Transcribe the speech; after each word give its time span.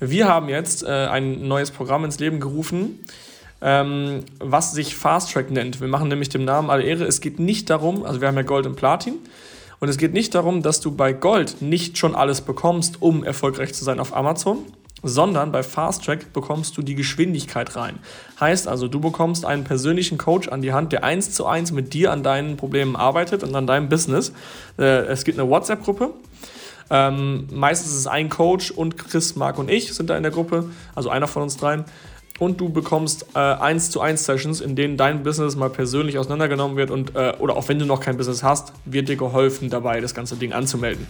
Wir 0.00 0.28
haben 0.28 0.48
jetzt 0.48 0.84
äh, 0.84 0.86
ein 0.86 1.48
neues 1.48 1.72
Programm 1.72 2.04
ins 2.04 2.20
Leben 2.20 2.38
gerufen, 2.38 3.00
ähm, 3.60 4.24
was 4.38 4.72
sich 4.72 4.94
Fast 4.94 5.32
Track 5.32 5.50
nennt. 5.50 5.80
Wir 5.80 5.88
machen 5.88 6.08
nämlich 6.08 6.28
dem 6.28 6.44
Namen 6.44 6.70
alle 6.70 6.84
Ehre. 6.84 7.04
Es 7.04 7.20
geht 7.20 7.40
nicht 7.40 7.68
darum, 7.68 8.04
also 8.04 8.20
wir 8.20 8.28
haben 8.28 8.36
ja 8.36 8.42
Gold 8.42 8.66
und 8.66 8.76
Platin. 8.76 9.14
Und 9.80 9.88
es 9.88 9.98
geht 9.98 10.12
nicht 10.12 10.34
darum, 10.34 10.62
dass 10.62 10.80
du 10.80 10.92
bei 10.92 11.12
Gold 11.12 11.62
nicht 11.62 11.98
schon 11.98 12.14
alles 12.14 12.40
bekommst, 12.40 13.02
um 13.02 13.24
erfolgreich 13.24 13.74
zu 13.74 13.84
sein 13.84 13.98
auf 13.98 14.14
Amazon, 14.14 14.58
sondern 15.02 15.50
bei 15.50 15.64
Fast 15.64 16.04
Track 16.04 16.32
bekommst 16.32 16.76
du 16.76 16.82
die 16.82 16.94
Geschwindigkeit 16.94 17.74
rein. 17.74 17.98
Heißt 18.40 18.68
also, 18.68 18.86
du 18.86 19.00
bekommst 19.00 19.44
einen 19.44 19.64
persönlichen 19.64 20.18
Coach 20.18 20.48
an 20.48 20.62
die 20.62 20.72
Hand, 20.72 20.92
der 20.92 21.02
eins 21.02 21.32
zu 21.32 21.46
eins 21.46 21.72
mit 21.72 21.92
dir 21.92 22.12
an 22.12 22.22
deinen 22.22 22.56
Problemen 22.56 22.94
arbeitet 22.94 23.42
und 23.42 23.54
an 23.54 23.66
deinem 23.66 23.88
Business. 23.88 24.32
Äh, 24.78 25.06
es 25.06 25.24
gibt 25.24 25.38
eine 25.38 25.48
WhatsApp-Gruppe. 25.48 26.10
Ähm, 26.90 27.46
meistens 27.52 27.92
ist 27.92 27.98
es 27.98 28.06
ein 28.06 28.28
Coach 28.28 28.70
und 28.70 28.96
Chris, 28.96 29.36
Marc 29.36 29.58
und 29.58 29.70
ich 29.70 29.92
sind 29.92 30.10
da 30.10 30.16
in 30.16 30.22
der 30.22 30.32
Gruppe, 30.32 30.70
also 30.94 31.10
einer 31.10 31.28
von 31.28 31.42
uns 31.42 31.56
dreien. 31.56 31.84
Und 32.38 32.60
du 32.60 32.68
bekommst 32.68 33.26
äh, 33.34 33.38
1 33.38 33.90
zu 33.90 34.00
1 34.00 34.24
Sessions, 34.24 34.60
in 34.60 34.76
denen 34.76 34.96
dein 34.96 35.24
Business 35.24 35.56
mal 35.56 35.70
persönlich 35.70 36.18
auseinandergenommen 36.18 36.76
wird 36.76 36.90
und 36.90 37.16
äh, 37.16 37.34
oder 37.40 37.56
auch 37.56 37.68
wenn 37.68 37.80
du 37.80 37.84
noch 37.84 38.00
kein 38.00 38.16
Business 38.16 38.42
hast, 38.42 38.72
wird 38.84 39.08
dir 39.08 39.16
geholfen 39.16 39.70
dabei, 39.70 40.00
das 40.00 40.14
ganze 40.14 40.36
Ding 40.36 40.52
anzumelden. 40.52 41.06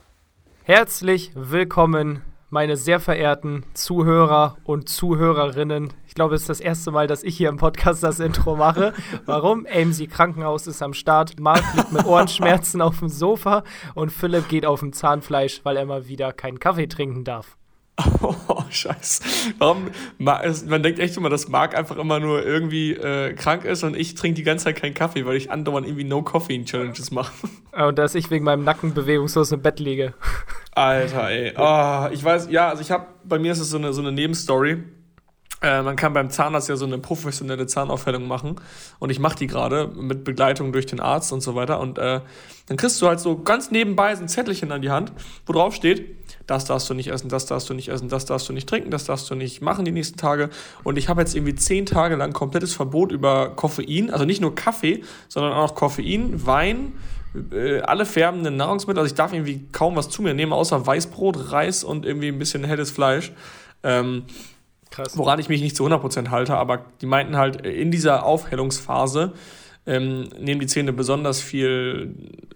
Herzlich 0.63 1.31
willkommen 1.35 2.21
meine 2.51 2.75
sehr 2.75 2.99
verehrten 2.99 3.63
Zuhörer 3.73 4.57
und 4.65 4.89
Zuhörerinnen. 4.89 5.93
Ich 6.05 6.13
glaube, 6.13 6.35
es 6.35 6.41
ist 6.41 6.49
das 6.49 6.59
erste 6.59 6.91
Mal, 6.91 7.07
dass 7.07 7.23
ich 7.23 7.35
hier 7.35 7.49
im 7.49 7.57
Podcast 7.57 8.03
das 8.03 8.19
Intro 8.19 8.55
mache. 8.57 8.93
Warum? 9.25 9.65
AMC 9.65 10.09
Krankenhaus 10.09 10.67
ist 10.67 10.81
am 10.81 10.93
Start. 10.93 11.39
Marc 11.39 11.63
liegt 11.75 11.93
mit 11.93 12.05
Ohrenschmerzen 12.05 12.81
auf 12.81 12.99
dem 12.99 13.07
Sofa 13.07 13.63
und 13.95 14.11
Philipp 14.11 14.49
geht 14.49 14.65
auf 14.65 14.81
dem 14.81 14.91
Zahnfleisch, 14.91 15.61
weil 15.63 15.77
er 15.77 15.85
mal 15.85 16.07
wieder 16.07 16.33
keinen 16.33 16.59
Kaffee 16.59 16.87
trinken 16.87 17.23
darf. 17.23 17.57
Oh, 18.47 18.63
scheiße. 18.69 19.23
Warum? 19.57 19.89
Man 20.17 20.83
denkt 20.83 20.99
echt 20.99 21.17
immer, 21.17 21.29
dass 21.29 21.47
Marc 21.47 21.75
einfach 21.75 21.97
immer 21.97 22.19
nur 22.19 22.45
irgendwie 22.45 22.93
äh, 22.93 23.33
krank 23.33 23.63
ist 23.63 23.83
und 23.83 23.95
ich 23.95 24.15
trinke 24.15 24.35
die 24.35 24.43
ganze 24.43 24.65
Zeit 24.65 24.75
keinen 24.75 24.93
Kaffee, 24.93 25.25
weil 25.25 25.35
ich 25.35 25.51
andauernd 25.51 25.87
irgendwie 25.87 26.03
No-Coffee-Challenges 26.03 27.11
mache. 27.11 27.31
Und 27.71 27.97
dass 27.97 28.15
ich 28.15 28.29
wegen 28.29 28.43
meinem 28.43 28.63
Nacken 28.63 28.93
bewegungslos 28.93 29.51
im 29.51 29.61
Bett 29.61 29.79
liege. 29.79 30.13
Alter, 30.71 31.29
ey. 31.29 31.53
Oh, 31.57 32.07
ich 32.13 32.23
weiß, 32.23 32.47
ja, 32.49 32.69
also 32.69 32.81
ich 32.81 32.91
habe, 32.91 33.05
bei 33.23 33.39
mir 33.39 33.51
ist 33.51 33.59
es 33.59 33.69
so 33.69 33.77
eine, 33.77 33.93
so 33.93 34.01
eine 34.01 34.11
Nebenstory. 34.11 34.83
Äh, 35.61 35.83
man 35.83 35.95
kann 35.95 36.13
beim 36.13 36.29
Zahnarzt 36.31 36.69
ja 36.69 36.75
so 36.75 36.85
eine 36.85 36.97
professionelle 36.97 37.67
Zahnaufhellung 37.67 38.27
machen. 38.27 38.55
Und 38.99 39.09
ich 39.09 39.19
mache 39.19 39.35
die 39.35 39.47
gerade 39.47 39.87
mit 39.87 40.23
Begleitung 40.23 40.71
durch 40.71 40.87
den 40.87 40.99
Arzt 40.99 41.31
und 41.33 41.41
so 41.41 41.53
weiter. 41.53 41.79
Und 41.79 41.99
äh, 41.99 42.21
dann 42.67 42.77
kriegst 42.77 43.01
du 43.01 43.07
halt 43.07 43.19
so 43.19 43.37
ganz 43.37 43.69
nebenbei 43.69 44.15
so 44.15 44.23
ein 44.23 44.27
Zettelchen 44.27 44.71
an 44.71 44.81
die 44.81 44.89
Hand, 44.89 45.11
wo 45.45 45.53
drauf 45.53 45.75
steht, 45.75 46.15
das 46.47 46.65
darfst 46.65 46.89
du 46.89 46.93
nicht 46.93 47.09
essen, 47.09 47.29
das 47.29 47.45
darfst 47.45 47.69
du 47.69 47.73
nicht 47.73 47.89
essen, 47.89 48.09
das 48.09 48.25
darfst 48.25 48.49
du 48.49 48.53
nicht 48.53 48.67
trinken, 48.67 48.91
das 48.91 49.05
darfst 49.05 49.29
du 49.29 49.35
nicht 49.35 49.61
machen 49.61 49.85
die 49.85 49.91
nächsten 49.91 50.17
Tage. 50.17 50.49
Und 50.83 50.97
ich 50.97 51.09
habe 51.09 51.21
jetzt 51.21 51.35
irgendwie 51.35 51.55
zehn 51.55 51.85
Tage 51.85 52.15
lang 52.15 52.33
komplettes 52.33 52.73
Verbot 52.73 53.11
über 53.11 53.51
Koffein, 53.55 54.09
also 54.09 54.25
nicht 54.25 54.41
nur 54.41 54.55
Kaffee, 54.55 55.03
sondern 55.27 55.53
auch 55.53 55.75
Koffein, 55.75 56.45
Wein, 56.45 56.93
äh, 57.51 57.81
alle 57.81 58.05
färbenden 58.05 58.57
Nahrungsmittel. 58.57 59.01
Also 59.01 59.11
ich 59.11 59.17
darf 59.17 59.33
irgendwie 59.33 59.65
kaum 59.71 59.95
was 59.95 60.09
zu 60.09 60.21
mir 60.21 60.33
nehmen, 60.33 60.53
außer 60.53 60.85
Weißbrot, 60.85 61.51
Reis 61.51 61.83
und 61.83 62.05
irgendwie 62.05 62.27
ein 62.27 62.39
bisschen 62.39 62.63
helles 62.63 62.91
Fleisch. 62.91 63.31
Ähm, 63.83 64.23
Krass. 64.89 65.17
Woran 65.17 65.39
ich 65.39 65.47
mich 65.47 65.61
nicht 65.61 65.75
zu 65.75 65.85
100% 65.85 66.31
halte, 66.31 66.55
aber 66.57 66.85
die 66.99 67.05
meinten 67.05 67.37
halt, 67.37 67.65
in 67.65 67.91
dieser 67.91 68.25
Aufhellungsphase 68.25 69.31
ähm, 69.87 70.27
nehmen 70.37 70.59
die 70.59 70.67
Zähne 70.67 70.91
besonders 70.91 71.39
viel 71.41 72.13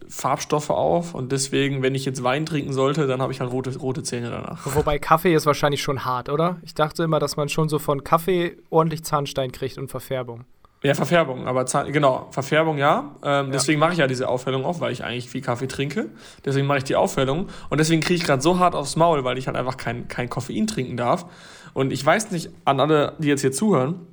Farbstoffe 0.09 0.69
auf 0.69 1.15
und 1.15 1.31
deswegen, 1.31 1.81
wenn 1.81 1.95
ich 1.95 2.05
jetzt 2.05 2.23
Wein 2.23 2.45
trinken 2.45 2.73
sollte, 2.73 3.07
dann 3.07 3.21
habe 3.21 3.31
ich 3.31 3.39
halt 3.39 3.51
rote, 3.51 3.75
rote 3.77 4.03
Zähne 4.03 4.29
danach. 4.29 4.65
Wobei 4.75 4.99
Kaffee 4.99 5.33
ist 5.33 5.45
wahrscheinlich 5.45 5.81
schon 5.81 6.05
hart, 6.05 6.29
oder? 6.29 6.57
Ich 6.63 6.75
dachte 6.75 7.03
immer, 7.03 7.19
dass 7.19 7.37
man 7.37 7.47
schon 7.47 7.69
so 7.69 7.79
von 7.79 8.03
Kaffee 8.03 8.57
ordentlich 8.69 9.03
Zahnstein 9.03 9.51
kriegt 9.51 9.77
und 9.77 9.89
Verfärbung. 9.89 10.43
Ja, 10.85 10.93
Verfärbung, 10.93 11.47
aber 11.47 11.65
Zahn, 11.65 11.91
genau, 11.91 12.27
Verfärbung 12.29 12.77
ja. 12.77 13.15
Ähm, 13.23 13.47
ja. 13.47 13.51
Deswegen 13.53 13.79
mache 13.79 13.93
ich 13.93 13.97
ja 13.97 14.05
diese 14.05 14.29
Aufhellung 14.29 14.65
auch, 14.65 14.81
weil 14.81 14.91
ich 14.91 15.03
eigentlich 15.03 15.27
viel 15.27 15.41
Kaffee 15.41 15.67
trinke. 15.67 16.11
Deswegen 16.45 16.67
mache 16.67 16.77
ich 16.77 16.83
die 16.83 16.95
Aufhellung 16.95 17.49
und 17.69 17.79
deswegen 17.79 18.01
kriege 18.01 18.15
ich 18.15 18.23
gerade 18.23 18.43
so 18.43 18.59
hart 18.59 18.75
aufs 18.75 18.95
Maul, 18.95 19.23
weil 19.23 19.39
ich 19.39 19.47
halt 19.47 19.57
einfach 19.57 19.77
kein, 19.77 20.07
kein 20.07 20.29
Koffein 20.29 20.67
trinken 20.67 20.95
darf. 20.95 21.25
Und 21.73 21.91
ich 21.91 22.05
weiß 22.05 22.29
nicht 22.29 22.51
an 22.65 22.79
alle, 22.79 23.13
die 23.17 23.29
jetzt 23.29 23.41
hier 23.41 23.51
zuhören, 23.51 24.05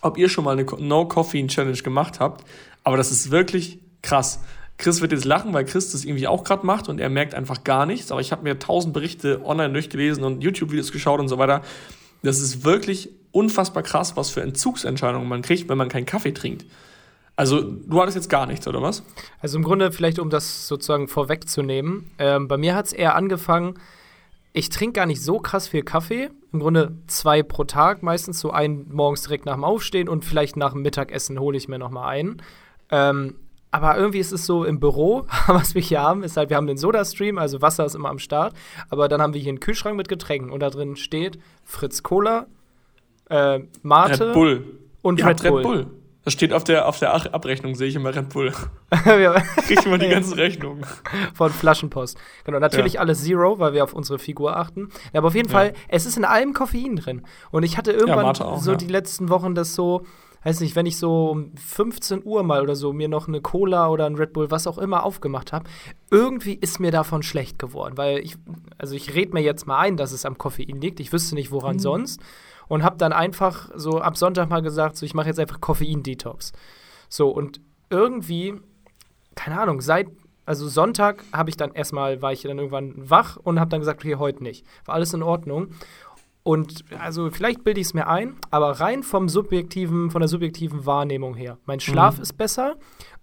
ob 0.00 0.16
ihr 0.16 0.30
schon 0.30 0.44
mal 0.44 0.52
eine 0.52 0.64
No-Coffein-Challenge 0.64 1.76
gemacht 1.76 2.20
habt, 2.20 2.42
aber 2.84 2.96
das 2.96 3.10
ist 3.10 3.30
wirklich 3.30 3.78
krass. 4.00 4.40
Chris 4.78 5.02
wird 5.02 5.12
jetzt 5.12 5.26
lachen, 5.26 5.52
weil 5.52 5.66
Chris 5.66 5.92
das 5.92 6.06
irgendwie 6.06 6.26
auch 6.26 6.42
gerade 6.42 6.64
macht 6.64 6.88
und 6.88 7.00
er 7.00 7.10
merkt 7.10 7.34
einfach 7.34 7.64
gar 7.64 7.84
nichts. 7.84 8.10
Aber 8.12 8.22
ich 8.22 8.32
habe 8.32 8.44
mir 8.44 8.58
tausend 8.58 8.94
Berichte 8.94 9.44
online 9.44 9.74
durchgelesen 9.74 10.24
und 10.24 10.42
YouTube-Videos 10.42 10.90
geschaut 10.90 11.20
und 11.20 11.28
so 11.28 11.36
weiter. 11.36 11.60
Das 12.22 12.40
ist 12.40 12.64
wirklich 12.64 13.10
unfassbar 13.38 13.82
krass, 13.82 14.16
was 14.16 14.30
für 14.30 14.42
Entzugsentscheidungen 14.42 15.28
man 15.28 15.42
kriegt, 15.42 15.68
wenn 15.68 15.78
man 15.78 15.88
keinen 15.88 16.06
Kaffee 16.06 16.32
trinkt. 16.32 16.66
Also, 17.36 17.62
du 17.62 18.00
hattest 18.00 18.16
jetzt 18.16 18.30
gar 18.30 18.46
nichts, 18.46 18.66
oder 18.66 18.82
was? 18.82 19.04
Also, 19.40 19.58
im 19.58 19.64
Grunde, 19.64 19.92
vielleicht 19.92 20.18
um 20.18 20.28
das 20.28 20.66
sozusagen 20.66 21.06
vorwegzunehmen, 21.06 22.10
ähm, 22.18 22.48
bei 22.48 22.56
mir 22.56 22.74
hat 22.74 22.86
es 22.86 22.92
eher 22.92 23.14
angefangen, 23.14 23.74
ich 24.52 24.70
trinke 24.70 24.94
gar 24.94 25.06
nicht 25.06 25.22
so 25.22 25.38
krass 25.38 25.68
viel 25.68 25.82
Kaffee. 25.82 26.30
Im 26.52 26.58
Grunde 26.58 26.96
zwei 27.06 27.44
pro 27.44 27.62
Tag, 27.64 28.02
meistens 28.02 28.40
so 28.40 28.50
einen 28.50 28.92
morgens 28.92 29.22
direkt 29.22 29.46
nach 29.46 29.54
dem 29.54 29.62
Aufstehen 29.62 30.08
und 30.08 30.24
vielleicht 30.24 30.56
nach 30.56 30.72
dem 30.72 30.82
Mittagessen 30.82 31.38
hole 31.38 31.56
ich 31.56 31.68
mir 31.68 31.78
noch 31.78 31.90
mal 31.90 32.08
einen. 32.08 32.42
Ähm, 32.90 33.36
aber 33.70 33.96
irgendwie 33.96 34.18
ist 34.18 34.32
es 34.32 34.46
so 34.46 34.64
im 34.64 34.80
Büro, 34.80 35.26
was 35.46 35.74
wir 35.74 35.82
hier 35.82 36.02
haben, 36.02 36.22
ist 36.22 36.36
halt, 36.36 36.50
wir 36.50 36.56
haben 36.56 36.66
den 36.66 36.78
Soda-Stream, 36.78 37.38
also 37.38 37.60
Wasser 37.62 37.84
ist 37.84 37.94
immer 37.94 38.08
am 38.08 38.18
Start, 38.18 38.54
aber 38.88 39.08
dann 39.08 39.20
haben 39.20 39.34
wir 39.34 39.40
hier 39.40 39.50
einen 39.50 39.60
Kühlschrank 39.60 39.96
mit 39.96 40.08
Getränken 40.08 40.50
und 40.50 40.60
da 40.60 40.70
drin 40.70 40.96
steht 40.96 41.38
Fritz 41.64 42.02
Cola, 42.02 42.46
äh, 43.30 43.60
Mate 43.82 44.28
Red 44.28 44.34
Bull. 44.34 44.64
und 45.02 45.24
Red, 45.24 45.42
Red 45.44 45.50
Bull. 45.50 45.62
Bull. 45.62 45.86
Das 46.28 46.34
steht 46.34 46.52
auf 46.52 46.62
der, 46.62 46.86
auf 46.86 46.98
der 46.98 47.14
Abrechnung, 47.14 47.74
sehe 47.74 47.88
ich 47.88 47.94
immer 47.94 48.14
Red 48.14 48.28
Bull. 48.28 48.52
Kriege 48.90 49.80
ich 49.80 49.86
immer 49.86 49.96
die 49.96 50.10
ganzen 50.10 50.34
Rechnungen. 50.34 50.84
Von 51.32 51.50
Flaschenpost. 51.50 52.18
Genau, 52.44 52.58
natürlich 52.58 52.94
ja. 52.94 53.00
alles 53.00 53.24
Zero, 53.24 53.58
weil 53.58 53.72
wir 53.72 53.82
auf 53.82 53.94
unsere 53.94 54.18
Figur 54.18 54.54
achten. 54.54 54.90
Ja, 55.14 55.20
aber 55.20 55.28
auf 55.28 55.34
jeden 55.34 55.48
ja. 55.48 55.54
Fall, 55.54 55.72
es 55.88 56.04
ist 56.04 56.18
in 56.18 56.26
allem 56.26 56.52
Koffein 56.52 56.96
drin. 56.96 57.22
Und 57.50 57.62
ich 57.62 57.78
hatte 57.78 57.92
irgendwann 57.92 58.26
auch, 58.26 58.60
so 58.60 58.74
die 58.74 58.88
letzten 58.88 59.30
Wochen 59.30 59.54
das 59.54 59.74
so, 59.74 60.02
weiß 60.44 60.60
nicht, 60.60 60.76
wenn 60.76 60.84
ich 60.84 60.98
so 60.98 61.30
um 61.30 61.56
15 61.56 62.22
Uhr 62.22 62.42
mal 62.42 62.60
oder 62.60 62.76
so 62.76 62.92
mir 62.92 63.08
noch 63.08 63.26
eine 63.26 63.40
Cola 63.40 63.88
oder 63.88 64.04
ein 64.04 64.16
Red 64.16 64.34
Bull, 64.34 64.50
was 64.50 64.66
auch 64.66 64.76
immer 64.76 65.04
aufgemacht 65.04 65.54
habe, 65.54 65.64
irgendwie 66.10 66.56
ist 66.56 66.78
mir 66.78 66.90
davon 66.90 67.22
schlecht 67.22 67.58
geworden. 67.58 67.96
Weil 67.96 68.18
ich, 68.18 68.36
also 68.76 68.94
ich 68.94 69.14
rede 69.14 69.32
mir 69.32 69.40
jetzt 69.40 69.66
mal 69.66 69.78
ein, 69.78 69.96
dass 69.96 70.12
es 70.12 70.26
am 70.26 70.36
Koffein 70.36 70.78
liegt. 70.78 71.00
Ich 71.00 71.10
wüsste 71.10 71.36
nicht, 71.36 71.52
woran 71.52 71.76
mhm. 71.76 71.80
sonst 71.80 72.20
und 72.68 72.82
habe 72.82 72.96
dann 72.98 73.12
einfach 73.12 73.70
so 73.74 74.00
ab 74.00 74.16
Sonntag 74.16 74.48
mal 74.48 74.62
gesagt, 74.62 74.96
so 74.96 75.04
ich 75.04 75.14
mache 75.14 75.28
jetzt 75.28 75.40
einfach 75.40 75.60
Koffein-Detox. 75.60 76.52
So 77.08 77.30
und 77.30 77.60
irgendwie, 77.90 78.54
keine 79.34 79.60
Ahnung, 79.60 79.80
seit 79.80 80.08
Also 80.48 80.66
Sonntag 80.66 81.24
habe 81.30 81.50
ich 81.50 81.58
dann 81.58 81.72
erstmal, 81.74 82.22
war 82.22 82.32
ich 82.32 82.40
dann 82.40 82.56
irgendwann 82.56 82.94
wach 82.96 83.36
und 83.36 83.60
habe 83.60 83.68
dann 83.68 83.80
gesagt, 83.80 84.00
okay, 84.02 84.16
heute 84.16 84.42
nicht. 84.42 84.64
War 84.86 84.94
alles 84.94 85.12
in 85.12 85.22
Ordnung. 85.22 85.74
Und 86.48 86.82
also 86.98 87.28
vielleicht 87.30 87.62
bilde 87.62 87.78
ich 87.78 87.88
es 87.88 87.92
mir 87.92 88.06
ein, 88.06 88.36
aber 88.50 88.80
rein 88.80 89.02
vom 89.02 89.28
subjektiven, 89.28 90.10
von 90.10 90.22
der 90.22 90.28
subjektiven 90.28 90.86
Wahrnehmung 90.86 91.34
her. 91.34 91.58
Mein 91.66 91.78
Schlaf 91.78 92.16
mhm. 92.16 92.22
ist 92.22 92.38
besser 92.38 92.76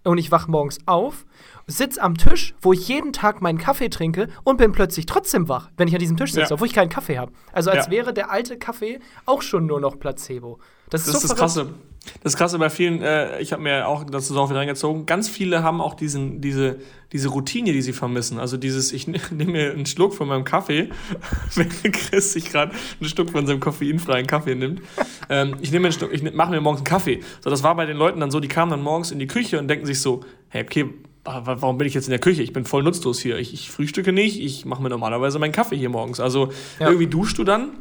und 0.04 0.18
ich 0.18 0.30
wache 0.30 0.48
morgens 0.48 0.78
auf, 0.86 1.26
sitze 1.66 2.00
am 2.00 2.16
Tisch, 2.16 2.54
wo 2.60 2.72
ich 2.72 2.86
jeden 2.86 3.12
Tag 3.12 3.42
meinen 3.42 3.58
Kaffee 3.58 3.88
trinke 3.88 4.28
und 4.44 4.58
bin 4.58 4.70
plötzlich 4.70 5.06
trotzdem 5.06 5.48
wach, 5.48 5.70
wenn 5.76 5.88
ich 5.88 5.94
an 5.94 5.98
diesem 5.98 6.16
Tisch 6.16 6.34
sitze, 6.34 6.50
ja. 6.50 6.52
obwohl 6.52 6.68
ich 6.68 6.72
keinen 6.72 6.88
Kaffee 6.88 7.18
habe. 7.18 7.32
Also 7.50 7.72
als 7.72 7.86
ja. 7.86 7.90
wäre 7.90 8.14
der 8.14 8.30
alte 8.30 8.58
Kaffee 8.58 9.00
auch 9.24 9.42
schon 9.42 9.66
nur 9.66 9.80
noch 9.80 9.98
Placebo. 9.98 10.60
Das 10.90 11.00
ist, 11.00 11.08
das 11.08 11.14
so 11.14 11.24
ist 11.24 11.30
das 11.32 11.36
Krasse. 11.36 11.74
Das 12.22 12.34
ist 12.34 12.38
krasse 12.38 12.58
bei 12.58 12.70
vielen, 12.70 13.02
äh, 13.02 13.40
ich 13.40 13.52
habe 13.52 13.62
mir 13.62 13.88
auch 13.88 14.04
dazu 14.04 14.36
auch 14.38 14.48
wieder 14.50 14.60
reingezogen, 14.60 15.06
ganz 15.06 15.28
viele 15.28 15.62
haben 15.62 15.80
auch 15.80 15.94
diesen, 15.94 16.40
diese, 16.40 16.78
diese 17.12 17.28
Routine, 17.28 17.72
die 17.72 17.82
sie 17.82 17.92
vermissen. 17.92 18.38
Also 18.38 18.56
dieses, 18.56 18.92
ich 18.92 19.06
nehme 19.30 19.52
mir 19.52 19.72
einen 19.72 19.86
Schluck 19.86 20.14
von 20.14 20.28
meinem 20.28 20.44
Kaffee, 20.44 20.90
wenn 21.54 21.68
Chris 21.92 22.32
sich 22.32 22.50
gerade 22.50 22.72
einen 23.00 23.08
Schluck 23.08 23.30
von 23.30 23.46
seinem 23.46 23.60
koffeinfreien 23.60 24.26
Kaffee 24.26 24.54
nimmt. 24.54 24.82
ähm, 25.28 25.56
ich 25.60 25.72
nehme 25.72 25.86
einen 25.86 25.92
Schluck, 25.92 26.12
ich 26.12 26.22
mache 26.32 26.50
mir 26.50 26.60
morgens 26.60 26.80
einen 26.80 26.86
Kaffee. 26.86 27.20
So, 27.40 27.50
das 27.50 27.62
war 27.62 27.74
bei 27.74 27.86
den 27.86 27.96
Leuten 27.96 28.20
dann 28.20 28.30
so, 28.30 28.40
die 28.40 28.48
kamen 28.48 28.70
dann 28.70 28.82
morgens 28.82 29.10
in 29.10 29.18
die 29.18 29.26
Küche 29.26 29.58
und 29.58 29.68
denken 29.68 29.86
sich 29.86 30.00
so, 30.00 30.24
hey, 30.48 30.62
okay, 30.62 30.86
warum 31.24 31.78
bin 31.78 31.86
ich 31.86 31.94
jetzt 31.94 32.06
in 32.06 32.10
der 32.10 32.20
Küche? 32.20 32.42
Ich 32.42 32.52
bin 32.52 32.64
voll 32.64 32.82
nutzlos 32.82 33.18
hier. 33.18 33.38
Ich, 33.38 33.52
ich 33.52 33.70
frühstücke 33.70 34.12
nicht, 34.12 34.40
ich 34.40 34.64
mache 34.64 34.82
mir 34.82 34.88
normalerweise 34.88 35.38
meinen 35.38 35.52
Kaffee 35.52 35.76
hier 35.76 35.88
morgens. 35.88 36.20
Also 36.20 36.50
ja. 36.78 36.86
irgendwie 36.86 37.06
duschst 37.06 37.38
du 37.38 37.44
dann 37.44 37.72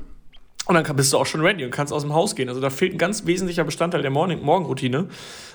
und 0.67 0.73
dann 0.75 0.95
bist 0.95 1.13
du 1.13 1.17
auch 1.17 1.25
schon 1.25 1.41
ready 1.41 1.63
und 1.63 1.71
kannst 1.71 1.93
aus 1.93 2.01
dem 2.01 2.13
Haus 2.13 2.35
gehen. 2.35 2.49
Also 2.49 2.59
da 2.59 2.69
fehlt 2.69 2.93
ein 2.93 2.97
ganz 2.97 3.25
wesentlicher 3.25 3.63
Bestandteil 3.63 4.01
der 4.01 4.11
Morning 4.11 4.41
Morgenroutine. 4.41 5.07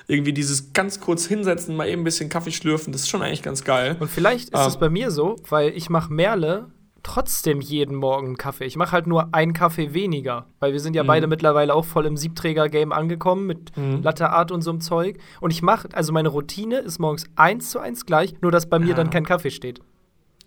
Irgendwie 0.06 0.32
dieses 0.32 0.72
ganz 0.72 1.00
kurz 1.00 1.26
hinsetzen, 1.26 1.76
mal 1.76 1.88
eben 1.88 2.02
ein 2.02 2.04
bisschen 2.04 2.28
Kaffee 2.28 2.52
schlürfen, 2.52 2.92
das 2.92 3.02
ist 3.02 3.08
schon 3.08 3.22
eigentlich 3.22 3.42
ganz 3.42 3.64
geil. 3.64 3.96
Und 3.98 4.08
vielleicht 4.08 4.50
ist 4.50 4.66
es 4.66 4.74
ähm, 4.74 4.80
bei 4.80 4.88
mir 4.88 5.10
so, 5.10 5.36
weil 5.48 5.70
ich 5.70 5.90
mache 5.90 6.12
Merle 6.12 6.68
trotzdem 7.02 7.60
jeden 7.60 7.96
Morgen 7.96 8.36
Kaffee. 8.36 8.66
Ich 8.66 8.76
mache 8.76 8.92
halt 8.92 9.06
nur 9.06 9.34
einen 9.34 9.52
Kaffee 9.52 9.94
weniger, 9.94 10.46
weil 10.58 10.72
wir 10.72 10.80
sind 10.80 10.94
ja 10.94 11.02
mhm. 11.02 11.08
beide 11.08 11.26
mittlerweile 11.26 11.74
auch 11.74 11.84
voll 11.84 12.06
im 12.06 12.16
Siebträger-Game 12.16 12.92
angekommen 12.92 13.46
mit 13.46 13.76
mhm. 13.76 14.02
Latte 14.02 14.30
Art 14.30 14.52
und 14.52 14.62
so 14.62 14.70
einem 14.70 14.80
Zeug. 14.80 15.18
Und 15.40 15.50
ich 15.50 15.62
mache, 15.62 15.88
also 15.92 16.12
meine 16.12 16.28
Routine 16.28 16.78
ist 16.78 16.98
morgens 16.98 17.24
eins 17.36 17.70
zu 17.70 17.78
eins 17.78 18.06
gleich, 18.06 18.34
nur 18.42 18.52
dass 18.52 18.68
bei 18.68 18.78
mir 18.78 18.94
dann 18.94 19.10
kein 19.10 19.24
Kaffee 19.24 19.50
steht. 19.50 19.80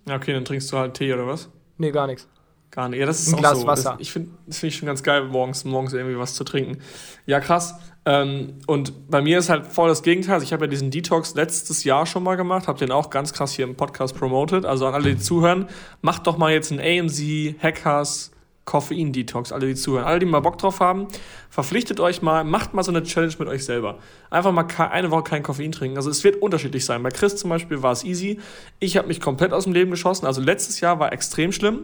Ja, 0.08 0.16
okay, 0.16 0.34
dann 0.34 0.46
trinkst 0.46 0.72
du 0.72 0.78
halt 0.78 0.94
Tee 0.96 1.14
oder 1.14 1.28
was? 1.28 1.50
Nee, 1.78 1.92
gar 1.92 2.08
nichts. 2.08 2.28
Gar 2.74 2.90
nicht. 2.90 3.00
Ja, 3.00 3.06
das 3.06 3.20
ist 3.20 3.32
ein 3.32 3.38
Glas 3.38 3.60
so. 3.60 3.68
Wasser. 3.68 3.92
Das, 3.92 4.02
ich 4.02 4.12
finde, 4.12 4.32
das 4.48 4.58
finde 4.58 4.74
ich 4.74 4.80
schon 4.80 4.88
ganz 4.88 5.04
geil, 5.04 5.26
morgens, 5.26 5.64
morgens 5.64 5.94
irgendwie 5.94 6.18
was 6.18 6.34
zu 6.34 6.44
trinken. 6.44 6.80
Ja, 7.28 7.40
krass. 7.40 7.76
Ähm, 8.04 8.56
und 8.66 9.12
bei 9.12 9.22
mir 9.22 9.38
ist 9.38 9.50
halt 9.50 9.68
voll 9.68 9.90
das 9.90 10.02
Gegenteil. 10.02 10.34
Also 10.34 10.44
ich 10.44 10.54
habe 10.54 10.66
ja 10.66 10.72
diesen 10.72 10.90
Detox 10.90 11.36
letztes 11.36 11.84
Jahr 11.84 12.08
schon 12.08 12.24
mal 12.24 12.36
gemacht, 12.36 12.68
habe 12.68 12.80
den 12.80 12.92
auch 12.92 13.12
ganz 13.12 13.32
krass 13.32 13.54
hier 13.54 13.66
im 13.66 13.76
Podcast 13.76 14.18
promoted. 14.18 14.66
Also 14.66 14.88
an 14.88 14.96
alle, 14.96 15.14
die 15.14 15.20
zuhören, 15.20 15.68
macht 16.02 16.26
doch 16.26 16.38
mal 16.38 16.52
jetzt 16.52 16.72
einen 16.72 16.82
AMC 16.82 17.62
Hackers 17.62 18.32
Koffein-Detox, 18.66 19.52
alle, 19.52 19.68
die 19.68 19.76
zuhören. 19.76 20.06
Alle, 20.06 20.18
die 20.18 20.26
mal 20.26 20.40
Bock 20.40 20.58
drauf 20.58 20.80
haben, 20.80 21.10
verpflichtet 21.52 22.00
euch 22.00 22.24
mal, 22.24 22.44
macht 22.44 22.74
mal 22.74 22.82
so 22.82 22.92
eine 22.92 23.04
Challenge 23.04 23.36
mit 23.38 23.50
euch 23.50 23.66
selber. 23.66 24.00
Einfach 24.32 24.52
mal 24.52 24.66
eine 24.90 25.12
Woche 25.12 25.24
kein 25.24 25.44
Koffein 25.44 25.72
trinken. 25.72 25.98
Also 25.98 26.10
es 26.10 26.24
wird 26.24 26.42
unterschiedlich 26.42 26.86
sein. 26.86 27.04
Bei 27.04 27.12
Chris 27.12 27.36
zum 27.36 27.52
Beispiel 27.52 27.84
war 27.84 27.92
es 27.92 28.04
easy. 28.04 28.40
Ich 28.80 28.98
habe 28.98 29.10
mich 29.10 29.20
komplett 29.22 29.54
aus 29.54 29.66
dem 29.66 29.74
Leben 29.74 29.92
geschossen. 29.92 30.26
Also 30.26 30.42
letztes 30.42 30.80
Jahr 30.80 31.00
war 31.00 31.14
extrem 31.14 31.52
schlimm. 31.52 31.84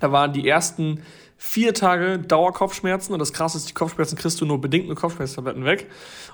Da 0.00 0.10
waren 0.12 0.32
die 0.32 0.48
ersten 0.48 1.02
vier 1.42 1.72
Tage 1.72 2.18
Dauerkopfschmerzen 2.18 3.14
und 3.14 3.18
das 3.18 3.32
krasse 3.32 3.56
ist, 3.56 3.68
die 3.68 3.72
Kopfschmerzen 3.72 4.16
kriegst 4.18 4.40
du 4.42 4.44
nur 4.44 4.60
bedingt 4.60 4.88
mit 4.88 4.98
Kopfschmerztabletten 4.98 5.64
weg. 5.64 5.86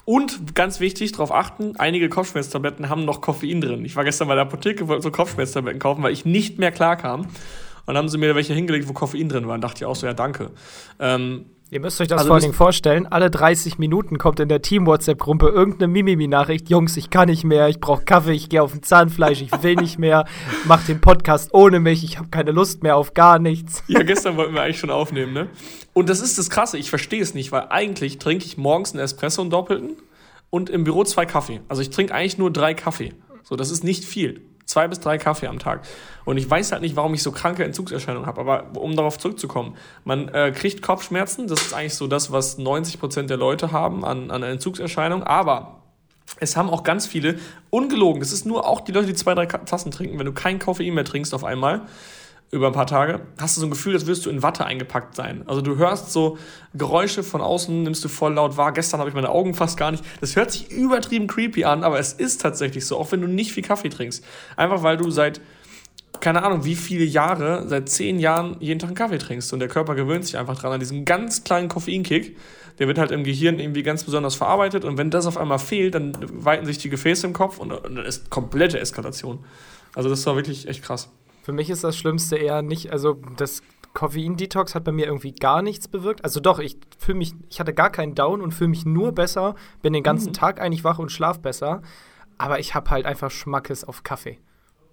Und 0.05 0.57
ganz 0.57 0.81
wichtig, 0.81 1.13
darauf 1.13 1.33
achten, 1.33 1.77
einige 1.77 2.09
Kopfschmerztabletten 2.09 2.89
haben 2.89 3.05
noch 3.05 3.21
Koffein 3.21 3.61
drin. 3.61 3.85
Ich 3.85 3.95
war 3.95 4.03
gestern 4.03 4.27
bei 4.27 4.35
der 4.35 4.43
Apotheke, 4.43 4.89
wollte 4.89 5.03
so 5.03 5.13
Kopfschmerztabletten 5.13 5.79
kaufen, 5.79 6.03
weil 6.03 6.13
ich 6.13 6.25
nicht 6.25 6.59
mehr 6.59 6.73
klar 6.73 6.97
kam. 6.97 7.21
Und 7.21 7.95
dann 7.95 7.99
haben 7.99 8.09
sie 8.09 8.19
mir 8.19 8.35
welche 8.35 8.53
hingelegt, 8.53 8.89
wo 8.89 8.93
Koffein 8.95 9.29
drin 9.29 9.47
war. 9.47 9.55
Und 9.55 9.61
dachte 9.61 9.79
ich 9.79 9.85
auch 9.85 9.95
so, 9.95 10.07
ja, 10.07 10.13
danke. 10.13 10.51
Ähm, 10.99 11.47
Ihr 11.69 11.81
müsst 11.81 12.01
euch 12.01 12.07
das 12.07 12.19
also 12.19 12.29
vor 12.29 12.35
allen 12.37 12.43
Dingen 12.43 12.55
vorstellen, 12.55 13.07
alle 13.07 13.29
30 13.29 13.79
Minuten 13.79 14.19
kommt 14.19 14.39
in 14.39 14.49
der 14.49 14.63
Team-WhatsApp-Gruppe 14.63 15.49
irgendeine 15.49 15.89
Mimimi-Nachricht, 15.89 16.71
Jungs, 16.71 16.97
ich 16.97 17.11
kann 17.11 17.29
nicht 17.29 17.43
mehr, 17.43 17.69
ich 17.69 17.81
brauche 17.81 18.05
Kaffee, 18.05 18.35
ich 18.35 18.49
gehe 18.49 18.63
auf 18.63 18.73
ein 18.73 18.85
Zahnfleisch, 18.85 19.43
ich 19.43 19.51
will 19.65 19.75
nicht 19.75 19.99
mehr, 19.99 20.27
mach 20.65 20.87
den 20.87 21.01
Podcast 21.01 21.53
ohne 21.53 21.81
mich, 21.81 22.05
ich 22.05 22.19
habe 22.19 22.29
keine 22.29 22.53
Lust 22.53 22.85
mehr 22.85 22.97
auf 22.97 23.15
gar 23.15 23.41
nichts. 23.41 23.83
Ja, 23.89 24.05
gestern 24.05 24.37
wollten 24.37 24.55
wir 24.55 24.63
eigentlich 24.63 24.79
schon 24.79 24.91
aufnehmen, 24.91 25.33
ne? 25.33 25.49
Und 25.93 26.09
das 26.09 26.21
ist 26.21 26.39
das 26.39 26.51
Krasse, 26.51 26.79
ich 26.79 26.89
verstehe 26.89 27.21
es 27.21 27.35
nicht, 27.35 27.51
weil 27.51 27.67
eigentlich 27.71 28.19
trinke 28.19 28.45
ich 28.45 28.57
morgens 28.57 28.93
einen 28.93 29.03
Espresso, 29.03 29.41
einen 29.41 29.51
doppelten 29.51 29.97
und 30.51 30.71
im 30.71 30.85
Büro 30.85 31.03
zwei 31.03 31.27
Kaffee. 31.27 31.63
Also 31.67 31.83
ich 31.83 31.91
trinke 31.91 32.15
eigentlich 32.15 32.39
nur 32.39 32.53
drei 32.53 32.75
Kaffee. 32.75 33.13
So, 33.43 33.57
das 33.57 33.73
ist 33.73 33.83
nicht 33.83 34.05
viel. 34.05 34.41
Zwei 34.67 34.89
bis 34.89 35.01
drei 35.01 35.17
Kaffee 35.17 35.47
am 35.47 35.59
Tag. 35.59 35.83
Und 36.25 36.39
ich 36.39 36.51
weiß 36.51 36.73
halt 36.73 36.83
nicht, 36.83 36.97
warum 36.97 37.15
ich 37.15 37.23
so 37.23 37.31
kranke 37.31 37.65
Entzugserscheinungen 37.65 38.27
habe. 38.27 38.41
Aber 38.41 38.81
um 38.81 38.97
darauf 38.97 39.17
zurückzukommen, 39.17 39.77
man 40.05 40.29
äh, 40.29 40.53
kriegt 40.53 40.83
Kopfschmerzen. 40.83 41.47
Das 41.47 41.63
ist 41.63 41.73
eigentlich 41.73 41.95
so 41.95 42.09
das, 42.09 42.33
was 42.33 42.59
90 42.59 42.99
Prozent 42.99 43.31
der 43.31 43.37
Leute 43.37 43.71
haben 43.71 44.05
an, 44.05 44.31
an 44.31 44.43
Entzugserscheinungen. 44.43 45.25
Aber 45.25 45.83
es 46.41 46.57
haben 46.57 46.69
auch 46.69 46.83
ganz 46.83 47.07
viele, 47.07 47.39
ungelogen, 47.71 48.21
das 48.21 48.33
ist 48.33 48.45
nur 48.45 48.67
auch 48.67 48.81
die 48.81 48.93
Leute, 48.93 49.07
die 49.07 49.15
zwei, 49.15 49.35
drei 49.35 49.47
Tassen 49.47 49.91
trinken. 49.91 50.19
Wenn 50.19 50.27
du 50.27 50.33
kein 50.33 50.59
Koffein 50.59 50.93
mehr 50.95 51.05
trinkst 51.05 51.33
auf 51.33 51.45
einmal, 51.45 51.83
über 52.51 52.69
ein 52.69 52.73
paar 52.73 52.87
Tage, 52.87 53.21
hast 53.39 53.57
du 53.57 53.61
so 53.61 53.67
ein 53.67 53.71
Gefühl, 53.71 53.95
als 53.95 54.07
würdest 54.07 54.25
du 54.25 54.31
in 54.31 54.43
Watte 54.43 54.65
eingepackt 54.65 55.17
sein. 55.17 55.43
Also 55.47 55.61
du 55.63 55.77
hörst 55.77 56.13
so 56.13 56.39
Geräusche 56.75 57.23
von 57.23 57.41
außen, 57.41 57.83
nimmst 57.83 58.05
du 58.05 58.09
voll 58.09 58.35
laut 58.35 58.57
wahr. 58.57 58.73
Gestern 58.73 59.01
habe 59.01 59.11
ich 59.11 59.17
meine 59.17 59.31
Augen 59.31 59.55
fast 59.55 59.77
gar 59.77 59.91
nicht. 59.91 60.05
Das 60.21 60.37
hört 60.37 60.53
sich 60.53 60.71
übertrieben 60.71 61.27
creepy 61.27 61.65
an, 61.65 61.83
aber 61.83 61.99
es 61.99 62.13
ist 62.13 62.41
tatsächlich 62.41 62.87
so, 62.87 62.97
auch 62.99 63.11
wenn 63.11 63.21
du 63.21 63.27
nicht 63.27 63.53
viel 63.53 63.65
Kaffee 63.65 63.89
trinkst. 63.89 64.25
Einfach 64.57 64.85
weil 64.85 64.97
du 64.97 65.11
seit, 65.11 65.41
keine 66.21 66.45
Ahnung, 66.45 66.65
wie 66.65 66.77
viele 66.77 67.05
Jahre, 67.05 67.67
seit 67.67 67.89
zehn 67.89 68.21
Jahren 68.21 68.57
jeden 68.61 68.79
Tag 68.79 68.89
einen 68.89 68.97
Kaffee 68.97 69.19
trinkst. 69.19 69.53
Und 69.53 69.59
der 69.59 69.69
Körper 69.69 69.97
gewöhnt 69.97 70.25
sich 70.25 70.39
einfach 70.39 70.57
dran 70.57 70.73
an 70.73 70.81
diesen 70.81 71.05
ganz 71.05 71.43
kleinen 71.43 71.69
Koffeinkick. 71.69 72.37
Der 72.79 72.87
wird 72.87 72.99
halt 72.99 73.11
im 73.11 73.25
Gehirn 73.25 73.59
irgendwie 73.59 73.83
ganz 73.83 74.05
besonders 74.05 74.37
verarbeitet. 74.37 74.85
Und 74.85 74.99
wenn 74.99 75.11
das 75.11 75.27
auf 75.27 75.37
einmal 75.37 75.59
fehlt, 75.59 75.97
dann 75.97 76.17
weiten 76.45 76.65
sich 76.65 76.79
die 76.79 76.91
Gefäße 76.91 77.27
im 77.27 77.33
Kopf 77.33 77.59
und 77.59 77.71
dann 77.71 77.97
ist 77.99 78.31
komplette 78.31 78.79
Eskalation. 78.79 79.45
Also 79.95 80.09
das 80.09 80.25
war 80.27 80.37
wirklich 80.37 80.69
echt 80.69 80.85
krass. 80.85 81.09
Für 81.47 81.53
mich 81.53 81.71
ist 81.71 81.85
das 81.85 81.97
Schlimmste 81.97 82.35
eher 82.35 82.61
nicht, 82.61 82.91
also 82.91 83.21
das 83.37 83.63
Koffein-Detox 83.95 84.75
hat 84.75 84.83
bei 84.83 84.91
mir 84.91 85.07
irgendwie 85.07 85.31
gar 85.31 85.63
nichts 85.63 85.87
bewirkt. 85.87 86.25
Also 86.25 86.41
doch, 86.41 86.59
ich 86.59 86.77
fühle 86.99 87.19
mich, 87.19 87.35
ich 87.49 87.61
hatte 87.61 87.73
gar 87.73 87.91
keinen 87.91 88.17
Down 88.17 88.41
und 88.41 88.51
fühle 88.51 88.71
mich 88.71 88.85
nur 88.85 89.13
besser, 89.13 89.55
bin 89.81 89.93
den 89.93 90.03
ganzen 90.03 90.31
mhm. 90.31 90.33
Tag 90.33 90.61
eigentlich 90.61 90.83
wach 90.83 90.99
und 90.99 91.13
schlaf 91.13 91.39
besser. 91.39 91.83
Aber 92.37 92.59
ich 92.59 92.75
habe 92.75 92.91
halt 92.91 93.07
einfach 93.07 93.31
Schmackes 93.31 93.85
auf 93.85 94.03
Kaffee. 94.03 94.41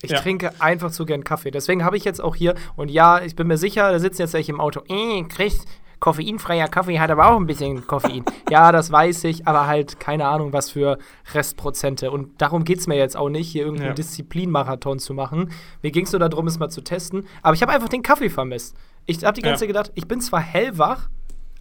Ich 0.04 0.12
ja. 0.12 0.20
trinke 0.20 0.52
einfach 0.62 0.92
zu 0.92 1.08
gern 1.08 1.24
Kaffee. 1.24 1.50
Deswegen 1.50 1.84
habe 1.84 1.98
ich 1.98 2.06
jetzt 2.06 2.22
auch 2.22 2.36
hier, 2.36 2.54
und 2.76 2.92
ja, 2.92 3.20
ich 3.20 3.36
bin 3.36 3.48
mir 3.48 3.58
sicher, 3.58 3.92
da 3.92 3.98
sitzen 3.98 4.22
jetzt 4.22 4.34
welche 4.36 4.52
im 4.52 4.62
Auto. 4.62 4.84
Äh, 4.88 5.24
Chris, 5.24 5.66
koffeinfreier 6.04 6.68
Kaffee 6.68 7.00
hat 7.00 7.10
aber 7.12 7.30
auch 7.30 7.38
ein 7.38 7.46
bisschen 7.46 7.88
Koffein. 7.88 8.26
ja, 8.50 8.74
das 8.74 8.92
weiß 8.92 9.24
ich, 9.24 9.48
aber 9.48 9.68
halt 9.68 10.02
keine 10.02 10.28
Ahnung, 10.28 10.52
was 10.52 10.70
für 10.70 10.98
Restprozente. 11.34 12.12
Und 12.12 12.42
darum 12.42 12.66
geht 12.66 12.80
es 12.80 12.88
mir 12.88 12.98
jetzt 12.98 13.16
auch 13.16 13.30
nicht, 13.30 13.50
hier 13.50 13.64
irgendeinen 13.64 13.92
ja. 13.92 13.94
Disziplinmarathon 13.94 15.00
zu 15.00 15.14
machen. 15.14 15.54
Mir 15.82 15.92
ging 15.92 16.04
es 16.04 16.12
nur 16.12 16.20
darum, 16.20 16.46
es 16.48 16.60
mal 16.60 16.68
zu 16.68 16.82
testen. 16.82 17.26
Aber 17.42 17.54
ich 17.54 17.62
habe 17.62 17.72
einfach 17.72 17.88
den 17.88 18.04
Kaffee 18.04 18.30
vermisst. 18.30 18.76
Ich 19.06 19.24
habe 19.24 19.34
die 19.34 19.42
ganze 19.42 19.54
ja. 19.54 19.60
Zeit 19.60 19.68
gedacht, 19.70 19.92
ich 19.96 20.06
bin 20.06 20.20
zwar 20.20 20.42
hellwach, 20.42 21.08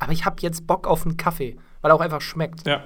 aber 0.00 0.11
ich 0.11 0.25
habe 0.25 0.34
jetzt 0.40 0.66
Bock 0.66 0.88
auf 0.88 1.06
einen 1.06 1.16
Kaffee, 1.16 1.56
weil 1.80 1.92
er 1.92 1.94
auch 1.94 2.00
einfach 2.00 2.20
schmeckt. 2.20 2.66
Ja. 2.66 2.82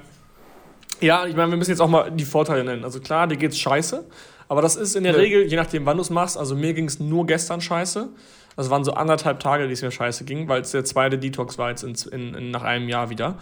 Ja, 1.01 1.25
ich 1.25 1.37
meine, 1.37 1.53
wir 1.53 1.57
müssen 1.57 1.71
jetzt 1.71 1.81
auch 1.81 1.89
mal 1.89 2.11
die 2.11 2.27
Vorteile 2.27 2.65
nennen. 2.65 2.85
Also 2.85 3.01
klar, 3.01 3.27
dir 3.27 3.39
geht's 3.39 3.59
scheiße, 3.59 4.07
aber 4.49 4.63
das 4.63 4.77
ist 4.77 4.97
in 4.97 5.05
der 5.05 5.13
Nö. 5.13 5.19
Regel, 5.19 5.47
je 5.47 5.57
nachdem, 5.57 5.87
wann 5.87 5.97
du 5.97 6.03
es 6.03 6.11
machst, 6.11 6.37
also 6.37 6.55
mir 6.55 6.75
ging 6.75 6.87
es 6.87 7.01
nur 7.01 7.27
gestern 7.27 7.61
scheiße. 7.61 8.09
Das 8.57 8.71
waren 8.71 8.85
so 8.85 8.93
anderthalb 8.93 9.41
Tage, 9.41 9.67
die 9.67 9.75
es 9.75 9.83
mir 9.83 9.91
scheiße 9.91 10.25
ging, 10.25 10.49
weil 10.49 10.63
es 10.63 10.71
der 10.71 10.85
zweite 10.85 11.19
Detox 11.19 11.59
war 11.59 11.71
jetzt 11.71 11.83
in, 11.83 11.95
in, 12.13 12.35
in, 12.35 12.51
nach 12.51 12.63
einem 12.63 12.89
Jahr 12.89 13.11
wieder. 13.11 13.39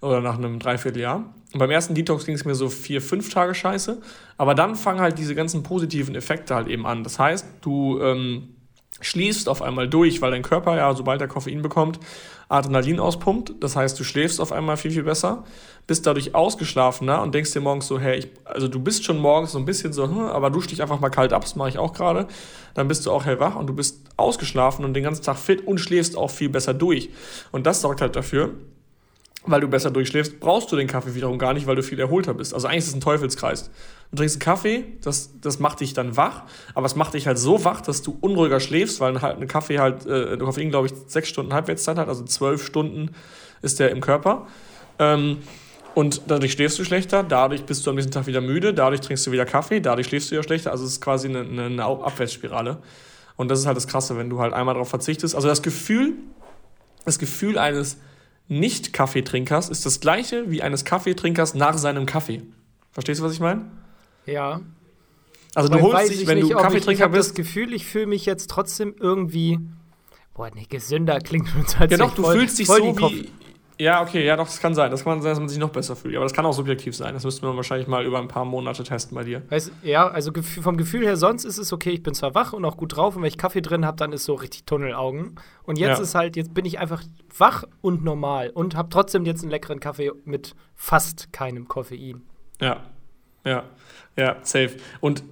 Oder 0.00 0.20
nach 0.20 0.36
einem 0.36 0.58
Dreivierteljahr. 0.58 1.32
Und 1.52 1.58
beim 1.58 1.70
ersten 1.70 1.94
Detox 1.94 2.26
ging 2.26 2.34
es 2.34 2.44
mir 2.44 2.54
so 2.54 2.68
vier, 2.68 3.00
fünf 3.00 3.32
Tage 3.32 3.54
scheiße. 3.54 4.00
Aber 4.36 4.54
dann 4.54 4.74
fangen 4.74 5.00
halt 5.00 5.18
diese 5.18 5.34
ganzen 5.34 5.62
positiven 5.62 6.14
Effekte 6.14 6.54
halt 6.54 6.68
eben 6.68 6.86
an. 6.86 7.04
Das 7.04 7.18
heißt, 7.18 7.46
du 7.62 8.00
ähm, 8.00 8.54
schließt 9.00 9.48
auf 9.48 9.62
einmal 9.62 9.88
durch, 9.88 10.20
weil 10.20 10.30
dein 10.30 10.42
Körper 10.42 10.76
ja, 10.76 10.94
sobald 10.94 11.20
er 11.20 11.28
Koffein 11.28 11.62
bekommt, 11.62 12.00
Adrenalin 12.48 13.00
auspumpt. 13.00 13.54
Das 13.60 13.76
heißt, 13.76 13.98
du 13.98 14.04
schläfst 14.04 14.40
auf 14.40 14.52
einmal 14.52 14.76
viel, 14.76 14.90
viel 14.90 15.02
besser, 15.02 15.44
bist 15.86 16.06
dadurch 16.06 16.34
ausgeschlafener 16.34 17.22
und 17.22 17.34
denkst 17.34 17.52
dir 17.52 17.60
morgens 17.60 17.86
so, 17.86 17.98
hey, 17.98 18.18
ich, 18.18 18.28
also 18.44 18.68
du 18.68 18.80
bist 18.80 19.04
schon 19.04 19.18
morgens 19.18 19.52
so 19.52 19.58
ein 19.58 19.64
bisschen 19.64 19.92
so, 19.92 20.04
hm, 20.04 20.18
aber 20.26 20.50
dusch 20.50 20.66
dich 20.66 20.82
einfach 20.82 21.00
mal 21.00 21.10
kalt 21.10 21.32
ab, 21.32 21.42
das 21.42 21.56
mache 21.56 21.68
ich 21.68 21.78
auch 21.78 21.92
gerade. 21.92 22.26
Dann 22.74 22.88
bist 22.88 23.06
du 23.06 23.12
auch 23.12 23.24
hellwach 23.24 23.56
und 23.56 23.66
du 23.66 23.74
bist 23.74 24.02
ausgeschlafen 24.16 24.84
und 24.84 24.94
den 24.94 25.04
ganzen 25.04 25.22
Tag 25.22 25.36
fit 25.36 25.66
und 25.66 25.78
schläfst 25.78 26.16
auch 26.16 26.30
viel 26.30 26.48
besser 26.48 26.74
durch. 26.74 27.10
Und 27.52 27.66
das 27.66 27.80
sorgt 27.80 28.00
halt 28.00 28.16
dafür, 28.16 28.50
weil 29.46 29.60
du 29.60 29.68
besser 29.68 29.90
durchschläfst, 29.90 30.40
brauchst 30.40 30.72
du 30.72 30.76
den 30.76 30.86
Kaffee 30.86 31.14
wiederum 31.14 31.38
gar 31.38 31.52
nicht, 31.52 31.66
weil 31.66 31.76
du 31.76 31.82
viel 31.82 32.00
erholter 32.00 32.34
bist. 32.34 32.54
Also 32.54 32.66
eigentlich 32.66 32.84
ist 32.84 32.88
es 32.88 32.94
ein 32.94 33.00
Teufelskreis. 33.00 33.70
Du 34.10 34.16
trinkst 34.16 34.36
einen 34.36 34.40
Kaffee, 34.40 34.84
das, 35.02 35.30
das 35.40 35.58
macht 35.58 35.80
dich 35.80 35.92
dann 35.92 36.16
wach, 36.16 36.44
aber 36.74 36.86
es 36.86 36.96
macht 36.96 37.14
dich 37.14 37.26
halt 37.26 37.38
so 37.38 37.64
wach, 37.64 37.80
dass 37.80 38.02
du 38.02 38.16
unruhiger 38.20 38.60
schläfst, 38.60 39.00
weil 39.00 39.16
ein 39.16 39.48
Kaffee 39.48 39.78
halt, 39.78 40.06
äh, 40.06 40.36
Koffein, 40.38 40.70
glaube 40.70 40.86
ich, 40.86 40.94
sechs 41.06 41.28
Stunden 41.28 41.52
Halbwertszeit 41.52 41.98
hat, 41.98 42.08
also 42.08 42.24
zwölf 42.24 42.64
Stunden 42.64 43.10
ist 43.60 43.80
der 43.80 43.90
im 43.90 44.00
Körper. 44.00 44.46
Ähm, 44.98 45.38
Und 45.94 46.22
dadurch 46.26 46.52
schläfst 46.52 46.76
du 46.80 46.84
schlechter, 46.84 47.22
dadurch 47.22 47.66
bist 47.66 47.86
du 47.86 47.90
am 47.90 47.94
nächsten 47.94 48.12
Tag 48.12 48.26
wieder 48.26 48.40
müde, 48.40 48.74
dadurch 48.74 49.00
trinkst 49.00 49.26
du 49.26 49.30
wieder 49.30 49.44
Kaffee, 49.44 49.78
dadurch 49.78 50.08
schläfst 50.08 50.30
du 50.30 50.34
ja 50.34 50.42
schlechter. 50.42 50.72
Also 50.72 50.84
es 50.84 50.92
ist 50.92 51.00
quasi 51.00 51.28
eine, 51.28 51.42
eine, 51.42 51.66
eine 51.66 51.84
Abwärtsspirale. 51.84 52.78
Und 53.36 53.48
das 53.48 53.60
ist 53.60 53.66
halt 53.66 53.76
das 53.76 53.86
Krasse, 53.86 54.16
wenn 54.16 54.28
du 54.28 54.40
halt 54.40 54.52
einmal 54.52 54.74
darauf 54.74 54.88
verzichtest. 54.88 55.36
Also 55.36 55.46
das 55.46 55.62
Gefühl, 55.62 56.14
das 57.04 57.20
Gefühl 57.20 57.58
eines 57.58 57.98
Nicht-Kaffeetrinkers 58.48 59.68
ist 59.68 59.86
das 59.86 60.00
gleiche 60.00 60.50
wie 60.50 60.62
eines 60.62 60.84
Kaffeetrinkers 60.84 61.54
nach 61.54 61.78
seinem 61.78 62.06
Kaffee. 62.06 62.42
Verstehst 62.92 63.20
du, 63.20 63.24
was 63.24 63.32
ich 63.32 63.40
meine? 63.40 63.64
Ja. 64.26 64.60
Also 65.54 65.68
du 65.68 65.80
holst 65.80 66.10
dich, 66.10 66.26
wenn 66.26 66.38
nicht, 66.38 66.50
du 66.50 66.56
Kaffeetrinker 66.56 67.04
ich, 67.04 67.10
ich 67.10 67.16
bist. 67.16 67.30
das 67.30 67.34
Gefühl, 67.34 67.72
ich 67.72 67.86
fühle 67.86 68.06
mich 68.06 68.26
jetzt 68.26 68.50
trotzdem 68.50 68.94
irgendwie. 68.98 69.60
Boah, 70.34 70.50
nee, 70.54 70.66
gesünder 70.68 71.20
klingt 71.20 71.48
schon 71.48 71.66
so 71.66 71.78
als 71.78 71.90
Ja, 71.90 71.96
doch, 71.96 72.08
ich 72.10 72.14
du 72.14 72.24
fühlst 72.24 72.58
dich 72.58 72.66
so 72.66 72.96
wie. 72.98 73.30
Ja, 73.78 74.02
okay, 74.02 74.24
ja, 74.24 74.36
doch, 74.36 74.44
das 74.46 74.60
kann 74.60 74.74
sein. 74.74 74.90
Das 74.92 75.02
kann 75.02 75.20
sein, 75.20 75.30
dass 75.32 75.40
man 75.40 75.48
sich 75.48 75.58
noch 75.58 75.70
besser 75.70 75.96
fühlt. 75.96 76.14
Aber 76.14 76.24
das 76.24 76.32
kann 76.32 76.46
auch 76.46 76.52
subjektiv 76.52 76.94
sein. 76.94 77.12
Das 77.14 77.24
müsste 77.24 77.44
man 77.44 77.56
wahrscheinlich 77.56 77.88
mal 77.88 78.04
über 78.04 78.18
ein 78.20 78.28
paar 78.28 78.44
Monate 78.44 78.84
testen 78.84 79.16
bei 79.16 79.24
dir. 79.24 79.42
Weißt, 79.50 79.72
ja, 79.82 80.06
also 80.06 80.30
vom 80.62 80.76
Gefühl 80.76 81.04
her, 81.04 81.16
sonst 81.16 81.44
ist 81.44 81.58
es 81.58 81.72
okay, 81.72 81.90
ich 81.90 82.02
bin 82.02 82.14
zwar 82.14 82.34
wach 82.36 82.52
und 82.52 82.64
auch 82.64 82.76
gut 82.76 82.96
drauf 82.96 83.16
und 83.16 83.22
wenn 83.22 83.28
ich 83.28 83.36
Kaffee 83.38 83.62
drin 83.62 83.84
habe, 83.84 83.96
dann 83.96 84.12
ist 84.12 84.24
so 84.26 84.34
richtig 84.34 84.64
Tunnelaugen. 84.64 85.34
Und 85.64 85.78
jetzt 85.78 85.98
Ja. 85.98 86.02
ist 86.04 86.14
halt, 86.14 86.36
jetzt 86.36 86.54
bin 86.54 86.64
ich 86.64 86.78
einfach 86.78 87.02
wach 87.36 87.64
und 87.80 88.04
normal 88.04 88.50
und 88.50 88.76
habe 88.76 88.90
trotzdem 88.90 89.24
jetzt 89.26 89.42
einen 89.42 89.50
leckeren 89.50 89.80
Kaffee 89.80 90.12
mit 90.24 90.54
fast 90.76 91.32
keinem 91.32 91.66
Koffein. 91.66 92.22
Ja, 92.60 92.76
ja, 93.44 93.64
ja, 94.16 94.36
safe. 94.42 94.76
Und 95.00 95.24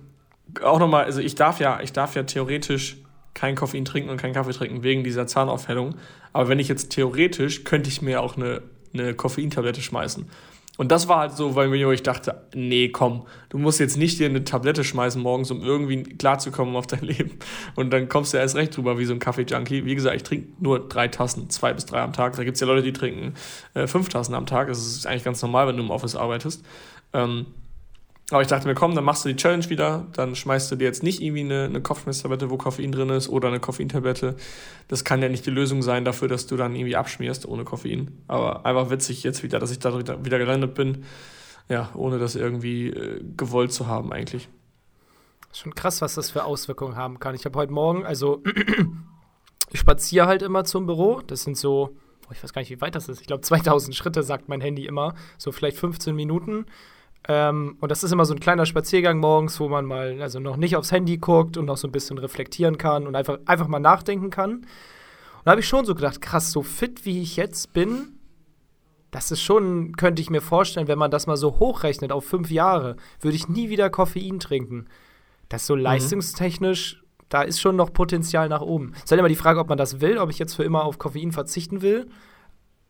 auch 0.65 0.81
nochmal, 0.81 1.05
also 1.05 1.21
ich 1.21 1.37
darf 1.37 1.61
ja, 1.61 1.81
ich 1.81 1.93
darf 1.93 2.17
ja 2.17 2.25
theoretisch 2.25 2.97
kein 3.35 3.55
Koffein 3.55 3.85
trinken 3.85 4.11
und 4.11 4.19
keinen 4.19 4.35
Kaffee 4.35 4.53
trinken 4.53 4.83
wegen 4.83 5.05
dieser 5.05 5.27
Zahnaufhellung. 5.27 5.97
Aber 6.33 6.49
wenn 6.49 6.59
ich 6.59 6.69
jetzt 6.69 6.91
theoretisch, 6.91 7.65
könnte 7.65 7.89
ich 7.89 8.03
mir 8.03 8.23
auch 8.23 8.37
eine, 8.37 8.63
eine 8.93 9.15
Koffeintablette 9.15 9.81
schmeißen. 9.81 10.27
Und 10.79 10.91
das 10.91 11.07
war 11.07 11.19
halt 11.19 11.33
so, 11.33 11.55
weil 11.55 11.73
ich 11.93 12.03
dachte, 12.03 12.47
nee, 12.55 12.89
komm, 12.89 13.27
du 13.51 13.59
musst 13.59 13.79
jetzt 13.79 13.99
nicht 13.99 14.19
dir 14.19 14.27
eine 14.27 14.43
Tablette 14.43 14.85
schmeißen 14.85 15.21
morgens, 15.21 15.51
um 15.51 15.63
irgendwie 15.63 16.03
klarzukommen 16.03 16.77
auf 16.77 16.87
dein 16.87 17.01
Leben. 17.03 17.39
Und 17.75 17.91
dann 17.91 18.09
kommst 18.09 18.33
du 18.33 18.39
erst 18.39 18.57
recht 18.57 18.77
drüber 18.77 18.99
wie 18.99 19.05
so 19.05 19.13
ein 19.13 19.19
Kaffee-Junkie. 19.19 19.85
Wie 19.85 19.95
gesagt, 19.95 20.17
ich 20.17 20.23
trinke 20.23 20.49
nur 20.61 20.89
drei 20.89 21.09
Tassen, 21.09 21.51
zwei 21.51 21.75
bis 21.75 21.85
drei 21.85 22.01
am 22.01 22.15
Tag. 22.15 22.37
Da 22.37 22.45
gibt 22.45 22.55
es 22.55 22.61
ja 22.61 22.67
Leute, 22.67 22.83
die 22.83 22.95
trinken 22.95 23.35
äh, 23.75 23.87
fünf 23.87 24.09
Tassen 24.09 24.35
am 24.35 24.47
Tag. 24.47 24.69
Das 24.69 24.79
ist 24.79 25.07
eigentlich 25.07 25.25
ganz 25.25 25.43
normal, 25.43 25.69
wenn 25.69 25.77
du 25.77 25.83
im 25.83 25.91
Office 25.91 26.17
arbeitest. 26.17 26.65
Ähm, 27.13 27.47
aber 28.33 28.43
ich 28.43 28.49
dachte 28.49 28.67
mir, 28.67 28.75
komm, 28.75 28.95
dann 28.95 29.05
machst 29.05 29.25
du 29.25 29.29
die 29.29 29.37
Challenge 29.37 29.69
wieder, 29.69 30.07
dann 30.15 30.35
schmeißt 30.35 30.71
du 30.73 30.77
dir 30.77 30.85
jetzt 30.85 31.03
nicht 31.03 31.21
irgendwie 31.21 31.43
eine, 31.43 31.65
eine 31.65 31.83
Kopfschmerztablette, 31.83 32.51
wo 32.51 32.57
Koffein 32.57 32.91
drin 32.91 33.11
ist, 33.11 33.29
oder 33.29 33.49
eine 33.49 33.61
Koffeintablette. 33.61 34.37
Das 34.89 35.05
kann 35.05 35.21
ja 35.21 35.29
nicht 35.29 35.45
die 35.45 35.51
Lösung 35.51 35.83
sein 35.83 36.05
dafür, 36.05 36.29
dass 36.29 36.47
du 36.47 36.57
dann 36.57 36.75
irgendwie 36.75 36.97
abschmierst 36.97 37.47
ohne 37.47 37.65
Koffein. 37.65 38.23
Aber 38.29 38.65
einfach 38.65 38.91
witzig 38.91 39.23
jetzt 39.23 39.43
wieder, 39.43 39.59
dass 39.59 39.71
ich 39.71 39.79
da 39.79 39.99
wieder 39.99 40.39
gelandet 40.39 40.75
bin, 40.75 41.05
ja, 41.69 41.91
ohne 41.95 42.19
das 42.19 42.35
irgendwie 42.35 42.89
äh, 42.89 43.23
gewollt 43.37 43.73
zu 43.73 43.87
haben 43.87 44.13
eigentlich. 44.13 44.49
Schon 45.53 45.75
krass, 45.75 46.01
was 46.01 46.15
das 46.15 46.31
für 46.31 46.45
Auswirkungen 46.45 46.97
haben 46.97 47.21
kann. 47.21 47.35
Ich 47.35 47.45
habe 47.45 47.59
heute 47.59 47.73
Morgen, 47.73 48.07
also 48.07 48.43
ich 49.71 49.81
spaziere 49.81 50.27
halt 50.27 50.41
immer 50.41 50.65
zum 50.65 50.87
Büro. 50.87 51.21
Das 51.27 51.43
sind 51.43 51.59
so, 51.59 51.91
oh, 52.27 52.33
ich 52.33 52.43
weiß 52.43 52.55
gar 52.55 52.63
nicht, 52.63 52.71
wie 52.71 52.81
weit 52.81 52.95
das 52.95 53.11
ist. 53.11 53.21
Ich 53.21 53.27
glaube 53.27 53.43
2000 53.43 53.95
Schritte, 53.95 54.23
sagt 54.23 54.49
mein 54.49 54.63
Handy 54.63 54.87
immer. 54.87 55.15
So 55.37 55.53
vielleicht 55.53 55.77
15 55.77 56.17
Minuten. 56.17 56.65
Ähm, 57.29 57.77
und 57.81 57.91
das 57.91 58.03
ist 58.03 58.13
immer 58.13 58.25
so 58.25 58.35
ein 58.35 58.41
kleiner 58.41 58.67
Spaziergang 58.67 59.19
morgens, 59.19 59.61
wo 59.61 59.69
man 59.69 59.85
mal 59.85 60.21
also 60.21 60.41
noch 60.41 60.57
nicht 60.57 60.77
aufs 60.77 60.91
Handy 60.91 61.19
guckt 61.19 61.57
und 61.57 61.67
noch 61.67 61.77
so 61.77 61.87
ein 61.87 61.93
bisschen 61.93 62.19
reflektieren 62.19 62.79
kann 62.79 63.07
und 63.07 63.15
einfach, 63.15 63.39
einfach 63.47 63.69
mal 63.69 63.79
nachdenken 63.79 64.31
kann. 64.31 64.55
Und 64.55 64.67
da 65.45 65.53
habe 65.53 65.61
ich 65.61 65.69
schon 65.69 65.85
so 65.85 65.95
gedacht, 65.95 66.21
krass, 66.21 66.51
so 66.51 66.63
fit 66.63 67.05
wie 67.05 67.23
ich 67.23 67.37
jetzt 67.37 67.73
bin, 67.73 68.19
das 69.13 69.31
ist 69.31 69.43
schon, 69.43 69.95
könnte 69.97 70.23
ich 70.23 70.31
mir 70.31 70.41
vorstellen, 70.41 70.89
wenn 70.89 70.99
man 70.99 71.11
das 71.11 71.27
mal 71.27 71.37
so 71.37 71.61
hochrechnet 71.61 72.11
auf 72.13 72.25
fünf 72.25 72.51
Jahre, 72.51 72.97
würde 73.21 73.37
ich 73.37 73.47
nie 73.47 73.69
wieder 73.69 73.91
Koffein 73.91 74.41
trinken. 74.41 74.87
Das 75.49 75.63
ist 75.63 75.67
so 75.67 75.75
leistungstechnisch, 75.77 77.03
da 77.29 77.43
ist 77.43 77.61
schon 77.61 77.77
noch 77.77 77.93
Potenzial 77.93 78.49
nach 78.49 78.63
oben. 78.63 78.93
Es 78.95 79.05
ist 79.05 79.11
halt 79.11 79.19
immer 79.19 79.29
die 79.29 79.37
Frage, 79.37 79.61
ob 79.61 79.69
man 79.69 79.79
das 79.79 80.01
will, 80.01 80.17
ob 80.17 80.31
ich 80.31 80.39
jetzt 80.39 80.55
für 80.55 80.65
immer 80.65 80.85
auf 80.85 80.99
Koffein 80.99 81.31
verzichten 81.31 81.83
will. 81.83 82.09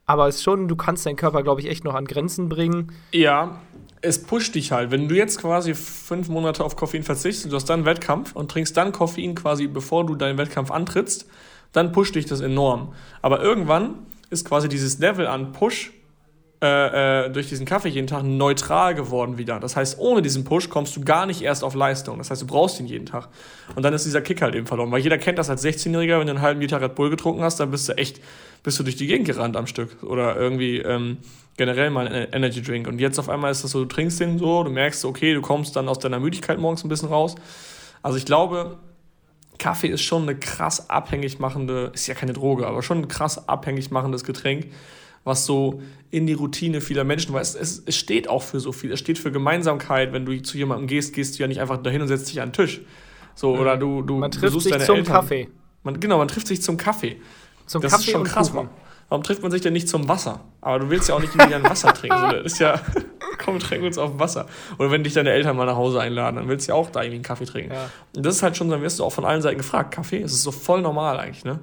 Aber 0.05 0.27
es 0.27 0.35
ist 0.35 0.43
schon, 0.43 0.67
du 0.67 0.75
kannst 0.75 1.05
deinen 1.05 1.15
Körper, 1.15 1.43
glaube 1.43 1.61
ich, 1.61 1.69
echt 1.69 1.83
noch 1.83 1.93
an 1.93 2.05
Grenzen 2.05 2.49
bringen. 2.49 2.93
Ja, 3.11 3.61
es 4.03 4.21
pusht 4.21 4.53
dich 4.55 4.71
halt. 4.71 4.91
Wenn 4.91 5.07
du 5.07 5.15
jetzt 5.15 5.39
quasi 5.39 5.73
fünf 5.73 6.27
Monate 6.27 6.63
auf 6.63 6.75
Koffein 6.75 7.03
verzichtest, 7.03 7.51
du 7.51 7.55
hast 7.55 7.69
dann 7.69 7.85
Wettkampf 7.85 8.35
und 8.35 8.51
trinkst 8.51 8.75
dann 8.75 8.91
Koffein 8.91 9.33
quasi, 9.33 9.67
bevor 9.67 10.05
du 10.05 10.15
deinen 10.15 10.37
Wettkampf 10.37 10.71
antrittst, 10.71 11.25
dann 11.71 11.93
pusht 11.93 12.15
dich 12.15 12.25
das 12.25 12.41
enorm. 12.41 12.93
Aber 13.21 13.41
irgendwann 13.41 14.05
ist 14.29 14.45
quasi 14.45 14.67
dieses 14.67 14.99
Level 14.99 15.25
an 15.25 15.53
Push 15.53 15.91
äh, 16.61 17.25
äh, 17.25 17.29
durch 17.29 17.47
diesen 17.49 17.65
Kaffee 17.65 17.89
jeden 17.89 18.07
Tag 18.07 18.23
neutral 18.23 18.93
geworden 18.93 19.37
wieder. 19.37 19.59
Das 19.59 19.75
heißt, 19.75 19.99
ohne 19.99 20.21
diesen 20.21 20.43
Push 20.43 20.69
kommst 20.69 20.95
du 20.95 21.01
gar 21.01 21.25
nicht 21.25 21.41
erst 21.41 21.63
auf 21.63 21.73
Leistung. 21.73 22.17
Das 22.17 22.29
heißt, 22.29 22.41
du 22.41 22.47
brauchst 22.47 22.79
ihn 22.79 22.85
jeden 22.85 23.05
Tag. 23.05 23.29
Und 23.75 23.83
dann 23.83 23.93
ist 23.93 24.05
dieser 24.05 24.21
Kick 24.21 24.41
halt 24.41 24.53
eben 24.53 24.67
verloren. 24.67 24.91
Weil 24.91 25.01
jeder 25.01 25.17
kennt 25.17 25.39
das 25.39 25.49
als 25.49 25.63
16-Jähriger, 25.63 26.19
wenn 26.19 26.27
du 26.27 26.33
einen 26.33 26.41
halben 26.41 26.59
Liter 26.61 26.81
Red 26.81 26.95
Bull 26.95 27.09
getrunken 27.09 27.41
hast, 27.41 27.59
dann 27.59 27.71
bist 27.71 27.87
du 27.87 27.97
echt, 27.97 28.21
bist 28.63 28.79
du 28.79 28.83
durch 28.83 28.95
die 28.95 29.07
Gegend 29.07 29.27
gerannt 29.27 29.55
am 29.55 29.67
Stück. 29.67 30.01
Oder 30.03 30.35
irgendwie 30.37 30.77
ähm, 30.77 31.17
generell 31.57 31.89
mal 31.89 32.07
ein 32.07 32.27
Energy 32.31 32.61
Drink. 32.61 32.87
Und 32.87 32.99
jetzt 32.99 33.19
auf 33.19 33.29
einmal 33.29 33.51
ist 33.51 33.63
das 33.63 33.71
so, 33.71 33.79
du 33.83 33.85
trinkst 33.85 34.19
den 34.19 34.39
so, 34.39 34.63
du 34.63 34.71
merkst, 34.71 35.05
okay, 35.05 35.33
du 35.33 35.41
kommst 35.41 35.75
dann 35.75 35.87
aus 35.89 35.99
deiner 35.99 36.19
Müdigkeit 36.19 36.57
morgens 36.57 36.83
ein 36.83 36.89
bisschen 36.89 37.09
raus. 37.09 37.35
Also 38.01 38.17
ich 38.17 38.25
glaube, 38.25 38.77
Kaffee 39.59 39.87
ist 39.87 40.01
schon 40.01 40.23
eine 40.23 40.35
krass 40.35 40.89
abhängig 40.89 41.39
machende, 41.39 41.91
ist 41.93 42.07
ja 42.07 42.15
keine 42.15 42.33
Droge, 42.33 42.67
aber 42.67 42.81
schon 42.81 42.99
ein 42.99 43.07
krass 43.07 43.47
abhängig 43.47 43.91
machendes 43.91 44.23
Getränk, 44.23 44.67
was 45.23 45.45
so 45.45 45.81
in 46.09 46.27
die 46.27 46.33
Routine 46.33 46.81
vieler 46.81 47.03
Menschen, 47.03 47.33
weil 47.33 47.41
es, 47.41 47.55
es, 47.55 47.83
es 47.85 47.95
steht 47.95 48.27
auch 48.27 48.43
für 48.43 48.59
so 48.59 48.71
viel. 48.71 48.91
Es 48.91 48.99
steht 48.99 49.17
für 49.17 49.31
Gemeinsamkeit. 49.31 50.11
Wenn 50.11 50.25
du 50.25 50.41
zu 50.41 50.57
jemandem 50.57 50.87
gehst, 50.87 51.13
gehst 51.13 51.37
du 51.37 51.43
ja 51.43 51.47
nicht 51.47 51.61
einfach 51.61 51.81
dahin 51.81 52.01
und 52.01 52.07
setzt 52.07 52.29
dich 52.29 52.41
an 52.41 52.49
den 52.49 52.53
Tisch. 52.53 52.81
So, 53.35 53.57
oder 53.57 53.77
du, 53.77 54.01
du 54.01 54.17
Man 54.17 54.31
trifft 54.31 54.59
sich 54.61 54.71
zum 54.79 54.97
Eltern. 54.97 55.03
Kaffee. 55.03 55.49
Man, 55.83 55.99
genau, 55.99 56.17
man 56.17 56.27
trifft 56.27 56.47
sich 56.47 56.61
zum 56.61 56.77
Kaffee. 56.77 57.17
Zum 57.65 57.81
Das 57.81 57.91
Kaffee 57.91 58.05
ist 58.05 58.11
schon 58.11 58.23
krass. 58.23 58.51
Kuchen. 58.51 58.69
Warum 59.09 59.23
trifft 59.23 59.43
man 59.43 59.51
sich 59.51 59.61
denn 59.61 59.73
nicht 59.73 59.87
zum 59.87 60.07
Wasser? 60.07 60.39
Aber 60.61 60.79
du 60.79 60.89
willst 60.89 61.07
ja 61.07 61.15
auch 61.15 61.19
nicht 61.19 61.33
wieder 61.33 61.55
ein 61.55 61.63
Wasser 61.63 61.93
trinken. 61.93 62.17
So, 62.19 62.31
das 62.31 62.53
ist 62.53 62.59
ja, 62.59 62.79
komm, 63.43 63.59
trink 63.59 63.83
uns 63.83 63.97
auf 63.97 64.17
Wasser. 64.17 64.47
Oder 64.79 64.89
wenn 64.89 65.03
dich 65.03 65.13
deine 65.13 65.29
Eltern 65.29 65.55
mal 65.55 65.65
nach 65.65 65.75
Hause 65.75 66.01
einladen, 66.01 66.37
dann 66.37 66.47
willst 66.47 66.67
du 66.67 66.71
ja 66.71 66.75
auch 66.75 66.89
da 66.89 67.01
irgendwie 67.01 67.17
einen 67.17 67.23
Kaffee 67.23 67.45
trinken. 67.45 67.73
Ja. 67.73 67.89
Und 68.15 68.25
das 68.25 68.37
ist 68.37 68.43
halt 68.43 68.57
schon, 68.57 68.69
dann 68.69 68.81
wirst 68.81 68.99
du 68.99 69.03
auch 69.03 69.11
von 69.11 69.25
allen 69.25 69.41
Seiten 69.41 69.57
gefragt. 69.57 69.93
Kaffee, 69.93 70.21
es 70.21 70.33
ist 70.33 70.43
so 70.43 70.51
voll 70.51 70.81
normal 70.81 71.19
eigentlich, 71.19 71.45
ne? 71.45 71.59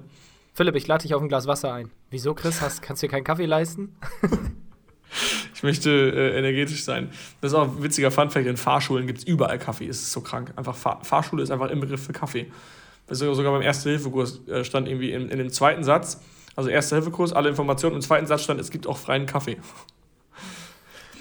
Philipp, 0.55 0.77
ich 0.77 0.87
lade 0.87 1.03
dich 1.03 1.15
auf 1.15 1.23
ein 1.23 1.29
Glas 1.29 1.47
Wasser 1.47 1.73
ein. 1.73 1.91
Wieso, 2.11 2.35
Chris? 2.35 2.61
Hast, 2.61 2.83
kannst 2.83 3.03
du 3.03 3.07
dir 3.07 3.11
keinen 3.11 3.25
Kaffee 3.25 3.47
leisten? 3.47 3.97
Ich 5.61 5.63
möchte 5.63 5.91
äh, 5.91 6.39
energetisch 6.39 6.85
sein. 6.85 7.11
Das 7.43 7.53
ist 7.53 7.59
auch 7.59 7.65
ein 7.65 7.83
witziger 7.83 8.11
Funfact. 8.11 8.47
In 8.47 8.57
Fahrschulen 8.57 9.07
gibt 9.07 9.19
es 9.19 9.25
überall 9.25 9.59
Kaffee. 9.59 9.89
Es 9.89 10.01
ist 10.01 10.13
so 10.13 10.23
krank. 10.23 10.53
Einfach 10.57 10.75
Fahr 10.75 11.05
Fahrschule 11.05 11.43
ist 11.43 11.51
einfach 11.51 11.69
im 11.69 11.81
Begriff 11.81 12.07
für 12.07 12.13
Kaffee. 12.13 12.47
Sogar 13.11 13.53
beim 13.53 13.63
Erste-Hilfe-Kurs 13.63 14.47
äh, 14.49 14.65
stand 14.65 14.89
irgendwie 14.89 15.13
in, 15.13 15.29
in 15.29 15.39
dem 15.39 15.51
zweiten 15.51 15.85
Satz, 15.85 16.23
also 16.57 16.71
Erste-Hilfe-Kurs, 16.71 17.33
alle 17.33 17.49
Informationen. 17.49 17.97
Im 17.97 18.03
zweiten 18.03 18.27
Satz 18.27 18.43
stand, 18.43 18.61
es 18.61 18.71
gibt 18.71 18.87
auch 18.87 18.97
freien 18.99 19.27
Kaffee. 19.27 19.59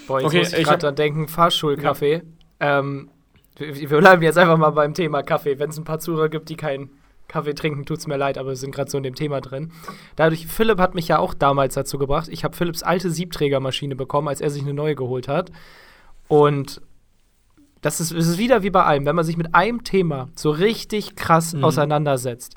Boah, 0.08 0.20
jetzt 0.20 0.28
Okay, 0.28 0.40
muss 0.40 0.54
ich 0.54 0.60
ich 0.60 0.66
gerade 0.66 0.80
dran 0.80 0.96
denken, 0.96 1.28
Fahrschulkaffee. 1.28 2.24
Ähm, 2.60 3.10
wir, 3.58 3.76
wir 3.90 3.98
bleiben 4.00 4.24
jetzt 4.24 4.38
einfach 4.38 4.58
mal 4.58 4.72
beim 4.72 4.94
Thema 4.94 5.24
Kaffee. 5.24 5.60
Wenn 5.60 5.70
es 5.70 5.78
ein 5.78 5.84
paar 5.84 6.00
Zuhörer 6.00 6.30
gibt, 6.30 6.50
die 6.50 6.56
keinen 6.56 6.90
Kaffee 7.28 7.54
trinken, 7.54 7.86
tut 7.86 8.00
es 8.00 8.08
mir 8.08 8.18
leid, 8.18 8.38
aber 8.38 8.50
wir 8.50 8.56
sind 8.56 8.74
gerade 8.74 8.90
so 8.90 8.98
in 8.98 9.04
dem 9.04 9.16
Thema 9.16 9.40
drin. 9.40 9.72
Dadurch, 10.16 10.48
Philipp 10.48 10.80
hat 10.80 10.96
mich 10.96 11.08
ja 11.08 11.20
auch 11.20 11.34
damals 11.34 11.76
dazu 11.76 11.98
gebracht. 11.98 12.28
Ich 12.30 12.44
habe 12.44 12.56
Philipps 12.56 12.84
alte 12.84 13.12
Siebträgermaschine 13.12 13.96
bekommen, 13.96 14.28
als 14.28 14.42
er 14.42 14.50
sich 14.50 14.64
eine 14.64 14.74
neue 14.74 14.96
geholt 14.96 15.28
hat. 15.28 15.52
Und 16.28 16.82
das 17.82 18.00
ist, 18.00 18.12
ist 18.12 18.38
wieder 18.38 18.64
wie 18.64 18.70
bei 18.70 18.84
allem, 18.84 19.06
wenn 19.06 19.16
man 19.16 19.26
sich 19.26 19.38
mit 19.38 19.56
einem 19.56 19.84
Thema 19.84 20.30
so 20.36 20.50
richtig 20.52 21.16
krass 21.16 21.54
Mhm. 21.54 21.64
auseinandersetzt. 21.64 22.56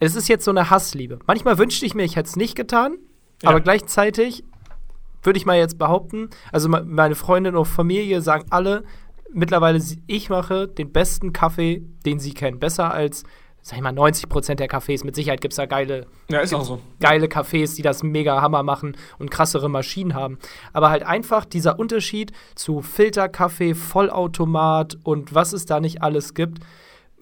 Es 0.00 0.14
ist 0.14 0.28
jetzt 0.28 0.44
so 0.44 0.50
eine 0.50 0.70
Hassliebe. 0.70 1.18
Manchmal 1.26 1.58
wünschte 1.58 1.84
ich 1.86 1.94
mir, 1.94 2.04
ich 2.04 2.16
hätte 2.16 2.28
es 2.28 2.36
nicht 2.36 2.54
getan, 2.54 2.96
Ja. 3.42 3.50
aber 3.50 3.60
gleichzeitig 3.60 4.44
würde 5.22 5.38
ich 5.38 5.46
mal 5.46 5.56
jetzt 5.58 5.78
behaupten, 5.78 6.30
also 6.52 6.68
me- 6.68 6.84
meine 6.86 7.14
Freundin 7.16 7.56
und 7.56 7.64
Familie 7.66 8.20
sagen 8.20 8.44
alle, 8.50 8.84
mittlerweile 9.32 9.80
ich 10.06 10.30
mache 10.30 10.68
den 10.68 10.92
besten 10.92 11.32
Kaffee, 11.32 11.82
den 12.06 12.18
sie 12.20 12.32
kennen. 12.32 12.58
Besser 12.60 12.92
als, 12.94 13.24
sag 13.68 13.76
ich 13.76 13.82
mal, 13.82 13.92
90% 13.92 14.54
der 14.54 14.66
Cafés. 14.66 15.04
Mit 15.04 15.14
Sicherheit 15.14 15.42
gibt 15.42 15.52
es 15.52 15.56
da 15.56 15.66
geile, 15.66 16.06
Ja, 16.30 16.40
ist 16.40 16.54
auch 16.54 16.64
so. 16.64 16.80
geile 17.00 17.26
Cafés, 17.26 17.76
die 17.76 17.82
das 17.82 18.02
mega 18.02 18.40
Hammer 18.40 18.62
machen 18.62 18.96
und 19.18 19.30
krassere 19.30 19.68
Maschinen 19.68 20.14
haben. 20.14 20.38
Aber 20.72 20.88
halt 20.88 21.02
einfach 21.02 21.44
dieser 21.44 21.78
Unterschied 21.78 22.32
zu 22.54 22.80
Filterkaffee, 22.80 23.74
Vollautomat 23.74 24.96
und 25.02 25.34
was 25.34 25.52
es 25.52 25.66
da 25.66 25.80
nicht 25.80 26.02
alles 26.02 26.32
gibt. 26.32 26.60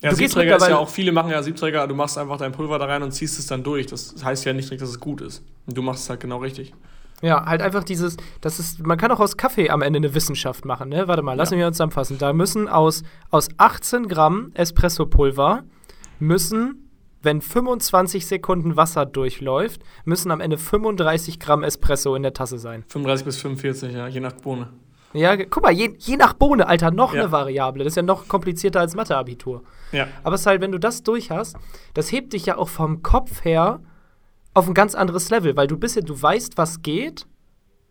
Ja, 0.02 0.10
Du 0.10 0.16
Siebträger 0.16 0.56
ist 0.56 0.68
ja 0.68 0.76
auch, 0.78 0.88
viele 0.88 1.10
machen 1.10 1.30
ja 1.32 1.42
Siebträger, 1.42 1.88
du 1.88 1.94
machst 1.96 2.16
einfach 2.16 2.36
dein 2.36 2.52
Pulver 2.52 2.78
da 2.78 2.84
rein 2.84 3.02
und 3.02 3.10
ziehst 3.10 3.38
es 3.40 3.46
dann 3.48 3.64
durch. 3.64 3.86
Das 3.86 4.14
heißt 4.22 4.44
ja 4.44 4.52
nicht 4.52 4.66
direkt, 4.68 4.82
dass 4.82 4.90
es 4.90 5.00
gut 5.00 5.20
ist. 5.22 5.42
Du 5.66 5.82
machst 5.82 6.04
es 6.04 6.10
halt 6.10 6.20
genau 6.20 6.36
richtig. 6.38 6.72
Ja, 7.22 7.44
halt 7.46 7.60
einfach 7.62 7.82
dieses, 7.82 8.16
das 8.42 8.58
ist, 8.60 8.86
man 8.86 8.98
kann 8.98 9.10
auch 9.10 9.20
aus 9.20 9.36
Kaffee 9.36 9.70
am 9.70 9.80
Ende 9.82 9.96
eine 9.96 10.14
Wissenschaft 10.14 10.64
machen, 10.66 10.90
ne? 10.90 11.08
Warte 11.08 11.22
mal, 11.22 11.32
lassen 11.34 11.54
Ja. 11.54 11.60
wir 11.60 11.66
uns 11.68 11.76
zusammenfassen. 11.78 12.18
Da 12.18 12.32
müssen 12.34 12.68
aus, 12.68 13.02
aus 13.30 13.48
18 13.56 14.06
Gramm 14.06 14.50
Espressopulver 14.54 15.64
müssen 16.18 16.82
wenn 17.22 17.40
25 17.40 18.24
Sekunden 18.24 18.76
Wasser 18.76 19.04
durchläuft, 19.04 19.82
müssen 20.04 20.30
am 20.30 20.40
Ende 20.40 20.58
35 20.58 21.40
Gramm 21.40 21.64
Espresso 21.64 22.14
in 22.14 22.22
der 22.22 22.32
Tasse 22.32 22.56
sein. 22.56 22.84
35 22.88 23.24
bis 23.24 23.36
45, 23.38 23.92
ja, 23.92 24.06
je 24.06 24.20
nach 24.20 24.32
Bohne. 24.32 24.68
Ja, 25.12 25.34
guck 25.36 25.62
mal, 25.62 25.72
je, 25.72 25.94
je 25.98 26.16
nach 26.16 26.34
Bohne, 26.34 26.68
Alter, 26.68 26.90
noch 26.92 27.14
Ja. 27.14 27.22
eine 27.22 27.32
Variable. 27.32 27.82
Das 27.82 27.92
ist 27.92 27.96
ja 27.96 28.02
noch 28.02 28.28
komplizierter 28.28 28.78
als 28.80 28.94
Matheabitur. 28.94 29.64
Ja. 29.90 30.06
Aber 30.22 30.36
es 30.36 30.42
ist 30.42 30.46
halt, 30.46 30.60
wenn 30.60 30.70
du 30.72 30.78
das 30.78 31.02
durch 31.02 31.30
hast, 31.30 31.56
das 31.94 32.12
hebt 32.12 32.32
dich 32.32 32.46
ja 32.46 32.58
auch 32.58 32.68
vom 32.68 33.02
Kopf 33.02 33.44
her 33.44 33.80
auf 34.54 34.68
ein 34.68 34.74
ganz 34.74 34.94
anderes 34.94 35.28
Level, 35.30 35.56
weil 35.56 35.66
du 35.66 35.76
bist 35.78 35.96
ja, 35.96 36.02
du 36.02 36.20
weißt, 36.20 36.56
was 36.58 36.82
geht 36.82 37.26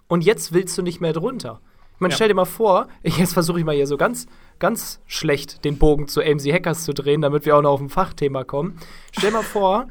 und 0.08 0.24
jetzt 0.24 0.54
willst 0.54 0.78
du 0.78 0.82
nicht 0.82 1.02
mehr 1.02 1.14
drunter. 1.14 1.60
Ich 1.96 2.02
meine, 2.02 2.12
Ja. 2.12 2.16
stell 2.16 2.28
dir 2.28 2.34
mal 2.36 2.46
vor, 2.46 2.88
jetzt 3.04 3.34
versuche 3.34 3.60
ich 3.60 3.66
mal 3.66 3.76
hier 3.76 3.88
so 3.88 3.98
ganz, 3.98 4.28
ganz 4.60 5.00
schlecht 5.06 5.64
den 5.66 5.78
Bogen 5.78 6.08
zu 6.08 6.22
AMC 6.22 6.52
Hackers 6.54 6.84
zu 6.84 6.94
drehen, 6.94 7.22
damit 7.22 7.46
wir 7.46 7.56
auch 7.58 7.62
noch 7.62 7.72
auf 7.72 7.82
ein 7.82 7.90
Fachthema 7.90 8.44
kommen. 8.44 8.78
Stell 9.12 9.32
dir 9.32 9.38
mal 9.38 9.44
vor, 9.44 9.88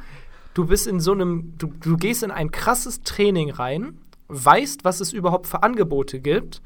du 0.55 0.67
bist 0.67 0.87
in 0.87 1.01
so 1.01 1.13
einem, 1.13 1.55
du, 1.59 1.73
du 1.81 1.97
gehst 1.97 2.23
in 2.23 2.31
ein 2.31 2.51
krasses 2.51 3.03
Training 3.03 3.51
rein, 3.51 3.99
weißt, 4.29 4.85
was 4.85 5.01
es 5.01 5.13
überhaupt 5.13 5.47
für 5.47 5.63
Angebote 5.63 6.21
gibt 6.21 6.61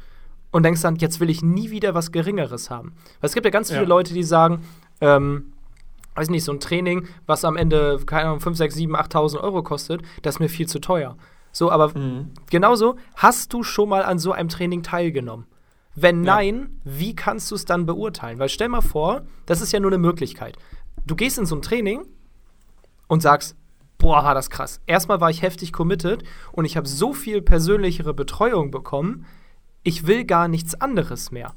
und 0.51 0.63
denkst 0.65 0.83
dann, 0.83 0.97
jetzt 0.97 1.21
will 1.21 1.31
ich 1.31 1.43
nie 1.43 1.71
wieder 1.71 1.95
was 1.95 2.13
Geringeres 2.13 2.71
haben. 2.71 2.93
Weil 3.21 3.29
es 3.29 3.35
gibt 3.35 3.45
ja 3.47 3.51
ganz 3.51 3.69
viele 3.69 3.83
Ja. 3.83 3.89
Leute, 3.89 4.15
die 4.15 4.23
sagen, 4.23 4.65
ähm, 5.01 5.53
weiß 6.15 6.31
nicht, 6.31 6.43
so 6.45 6.53
ein 6.53 6.59
Training, 6.61 7.07
was 7.27 7.45
am 7.45 7.57
Ende, 7.57 8.01
keine 8.07 8.25
Ahnung, 8.29 8.41
5, 8.41 8.57
6, 8.57 8.75
7, 8.75 8.97
8.000 8.97 9.41
Euro 9.41 9.63
kostet, 9.63 10.03
das 10.23 10.37
ist 10.37 10.41
mir 10.41 10.49
viel 10.49 10.67
zu 10.67 10.81
teuer. 10.81 11.17
So, 11.53 11.71
aber 11.71 11.97
Mhm. 11.97 12.31
genauso, 12.51 12.97
hast 13.17 13.53
du 13.53 13.63
schon 13.63 13.89
mal 13.89 14.03
an 14.05 14.19
so 14.19 14.33
einem 14.33 14.49
Training 14.49 14.83
teilgenommen? 14.83 15.47
Wenn 15.95 16.25
Ja. 16.25 16.37
nein, 16.37 16.81
wie 16.85 17.17
kannst 17.17 17.51
du 17.51 17.55
es 17.57 17.65
dann 17.65 17.87
beurteilen? 17.87 18.39
Weil 18.39 18.49
stell 18.49 18.69
mal 18.69 18.81
vor, 18.83 19.23
das 19.47 19.61
ist 19.61 19.73
ja 19.73 19.81
nur 19.81 19.91
eine 19.91 19.99
Möglichkeit. 19.99 20.57
Du 21.07 21.17
gehst 21.17 21.39
in 21.39 21.47
so 21.47 21.57
ein 21.57 21.63
Training 21.63 22.07
und 23.09 23.21
sagst, 23.23 23.57
boah, 23.97 24.23
war 24.23 24.35
das 24.35 24.51
krass. 24.51 24.81
Erstmal 24.87 25.21
war 25.21 25.31
ich 25.31 25.43
heftig 25.43 25.73
committed 25.73 26.23
und 26.53 26.65
ich 26.67 26.77
habe 26.77 26.87
so 26.87 27.13
viel 27.13 27.43
persönlichere 27.43 28.15
Betreuung 28.15 28.71
bekommen, 28.71 29.27
ich 29.83 30.07
will 30.07 30.25
gar 30.25 30.47
nichts 30.49 30.81
anderes 30.81 31.31
mehr. 31.33 31.55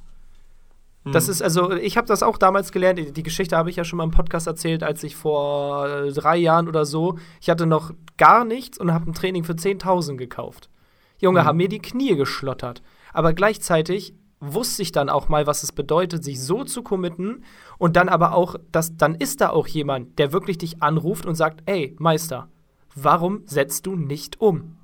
Das 1.03 1.27
ist 1.27 1.41
also, 1.41 1.71
ich 1.71 1.97
habe 1.97 2.05
das 2.07 2.21
auch 2.21 2.37
damals 2.37 2.71
gelernt. 2.71 2.99
Die- 2.99 3.11
Die 3.11 3.23
Geschichte 3.23 3.57
habe 3.57 3.71
ich 3.71 3.75
ja 3.75 3.83
schon 3.83 3.97
mal 3.97 4.03
im 4.03 4.11
Podcast 4.11 4.45
erzählt, 4.45 4.83
als 4.83 5.03
ich 5.03 5.15
vor 5.15 5.87
äh, 5.87 6.11
drei 6.11 6.37
Jahren 6.37 6.67
oder 6.67 6.85
so, 6.85 7.17
ich 7.41 7.49
hatte 7.49 7.65
noch 7.65 7.91
gar 8.17 8.45
nichts 8.45 8.77
und 8.77 8.93
habe 8.93 9.09
ein 9.09 9.13
Training 9.13 9.43
für 9.43 9.53
10.000 9.53 10.17
gekauft. 10.17 10.69
Junge, 11.17 11.41
Mhm. 11.41 11.45
haben 11.45 11.57
mir 11.57 11.69
die 11.69 11.79
Knie 11.79 12.15
geschlottert. 12.15 12.83
Aber 13.13 13.33
gleichzeitig 13.33 14.13
wusste 14.39 14.81
ich 14.83 14.91
dann 14.91 15.09
auch 15.09 15.27
mal, 15.27 15.47
was 15.47 15.63
es 15.63 15.71
bedeutet, 15.71 16.23
sich 16.23 16.39
so 16.41 16.63
zu 16.63 16.83
committen 16.83 17.43
und 17.79 17.95
dann 17.95 18.07
aber 18.09 18.33
auch, 18.35 18.55
dass 18.71 18.95
dann 18.97 19.15
ist 19.15 19.41
da 19.41 19.49
auch 19.49 19.67
jemand, 19.67 20.19
der 20.19 20.33
wirklich 20.33 20.57
dich 20.59 20.81
anruft 20.83 21.25
und 21.25 21.33
sagt, 21.35 21.61
ey, 21.67 21.95
Meister, 21.99 22.47
warum 22.95 23.41
setzt 23.45 23.85
du 23.87 23.95
nicht 23.95 24.39
um? 24.41 24.77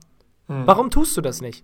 Mhm. 0.48 0.64
Warum 0.66 0.90
tust 0.90 1.16
du 1.18 1.22
das 1.22 1.42
nicht? 1.42 1.64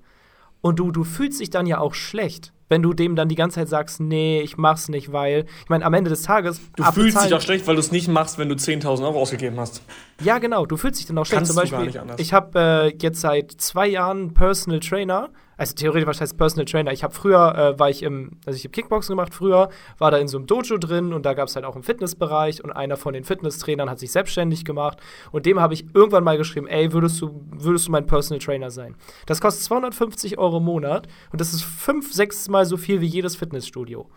Und 0.61 0.79
du, 0.79 0.91
du 0.91 1.03
fühlst 1.03 1.39
dich 1.39 1.49
dann 1.49 1.65
ja 1.67 1.79
auch 1.79 1.93
schlecht, 1.93 2.53
wenn 2.73 2.81
du 2.81 2.95
dem 2.95 3.15
dann 3.15 3.29
die 3.29 3.35
ganze 3.35 3.59
Zeit 3.59 3.69
sagst, 3.69 3.99
nee, 3.99 4.41
ich 4.41 4.57
mach's 4.57 4.89
nicht, 4.89 5.11
weil, 5.11 5.45
ich 5.61 5.69
meine, 5.69 5.85
am 5.85 5.93
Ende 5.93 6.09
des 6.09 6.23
Tages. 6.23 6.59
Du 6.75 6.83
fühlst 6.83 7.23
dich 7.23 7.31
auch 7.35 7.39
schlecht, 7.39 7.67
weil 7.67 7.75
du 7.75 7.81
es 7.81 7.91
nicht 7.91 8.07
machst, 8.07 8.39
wenn 8.39 8.49
du 8.49 8.55
10.000 8.55 9.03
Euro 9.03 9.21
ausgegeben 9.21 9.59
hast. 9.59 9.83
Ja, 10.23 10.39
genau, 10.39 10.65
du 10.65 10.75
fühlst 10.75 10.99
dich 10.99 11.05
dann 11.05 11.19
auch 11.19 11.25
schlecht. 11.27 11.37
Kannst 11.37 11.51
Zum 11.51 11.61
Beispiel, 11.61 12.01
ich 12.17 12.33
habe 12.33 12.59
äh, 12.59 12.97
jetzt 12.99 13.21
seit 13.21 13.51
zwei 13.51 13.85
Jahren 13.85 14.33
Personal 14.33 14.79
Trainer. 14.79 15.29
Also 15.63 15.75
theoretisch, 15.75 16.07
was 16.07 16.19
heißt 16.19 16.37
Personal 16.37 16.65
Trainer? 16.65 16.91
Ich 16.91 17.05
habe 17.05 17.13
früher, 17.13 17.55
äh, 17.55 17.79
war 17.79 17.89
ich 17.89 18.03
im, 18.03 18.31
also 18.45 18.57
ich 18.57 18.65
habe 18.65 18.73
Kickboxen 18.73 19.15
gemacht 19.15 19.33
früher, 19.33 19.69
war 19.97 20.11
da 20.11 20.17
in 20.17 20.27
so 20.27 20.37
einem 20.37 20.45
Dojo 20.45 20.77
drin 20.77 21.13
und 21.13 21.25
da 21.25 21.33
gab 21.33 21.47
es 21.47 21.55
halt 21.55 21.63
auch 21.63 21.75
einen 21.75 21.85
Fitnessbereich 21.85 22.61
und 22.61 22.73
einer 22.73 22.97
von 22.97 23.13
den 23.13 23.23
Fitnesstrainern 23.23 23.89
hat 23.89 23.97
sich 23.97 24.11
selbstständig 24.11 24.65
gemacht 24.65 24.97
und 25.31 25.45
dem 25.45 25.61
habe 25.61 25.73
ich 25.73 25.85
irgendwann 25.93 26.25
mal 26.25 26.37
geschrieben, 26.37 26.67
ey, 26.67 26.91
würdest 26.91 27.21
du, 27.21 27.45
würdest 27.49 27.87
du 27.87 27.91
mein 27.91 28.05
Personal 28.05 28.39
Trainer 28.39 28.71
sein? 28.71 28.95
Das 29.25 29.39
kostet 29.39 29.63
250 29.63 30.37
Euro 30.37 30.57
im 30.57 30.65
Monat 30.65 31.07
und 31.31 31.39
das 31.39 31.53
ist 31.53 31.63
fünf, 31.63 32.11
sechs 32.11 32.49
Mal 32.49 32.65
so 32.65 32.75
viel 32.75 32.99
wie 32.99 33.05
jedes 33.05 33.37
Fitnessstudio. 33.37 34.09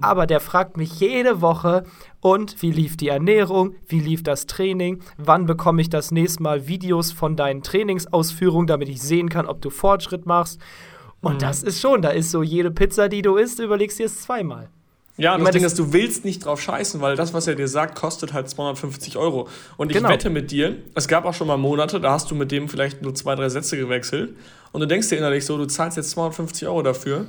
Aber 0.00 0.26
der 0.26 0.40
fragt 0.40 0.76
mich 0.76 0.98
jede 0.98 1.40
Woche, 1.40 1.84
und 2.20 2.60
wie 2.62 2.70
lief 2.70 2.96
die 2.96 3.08
Ernährung, 3.08 3.74
wie 3.86 4.00
lief 4.00 4.22
das 4.22 4.46
Training, 4.46 5.00
wann 5.16 5.46
bekomme 5.46 5.80
ich 5.80 5.88
das 5.88 6.10
nächste 6.10 6.42
Mal 6.42 6.68
Videos 6.68 7.12
von 7.12 7.34
deinen 7.34 7.62
Trainingsausführungen, 7.62 8.66
damit 8.66 8.88
ich 8.88 9.00
sehen 9.00 9.28
kann, 9.28 9.46
ob 9.46 9.62
du 9.62 9.70
Fortschritt 9.70 10.26
machst. 10.26 10.60
Und 11.22 11.42
das 11.42 11.62
ist 11.62 11.80
schon, 11.80 12.02
da 12.02 12.10
ist 12.10 12.30
so 12.30 12.42
jede 12.42 12.70
Pizza, 12.70 13.08
die 13.08 13.22
du 13.22 13.36
isst, 13.36 13.58
überlegst 13.58 13.98
dir 13.98 14.06
es 14.06 14.22
zweimal. 14.22 14.68
Ja, 15.16 15.36
Ich 15.36 15.42
das 15.44 15.52
Ding 15.52 15.64
ist, 15.64 15.78
du 15.78 15.92
willst 15.92 16.24
nicht 16.24 16.46
drauf 16.46 16.62
scheißen, 16.62 17.00
weil 17.02 17.14
das, 17.14 17.34
was 17.34 17.46
er 17.46 17.54
dir 17.54 17.68
sagt, 17.68 17.94
kostet 17.94 18.32
halt 18.32 18.48
250 18.48 19.18
Euro. 19.18 19.48
Und 19.76 19.90
ich 19.90 19.98
Genau. 19.98 20.08
wette 20.08 20.30
mit 20.30 20.50
dir, 20.50 20.76
es 20.94 21.08
gab 21.08 21.26
auch 21.26 21.34
schon 21.34 21.46
mal 21.46 21.58
Monate, 21.58 22.00
da 22.00 22.12
hast 22.12 22.30
du 22.30 22.34
mit 22.34 22.50
dem 22.50 22.68
vielleicht 22.70 23.02
nur 23.02 23.14
zwei, 23.14 23.34
drei 23.34 23.50
Sätze 23.50 23.76
gewechselt. 23.76 24.34
Und 24.72 24.80
du 24.80 24.86
denkst 24.86 25.10
dir 25.10 25.18
innerlich 25.18 25.44
so, 25.44 25.58
du 25.58 25.66
zahlst 25.66 25.98
jetzt 25.98 26.10
250 26.12 26.66
Euro 26.68 26.82
dafür. 26.82 27.26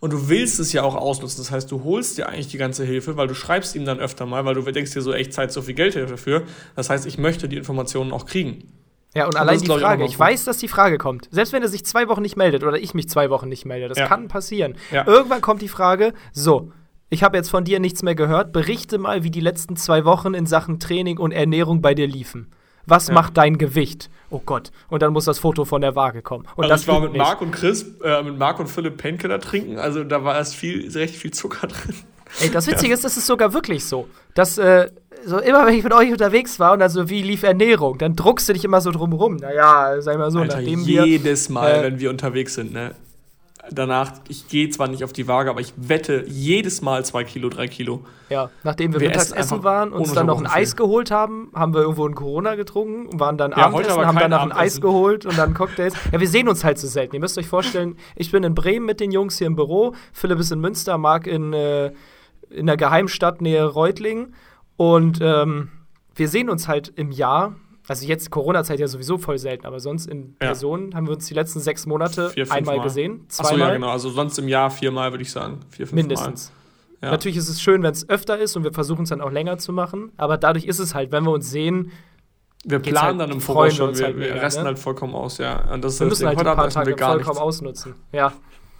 Und 0.00 0.12
du 0.12 0.28
willst 0.28 0.58
es 0.60 0.72
ja 0.72 0.82
auch 0.82 0.94
ausnutzen. 0.94 1.38
Das 1.42 1.50
heißt, 1.50 1.70
du 1.70 1.82
holst 1.84 2.18
dir 2.18 2.28
eigentlich 2.28 2.48
die 2.48 2.58
ganze 2.58 2.84
Hilfe, 2.84 3.16
weil 3.16 3.26
du 3.26 3.34
schreibst 3.34 3.74
ihm 3.74 3.84
dann 3.84 3.98
öfter 4.00 4.26
mal, 4.26 4.44
weil 4.44 4.54
du 4.54 4.62
denkst 4.62 4.92
dir 4.92 5.00
so, 5.02 5.12
echt 5.12 5.32
Zeit 5.32 5.50
so 5.52 5.62
viel 5.62 5.74
Geld 5.74 5.96
dafür. 5.96 6.42
Das 6.76 6.90
heißt, 6.90 7.06
ich 7.06 7.16
möchte 7.18 7.48
die 7.48 7.56
Informationen 7.56 8.12
auch 8.12 8.26
kriegen. 8.26 8.64
Ja, 9.14 9.26
und 9.26 9.34
das 9.34 9.40
allein 9.42 9.58
die 9.60 9.64
ich, 9.70 9.80
Frage, 9.80 10.04
ich 10.04 10.10
gut. 10.12 10.18
weiß, 10.20 10.44
dass 10.44 10.58
die 10.58 10.68
Frage 10.68 10.98
kommt. 10.98 11.28
Selbst 11.30 11.52
wenn 11.52 11.62
er 11.62 11.68
sich 11.68 11.84
zwei 11.84 12.08
Wochen 12.08 12.22
nicht 12.22 12.36
meldet 12.36 12.64
oder 12.64 12.78
ich 12.78 12.94
mich 12.94 13.08
zwei 13.08 13.30
Wochen 13.30 13.48
nicht 13.48 13.64
melde, 13.64 13.88
das 13.88 13.98
Ja. 13.98 14.06
kann 14.06 14.28
passieren. 14.28 14.74
Ja. 14.90 15.06
Irgendwann 15.06 15.40
kommt 15.40 15.62
die 15.62 15.68
Frage, 15.68 16.12
so, 16.32 16.72
ich 17.10 17.22
habe 17.22 17.36
jetzt 17.36 17.48
von 17.50 17.64
dir 17.64 17.78
nichts 17.80 18.02
mehr 18.02 18.14
gehört, 18.16 18.52
berichte 18.52 18.98
mal, 18.98 19.22
wie 19.22 19.30
die 19.30 19.40
letzten 19.40 19.76
zwei 19.76 20.04
Wochen 20.04 20.34
in 20.34 20.46
Sachen 20.46 20.80
Training 20.80 21.18
und 21.18 21.30
Ernährung 21.32 21.80
bei 21.80 21.94
dir 21.94 22.08
liefen. 22.08 22.50
Was 22.86 23.08
Ja. 23.08 23.14
macht 23.14 23.36
dein 23.36 23.56
Gewicht? 23.56 24.10
Oh 24.30 24.42
Gott. 24.44 24.70
Und 24.88 25.00
dann 25.02 25.12
muss 25.12 25.24
das 25.26 25.38
Foto 25.38 25.64
von 25.64 25.80
der 25.80 25.94
Waage 25.94 26.20
kommen. 26.20 26.46
Und 26.56 26.64
also 26.64 26.74
das 26.74 26.82
ich 26.82 26.88
war 26.88 27.00
mit. 27.00 27.16
Marc 27.16 27.40
und 27.40 27.52
Chris, 27.52 27.86
äh, 28.02 28.22
mit 28.22 28.36
Marc 28.36 28.58
und 28.58 28.66
Philipp 28.68 28.96
Painkiller 28.98 29.38
trinken, 29.40 29.78
also 29.78 30.02
da 30.04 30.24
war 30.24 30.34
erst 30.34 30.54
viel, 30.56 30.90
recht 30.90 31.14
viel 31.14 31.30
Zucker 31.30 31.66
drin. 31.68 31.94
Ey, 32.40 32.50
das 32.50 32.66
Witzige 32.66 32.92
ist, 32.92 33.04
das 33.04 33.16
ist 33.16 33.26
sogar 33.26 33.54
wirklich 33.54 33.84
so. 33.84 34.08
Dass, 34.34 34.58
äh, 34.58 34.90
so 35.26 35.38
immer 35.38 35.66
wenn 35.66 35.74
ich 35.74 35.84
mit 35.84 35.92
euch 35.92 36.12
unterwegs 36.12 36.58
war 36.58 36.72
und 36.72 36.78
dann 36.80 36.90
so, 36.90 37.08
wie 37.08 37.22
lief 37.22 37.42
Ernährung, 37.42 37.98
dann 37.98 38.16
druckst 38.16 38.48
du 38.48 38.52
dich 38.52 38.64
immer 38.64 38.80
so 38.80 38.90
drumrum. 38.90 39.36
Naja, 39.36 40.00
sag 40.00 40.18
mal 40.18 40.30
so, 40.30 40.40
Alter, 40.40 40.58
nachdem 40.58 40.86
wir. 40.86 41.06
jedes 41.06 41.48
Mal, 41.48 41.70
äh, 41.70 41.82
wenn 41.82 42.00
wir 42.00 42.10
unterwegs 42.10 42.54
sind, 42.54 42.72
ne? 42.72 42.92
Danach, 43.70 44.12
ich 44.28 44.48
gehe 44.48 44.68
zwar 44.68 44.88
nicht 44.88 45.04
auf 45.04 45.14
die 45.14 45.26
Waage, 45.26 45.48
aber 45.48 45.60
ich 45.60 45.72
wette 45.76 46.24
jedes 46.28 46.82
Mal 46.82 47.02
zwei 47.04 47.24
Kilo, 47.24 47.48
drei 47.48 47.66
Kilo. 47.66 48.04
Ja, 48.28 48.50
nachdem 48.62 48.92
wir, 48.92 49.00
Wir 49.00 49.08
mittags 49.08 49.32
essen 49.32 49.64
waren, 49.64 49.90
uns 49.90 50.08
ohne 50.08 50.16
dann 50.16 50.26
noch 50.26 50.38
ein 50.38 50.46
Eis 50.46 50.76
geholt 50.76 51.10
haben, 51.10 51.50
haben 51.54 51.72
wir 51.72 51.80
irgendwo 51.80 52.06
ein 52.06 52.14
Corona 52.14 52.56
getrunken, 52.56 53.06
und 53.06 53.20
waren 53.20 53.38
dann 53.38 53.52
Ja, 53.52 53.68
Abendessen, 53.68 54.06
haben 54.06 54.18
dann 54.18 54.30
noch 54.32 54.42
ein 54.42 54.52
Eis 54.52 54.76
Abendessen. 54.76 54.80
geholt 54.82 55.26
und 55.26 55.38
dann 55.38 55.54
Cocktails. 55.54 55.94
Ja, 56.12 56.20
wir 56.20 56.28
sehen 56.28 56.46
uns 56.48 56.62
halt 56.62 56.78
so 56.78 56.86
selten. 56.86 57.14
Ihr 57.14 57.20
müsst 57.20 57.38
euch 57.38 57.48
vorstellen, 57.48 57.96
ich 58.16 58.30
bin 58.30 58.44
in 58.44 58.54
Bremen 58.54 58.84
mit 58.84 59.00
den 59.00 59.12
Jungs 59.12 59.38
hier 59.38 59.46
im 59.46 59.56
Büro, 59.56 59.94
Philipp 60.12 60.40
ist 60.40 60.52
in 60.52 60.60
Münster, 60.60 60.98
Marc 60.98 61.26
in, 61.26 61.54
äh, 61.54 61.92
in 62.50 62.66
der 62.66 62.76
Geheimstadt 62.76 63.40
nähe 63.40 63.64
Reutlingen 63.64 64.34
und 64.76 65.18
ähm, 65.22 65.68
wir 66.14 66.28
sehen 66.28 66.48
uns 66.50 66.68
halt 66.68 66.92
im 66.96 67.10
Jahr. 67.10 67.54
Also 67.86 68.06
jetzt 68.06 68.30
Corona-Zeit 68.30 68.80
ja 68.80 68.86
sowieso 68.88 69.18
voll 69.18 69.36
selten, 69.38 69.66
aber 69.66 69.78
sonst 69.78 70.06
in 70.06 70.36
Ja. 70.40 70.46
Person 70.48 70.94
haben 70.94 71.06
wir 71.06 71.12
uns 71.14 71.26
die 71.26 71.34
letzten 71.34 71.60
sechs 71.60 71.84
Monate 71.86 72.30
Vier, 72.30 72.50
einmal 72.50 72.78
Mal. 72.78 72.82
gesehen, 72.82 73.26
Achso, 73.28 73.42
zweimal. 73.44 73.68
ja, 73.68 73.74
genau. 73.74 73.90
Also 73.90 74.08
sonst 74.08 74.38
im 74.38 74.48
Jahr 74.48 74.70
viermal, 74.70 75.10
würde 75.12 75.22
ich 75.22 75.30
sagen. 75.30 75.60
Vier, 75.68 75.86
fünf 75.86 75.92
Mindestens. 75.92 76.50
Mal. 77.02 77.06
Ja. 77.08 77.10
Natürlich 77.10 77.36
ist 77.36 77.50
es 77.50 77.60
schön, 77.60 77.82
wenn 77.82 77.92
es 77.92 78.08
öfter 78.08 78.38
ist 78.38 78.56
und 78.56 78.64
wir 78.64 78.72
versuchen 78.72 79.02
es 79.02 79.10
dann 79.10 79.20
auch 79.20 79.30
länger 79.30 79.58
zu 79.58 79.74
machen. 79.74 80.12
Aber 80.16 80.38
dadurch 80.38 80.64
ist 80.64 80.78
es 80.78 80.94
halt, 80.94 81.12
wenn 81.12 81.24
wir 81.24 81.32
uns 81.32 81.50
sehen, 81.50 81.90
Wir 82.64 82.78
planen 82.78 83.18
halt- 83.18 83.20
dann 83.20 83.30
im 83.32 83.40
Voraus 83.42 83.64
wir 83.66 83.70
schon. 83.72 83.98
Wir, 83.98 84.04
halt 84.06 84.16
wir 84.18 84.28
mega, 84.30 84.40
resten 84.40 84.62
ne? 84.62 84.68
halt 84.68 84.78
vollkommen 84.78 85.14
aus, 85.14 85.36
ja. 85.36 85.70
Und 85.70 85.84
das 85.84 85.94
ist 85.94 86.00
wir 86.00 86.06
müssen 86.06 86.26
halt 86.26 86.38
Heute 86.38 86.54
paar 86.54 86.68
Tage 86.70 86.88
wir 86.88 86.96
gar 86.96 87.12
vollkommen 87.12 87.38
ausnutzen. 87.38 87.94
Ja. 88.12 88.32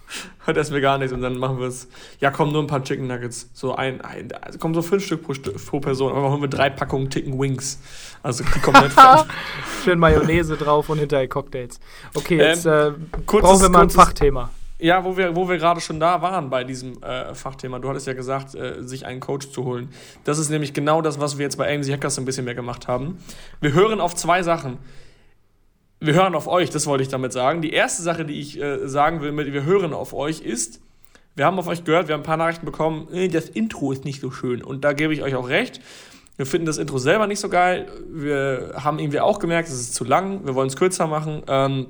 Heute 0.47 0.59
essen 0.59 0.73
wir 0.73 0.81
gar 0.81 0.97
nichts 0.97 1.13
und 1.13 1.21
dann 1.21 1.37
machen 1.37 1.59
wir 1.59 1.67
es. 1.67 1.87
Ja, 2.19 2.31
kommen 2.31 2.51
nur 2.51 2.61
ein 2.63 2.67
paar 2.67 2.83
Chicken 2.83 3.07
Nuggets. 3.07 3.49
So 3.53 3.75
ein, 3.75 4.01
ein 4.01 4.31
also 4.41 4.59
kommen 4.59 4.73
so 4.73 4.81
fünf 4.81 5.05
Stück 5.05 5.23
pro, 5.23 5.33
pro 5.33 5.79
Person. 5.79 6.11
Aber 6.13 6.29
holen 6.31 6.41
wir 6.41 6.47
drei 6.49 6.69
Packungen 6.69 7.09
Chicken 7.09 7.39
Wings. 7.39 7.79
Also 8.23 8.43
die 8.43 8.59
komplett 8.59 8.91
fett. 8.93 9.25
Schön 9.83 9.99
Mayonnaise 9.99 10.55
drauf 10.57 10.89
und 10.89 10.99
hinterher 10.99 11.27
Cocktails. 11.27 11.79
Okay, 12.13 12.37
jetzt 12.37 12.65
äh, 12.65 12.91
kurzes- 13.25 13.41
brauchen 13.49 13.61
wir 13.61 13.69
mal 13.69 13.79
ein 13.79 13.87
kurzes- 13.87 13.95
Fachthema. 13.95 14.49
Ja, 14.77 15.05
wo 15.05 15.15
wir, 15.15 15.35
wo 15.35 15.47
wir 15.47 15.57
gerade 15.57 15.79
schon 15.79 16.01
da 16.01 16.21
waren 16.21 16.49
bei 16.49 16.65
diesem 16.65 17.01
äh, 17.01 17.33
Fachthema. 17.33 17.79
Du 17.79 17.87
hattest 17.89 18.07
ja 18.07 18.13
gesagt, 18.13 18.53
äh, 18.55 18.83
sich 18.83 19.05
einen 19.05 19.21
Coach 19.21 19.49
zu 19.51 19.63
holen. 19.63 19.89
Das 20.25 20.37
ist 20.37 20.49
nämlich 20.49 20.73
genau 20.73 21.01
das, 21.01 21.19
was 21.19 21.37
wir 21.37 21.45
jetzt 21.45 21.57
bei 21.57 21.73
AMC 21.73 21.89
Hackers 21.93 22.19
ein 22.19 22.25
bisschen 22.25 22.43
mehr 22.43 22.55
gemacht 22.55 22.89
haben. 22.89 23.17
Wir 23.61 23.71
hören 23.71 24.01
auf 24.01 24.15
zwei 24.15 24.43
Sachen. 24.43 24.77
Wir 26.05 26.13
hören 26.13 26.35
auf 26.35 26.47
euch, 26.47 26.69
das 26.69 26.85
wollte 26.85 27.01
ich 27.01 27.09
damit 27.09 27.33
sagen. 27.33 27.63
Die 27.63 27.71
erste 27.71 28.03
Sache, 28.03 28.25
die 28.25 28.39
ich 28.39 28.61
äh, 28.61 28.87
sagen 28.87 29.21
will 29.21 29.31
mit 29.31 29.51
wir 29.51 29.63
hören 29.63 29.91
auf 29.91 30.13
euch 30.13 30.39
ist, 30.39 30.79
wir 31.33 31.47
haben 31.47 31.57
auf 31.57 31.65
euch 31.65 31.83
gehört, 31.83 32.07
wir 32.07 32.13
haben 32.13 32.21
ein 32.21 32.25
paar 32.25 32.37
Nachrichten 32.37 32.63
bekommen, 32.63 33.07
äh, 33.11 33.27
das 33.27 33.49
Intro 33.49 33.91
ist 33.91 34.05
nicht 34.05 34.21
so 34.21 34.29
schön. 34.29 34.61
Und 34.61 34.83
da 34.83 34.93
gebe 34.93 35.15
ich 35.15 35.23
euch 35.23 35.33
auch 35.33 35.49
recht. 35.49 35.81
Wir 36.37 36.45
finden 36.45 36.67
das 36.67 36.77
Intro 36.77 36.99
selber 36.99 37.25
nicht 37.25 37.39
so 37.39 37.49
geil. 37.49 37.87
Wir 38.07 38.75
haben 38.75 38.99
irgendwie 38.99 39.19
auch 39.19 39.39
gemerkt, 39.39 39.67
es 39.67 39.73
ist 39.73 39.95
zu 39.95 40.03
lang. 40.03 40.45
Wir 40.45 40.53
wollen 40.53 40.67
es 40.67 40.75
kürzer 40.75 41.07
machen. 41.07 41.41
Ähm, 41.47 41.87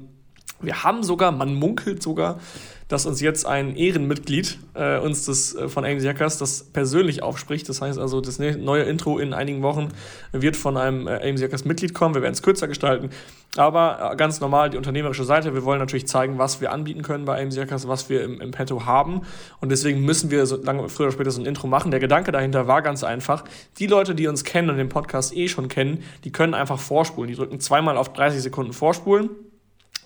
wir 0.61 0.85
haben 0.85 1.03
sogar, 1.03 1.33
man 1.33 1.53
munkelt 1.53 2.01
sogar, 2.01 2.39
dass 2.87 3.07
uns 3.07 3.19
jetzt 3.19 3.47
ein 3.47 3.75
Ehrenmitglied 3.75 4.59
äh, 4.75 4.99
uns 4.99 5.25
das 5.25 5.55
äh, 5.55 5.67
von 5.67 5.83
AMC 5.85 6.05
Hackers 6.05 6.37
das 6.37 6.63
persönlich 6.63 7.23
aufspricht. 7.23 7.67
Das 7.67 7.81
heißt 7.81 7.97
also, 7.97 8.21
das 8.21 8.37
ne-, 8.37 8.57
neue 8.57 8.83
Intro 8.83 9.17
in 9.17 9.33
einigen 9.33 9.63
Wochen 9.63 9.89
wird 10.31 10.55
von 10.55 10.77
einem 10.77 11.07
äh, 11.07 11.29
AMC 11.29 11.41
Hackers 11.41 11.65
Mitglied 11.65 11.95
kommen. 11.95 12.13
Wir 12.13 12.21
werden 12.21 12.33
es 12.33 12.43
kürzer 12.43 12.67
gestalten. 12.67 13.09
Aber 13.57 14.11
äh, 14.11 14.15
ganz 14.15 14.39
normal 14.39 14.69
die 14.69 14.77
unternehmerische 14.77 15.23
Seite. 15.23 15.55
Wir 15.55 15.63
wollen 15.63 15.79
natürlich 15.79 16.07
zeigen, 16.07 16.37
was 16.37 16.61
wir 16.61 16.71
anbieten 16.71 17.01
können 17.01 17.25
bei 17.25 17.41
AMC 17.41 17.57
Hackers, 17.57 17.87
was 17.87 18.09
wir 18.09 18.23
im, 18.23 18.39
im 18.39 18.51
Petto 18.51 18.85
haben. 18.85 19.21
Und 19.61 19.69
deswegen 19.69 20.01
müssen 20.05 20.29
wir 20.29 20.45
so 20.45 20.61
lange 20.61 20.87
früher 20.89 21.07
oder 21.07 21.13
später 21.13 21.31
so 21.31 21.41
ein 21.41 21.47
Intro 21.47 21.65
machen. 21.65 21.89
Der 21.89 21.99
Gedanke 21.99 22.31
dahinter 22.31 22.67
war 22.67 22.83
ganz 22.83 23.03
einfach. 23.03 23.45
Die 23.79 23.87
Leute, 23.87 24.13
die 24.13 24.27
uns 24.27 24.43
kennen 24.43 24.69
und 24.69 24.77
den 24.77 24.89
Podcast 24.89 25.35
eh 25.35 25.47
schon 25.47 25.69
kennen, 25.69 26.03
die 26.23 26.31
können 26.31 26.53
einfach 26.53 26.79
vorspulen. 26.79 27.29
Die 27.29 27.35
drücken 27.35 27.59
zweimal 27.59 27.97
auf 27.97 28.13
30 28.13 28.43
Sekunden 28.43 28.73
vorspulen 28.73 29.29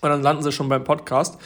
und 0.00 0.08
dann 0.08 0.22
landen 0.22 0.42
sie 0.42 0.52
schon 0.52 0.70
beim 0.70 0.84
Podcast. 0.84 1.38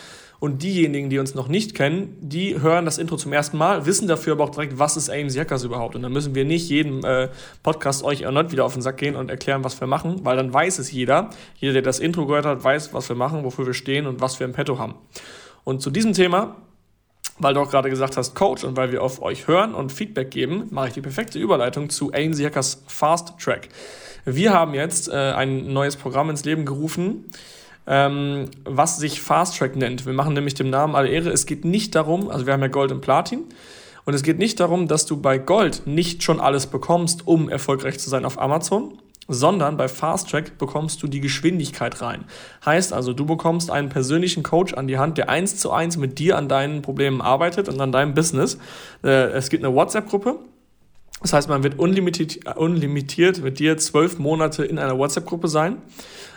Und 0.44 0.62
diejenigen, 0.62 1.09
die 1.09 1.18
uns 1.18 1.35
noch 1.35 1.48
nicht 1.48 1.74
kennen, 1.74 2.18
die 2.20 2.61
hören 2.61 2.85
das 2.85 2.98
Intro 2.98 3.16
zum 3.16 3.33
ersten 3.33 3.57
Mal, 3.57 3.87
wissen 3.87 4.09
dafür 4.09 4.35
aber 4.35 4.44
auch 4.44 4.50
direkt, 4.50 4.78
was 4.78 4.94
ist 4.94 5.09
AIMS 5.09 5.35
Jackers 5.35 5.64
überhaupt. 5.64 5.96
Und 5.96 6.02
dann 6.02 6.12
müssen 6.12 6.35
wir 6.35 6.44
nicht 6.44 6.68
jeden 6.68 7.02
äh, 7.02 7.30
Podcast 7.62 8.04
euch 8.04 8.20
erneut 8.20 8.52
wieder 8.52 8.66
auf 8.66 8.74
den 8.74 8.83
Sack 8.83 8.98
gehen 8.98 9.16
und 9.16 9.30
erklären, 9.30 9.64
was 9.64 9.80
wir 9.80 9.87
machen, 9.87 10.22
weil 10.22 10.37
dann 10.37 10.52
weiß 10.52 10.80
es 10.80 10.92
jeder. 10.92 11.30
Jeder, 11.57 11.72
der 11.72 11.80
das 11.80 11.98
Intro 11.98 12.26
gehört 12.26 12.44
hat, 12.44 12.62
weiß, 12.62 12.92
was 12.92 13.09
wir 13.09 13.16
machen, 13.16 13.42
wofür 13.42 13.64
wir 13.64 13.72
stehen 13.72 14.07
und 14.07 14.20
was 14.20 14.38
wir 14.38 14.46
im 14.46 14.52
Petto 14.52 14.78
haben. 14.78 14.96
Und 15.64 15.80
zu 15.80 15.88
diesem 15.88 16.12
Thema 16.12 16.57
weil 17.38 17.54
du 17.54 17.61
auch 17.61 17.70
gerade 17.70 17.90
gesagt 17.90 18.16
hast, 18.16 18.35
Coach, 18.35 18.62
und 18.62 18.76
weil 18.76 18.92
wir 18.92 19.02
auf 19.02 19.20
euch 19.20 19.48
hören 19.48 19.74
und 19.74 19.90
Feedback 19.90 20.30
geben, 20.30 20.68
mache 20.70 20.88
ich 20.88 20.94
die 20.94 21.00
perfekte 21.00 21.38
Überleitung 21.38 21.90
zu 21.90 22.12
AIMS 22.12 22.40
Hackers 22.40 22.85
Fast 22.87 23.40
Track. 23.40 23.70
Wir 24.24 24.52
haben 24.52 24.74
jetzt 24.74 25.09
äh, 25.09 25.33
ein 25.33 25.72
neues 25.72 25.96
Programm 25.96 26.30
ins 26.30 26.44
Leben 26.44 26.64
gerufen, 26.64 27.24
ähm, 27.86 28.46
was 28.64 28.98
sich 28.98 29.20
Fast 29.20 29.58
Track 29.58 29.76
nennt. 29.76 30.06
Wir 30.06 30.12
machen 30.12 30.34
nämlich 30.34 30.54
dem 30.54 30.70
Namen 30.70 30.94
alle 30.94 31.08
Ehre. 31.08 31.30
Es 31.30 31.46
geht 31.46 31.64
nicht 31.64 31.94
darum, 31.94 32.30
also 32.30 32.46
wir 32.46 32.52
haben 32.52 32.62
ja 32.62 32.68
Gold 32.68 32.92
und 32.92 33.00
Platin. 33.00 33.44
Und 34.04 34.14
es 34.14 34.22
geht 34.22 34.38
nicht 34.38 34.60
darum, 34.60 34.86
dass 34.86 35.06
du 35.06 35.20
bei 35.20 35.38
Gold 35.38 35.86
nicht 35.86 36.22
schon 36.22 36.40
alles 36.40 36.66
bekommst, 36.66 37.26
um 37.26 37.48
erfolgreich 37.48 37.98
zu 37.98 38.10
sein 38.10 38.24
auf 38.24 38.38
Amazon, 38.38 38.98
sondern 39.28 39.76
bei 39.76 39.88
Fast 39.88 40.30
Track 40.30 40.58
bekommst 40.58 41.02
du 41.02 41.06
die 41.06 41.20
Geschwindigkeit 41.20 42.02
rein. 42.02 42.24
Heißt 42.64 42.92
also, 42.92 43.14
du 43.14 43.24
bekommst 43.24 43.70
einen 43.70 43.88
persönlichen 43.88 44.42
Coach 44.42 44.74
an 44.74 44.86
die 44.86 44.98
Hand, 44.98 45.16
der 45.16 45.30
eins 45.30 45.56
zu 45.56 45.70
eins 45.70 45.96
mit 45.96 46.18
dir 46.18 46.36
an 46.36 46.48
deinen 46.48 46.82
Problemen 46.82 47.22
arbeitet 47.22 47.68
und 47.68 47.80
an 47.80 47.92
deinem 47.92 48.14
Business. 48.14 48.58
Äh, 49.02 49.30
es 49.32 49.48
gibt 49.48 49.64
eine 49.64 49.74
WhatsApp-Gruppe, 49.74 50.38
das 51.24 51.32
heißt, 51.32 51.48
man 51.48 51.62
wird 51.62 51.78
unlimitiert, 51.78 52.54
unlimitiert 52.54 53.42
mit 53.42 53.58
dir 53.58 53.78
zwölf 53.78 54.18
Monate 54.18 54.62
in 54.62 54.78
einer 54.78 54.98
WhatsApp-Gruppe 54.98 55.48
sein. 55.48 55.78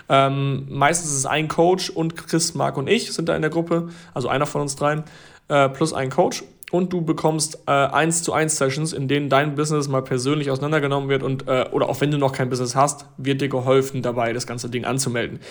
Ähm, 0.07 0.65
meistens 0.69 1.11
ist 1.11 1.17
es 1.17 1.25
ein 1.25 1.49
Coach 1.49 1.89
und 1.89 2.15
Chris, 2.15 2.53
Marc 2.53 2.77
und 2.77 2.87
ich 2.87 3.11
sind 3.11 3.27
da 3.27 3.35
in 3.35 3.41
der 3.41 3.51
Gruppe, 3.51 3.89
also 4.13 4.29
einer 4.29 4.45
von 4.45 4.61
uns 4.61 4.77
dreien, 4.77 5.03
äh, 5.49 5.67
plus 5.67 5.91
ein 5.91 6.09
Coach. 6.09 6.45
Und 6.71 6.93
du 6.93 7.01
bekommst 7.01 7.59
äh, 7.67 7.71
1 7.71 8.23
zu 8.23 8.31
1 8.31 8.55
Sessions, 8.55 8.93
in 8.93 9.09
denen 9.09 9.27
dein 9.27 9.55
Business 9.55 9.89
mal 9.89 10.03
persönlich 10.03 10.51
auseinandergenommen 10.51 11.09
wird 11.09 11.21
und 11.21 11.49
äh, 11.49 11.65
oder 11.73 11.89
auch 11.89 11.99
wenn 11.99 12.11
du 12.11 12.17
noch 12.17 12.31
kein 12.31 12.49
Business 12.49 12.73
hast, 12.73 13.07
wird 13.17 13.41
dir 13.41 13.49
geholfen 13.49 14.01
dabei, 14.01 14.31
das 14.31 14.47
ganze 14.47 14.69
Ding 14.69 14.85
anzumelden. 14.85 15.41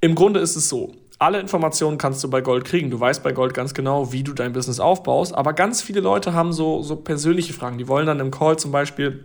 Im 0.00 0.14
Grunde 0.14 0.38
ist 0.38 0.54
es 0.54 0.68
so, 0.68 0.94
alle 1.18 1.40
Informationen 1.40 1.98
kannst 1.98 2.22
du 2.22 2.30
bei 2.30 2.40
Gold 2.40 2.64
kriegen. 2.64 2.90
Du 2.90 3.00
weißt 3.00 3.22
bei 3.22 3.32
Gold 3.32 3.54
ganz 3.54 3.72
genau, 3.72 4.12
wie 4.12 4.22
du 4.22 4.32
dein 4.32 4.52
Business 4.52 4.80
aufbaust. 4.80 5.34
Aber 5.34 5.54
ganz 5.54 5.80
viele 5.80 6.00
Leute 6.00 6.34
haben 6.34 6.52
so, 6.52 6.82
so 6.82 6.96
persönliche 6.96 7.52
Fragen. 7.52 7.78
Die 7.78 7.88
wollen 7.88 8.06
dann 8.06 8.20
im 8.20 8.30
Call 8.30 8.58
zum 8.58 8.70
Beispiel 8.70 9.24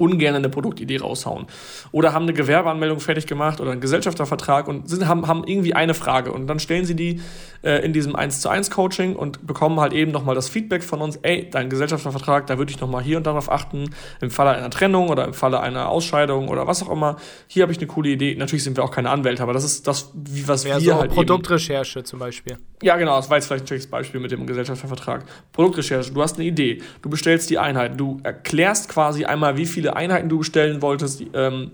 ungern 0.00 0.34
eine 0.34 0.48
Produktidee 0.48 0.98
raushauen. 0.98 1.46
Oder 1.92 2.12
haben 2.12 2.22
eine 2.22 2.32
Gewerbeanmeldung 2.32 3.00
fertig 3.00 3.26
gemacht 3.26 3.60
oder 3.60 3.72
einen 3.72 3.80
Gesellschaftervertrag 3.80 4.66
und 4.66 4.88
sind, 4.88 5.06
haben, 5.06 5.28
haben 5.28 5.44
irgendwie 5.46 5.74
eine 5.74 5.94
Frage. 5.94 6.32
Und 6.32 6.46
dann 6.46 6.58
stellen 6.58 6.84
sie 6.84 6.96
die 6.96 7.20
äh, 7.62 7.84
in 7.84 7.92
diesem 7.92 8.16
1 8.16 8.40
zu 8.40 8.48
1 8.48 8.70
Coaching 8.70 9.14
und 9.14 9.46
bekommen 9.46 9.80
halt 9.80 9.92
eben 9.92 10.10
nochmal 10.10 10.34
das 10.34 10.48
Feedback 10.48 10.82
von 10.82 11.00
uns, 11.00 11.16
ey, 11.22 11.48
dein 11.50 11.68
Gesellschaftervertrag, 11.68 12.46
da 12.46 12.58
würde 12.58 12.72
ich 12.72 12.80
nochmal 12.80 13.02
hier 13.02 13.18
und 13.18 13.26
darauf 13.26 13.50
achten, 13.50 13.90
im 14.20 14.30
Falle 14.30 14.50
einer 14.50 14.70
Trennung 14.70 15.08
oder 15.08 15.24
im 15.24 15.34
Falle 15.34 15.60
einer 15.60 15.88
Ausscheidung 15.88 16.48
oder 16.48 16.66
was 16.66 16.82
auch 16.82 16.90
immer. 16.90 17.16
Hier 17.46 17.62
habe 17.62 17.72
ich 17.72 17.78
eine 17.78 17.86
coole 17.86 18.08
Idee. 18.10 18.34
Natürlich 18.36 18.64
sind 18.64 18.76
wir 18.76 18.84
auch 18.84 18.90
keine 18.90 19.10
Anwälte, 19.10 19.42
aber 19.42 19.52
das 19.52 19.64
ist 19.64 19.86
das, 19.86 20.10
wie 20.14 20.48
was 20.48 20.64
Wäre 20.64 20.80
wir 20.80 20.92
so 20.94 21.00
halt 21.00 21.12
Produktrecherche 21.12 22.02
zum 22.04 22.18
Beispiel. 22.18 22.56
Ja, 22.82 22.96
genau, 22.96 23.16
das 23.16 23.28
war 23.28 23.36
jetzt 23.36 23.46
vielleicht 23.46 23.64
ein 23.64 23.66
schlechtes 23.66 23.90
Beispiel 23.90 24.20
mit 24.20 24.30
dem 24.30 24.46
Gesellschaftervertrag. 24.46 25.24
Produktrecherche, 25.52 26.12
du 26.12 26.22
hast 26.22 26.36
eine 26.36 26.46
Idee, 26.46 26.80
du 27.02 27.10
bestellst 27.10 27.50
die 27.50 27.58
Einheiten, 27.58 27.98
du 27.98 28.20
erklärst 28.22 28.88
quasi 28.88 29.26
einmal, 29.26 29.58
wie 29.58 29.66
viele 29.66 29.89
Einheiten 29.96 30.28
du 30.28 30.38
bestellen 30.38 30.82
wolltest 30.82 31.22
ähm, 31.34 31.72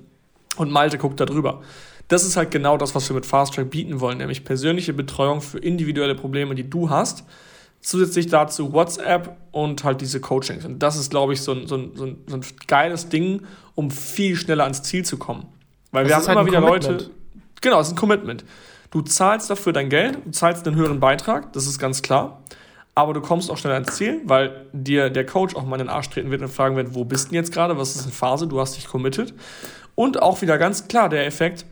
und 0.56 0.70
Malte 0.70 0.98
guckt 0.98 1.20
da 1.20 1.24
drüber. 1.24 1.62
Das 2.08 2.24
ist 2.24 2.36
halt 2.36 2.50
genau 2.50 2.76
das, 2.76 2.94
was 2.94 3.08
wir 3.08 3.14
mit 3.14 3.26
Fast 3.26 3.54
Track 3.54 3.70
bieten 3.70 4.00
wollen, 4.00 4.18
nämlich 4.18 4.44
persönliche 4.44 4.92
Betreuung 4.92 5.40
für 5.40 5.58
individuelle 5.58 6.14
Probleme, 6.14 6.54
die 6.54 6.68
du 6.68 6.88
hast. 6.90 7.24
Zusätzlich 7.80 8.26
dazu 8.28 8.72
WhatsApp 8.72 9.36
und 9.52 9.84
halt 9.84 10.00
diese 10.00 10.20
Coachings. 10.20 10.64
Und 10.64 10.80
das 10.80 10.96
ist, 10.96 11.10
glaube 11.10 11.34
ich, 11.34 11.42
so 11.42 11.52
ein, 11.52 11.66
so, 11.66 11.76
ein, 11.76 11.92
so, 11.94 12.04
ein, 12.04 12.16
so 12.26 12.36
ein 12.36 12.42
geiles 12.66 13.08
Ding, 13.08 13.42
um 13.74 13.90
viel 13.90 14.34
schneller 14.34 14.64
ans 14.64 14.82
Ziel 14.82 15.04
zu 15.04 15.18
kommen. 15.18 15.46
Weil 15.92 16.04
das 16.04 16.10
wir 16.10 16.16
haben 16.16 16.26
halt 16.26 16.38
immer 16.38 16.46
wieder 16.46 16.60
Commitment. 16.60 17.00
Leute. 17.02 17.10
Genau, 17.60 17.80
es 17.80 17.88
ist 17.88 17.92
ein 17.92 17.96
Commitment. 17.96 18.44
Du 18.90 19.02
zahlst 19.02 19.50
dafür 19.50 19.72
dein 19.72 19.88
Geld, 19.88 20.18
du 20.24 20.30
zahlst 20.30 20.66
einen 20.66 20.76
höheren 20.76 21.00
Beitrag, 21.00 21.52
das 21.52 21.66
ist 21.66 21.78
ganz 21.78 22.02
klar. 22.02 22.42
Aber 22.98 23.12
du 23.12 23.20
kommst 23.20 23.50
auch 23.50 23.58
schneller 23.58 23.74
ans 23.74 23.94
Ziel, 23.94 24.22
weil 24.24 24.66
dir 24.72 25.10
der 25.10 25.26
Coach 25.26 25.54
auch 25.54 25.66
mal 25.66 25.76
in 25.76 25.86
den 25.86 25.88
Arsch 25.90 26.08
treten 26.08 26.30
wird 26.30 26.40
und 26.40 26.48
fragen 26.48 26.76
wird, 26.76 26.94
wo 26.94 27.04
bist 27.04 27.26
du 27.26 27.28
denn 27.28 27.36
jetzt 27.36 27.52
gerade, 27.52 27.76
was 27.76 27.94
ist 27.94 28.04
eine 28.04 28.12
Phase, 28.12 28.48
du 28.48 28.58
hast 28.58 28.74
dich 28.74 28.88
committed. 28.88 29.34
Und 29.94 30.22
auch 30.22 30.40
wieder 30.40 30.56
ganz 30.56 30.88
klar 30.88 31.10
der 31.10 31.26
Effekt, 31.26 31.66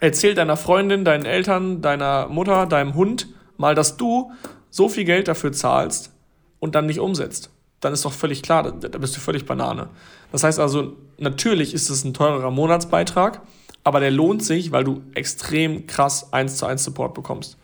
erzähl 0.00 0.34
deiner 0.34 0.56
Freundin, 0.56 1.04
deinen 1.04 1.26
Eltern, 1.26 1.82
deiner 1.82 2.28
Mutter, 2.28 2.64
deinem 2.64 2.94
Hund 2.94 3.28
mal, 3.58 3.74
dass 3.74 3.98
du 3.98 4.32
so 4.70 4.88
viel 4.88 5.04
Geld 5.04 5.28
dafür 5.28 5.52
zahlst 5.52 6.12
und 6.60 6.74
dann 6.74 6.86
nicht 6.86 7.00
umsetzt. 7.00 7.50
Dann 7.80 7.92
ist 7.92 8.06
doch 8.06 8.12
völlig 8.14 8.42
klar, 8.42 8.62
da, 8.62 8.88
da 8.88 8.98
bist 8.98 9.14
du 9.16 9.20
völlig 9.20 9.44
Banane. 9.44 9.90
Das 10.32 10.44
heißt 10.44 10.60
also, 10.60 10.96
natürlich 11.18 11.74
ist 11.74 11.90
es 11.90 12.04
ein 12.04 12.14
teurerer 12.14 12.50
Monatsbeitrag, 12.50 13.42
aber 13.84 14.00
der 14.00 14.12
lohnt 14.12 14.42
sich, 14.42 14.72
weil 14.72 14.84
du 14.84 15.02
extrem 15.14 15.86
krass 15.86 16.32
1 16.32 16.56
zu 16.56 16.64
1 16.64 16.84
Support 16.84 17.12
bekommst. 17.12 17.58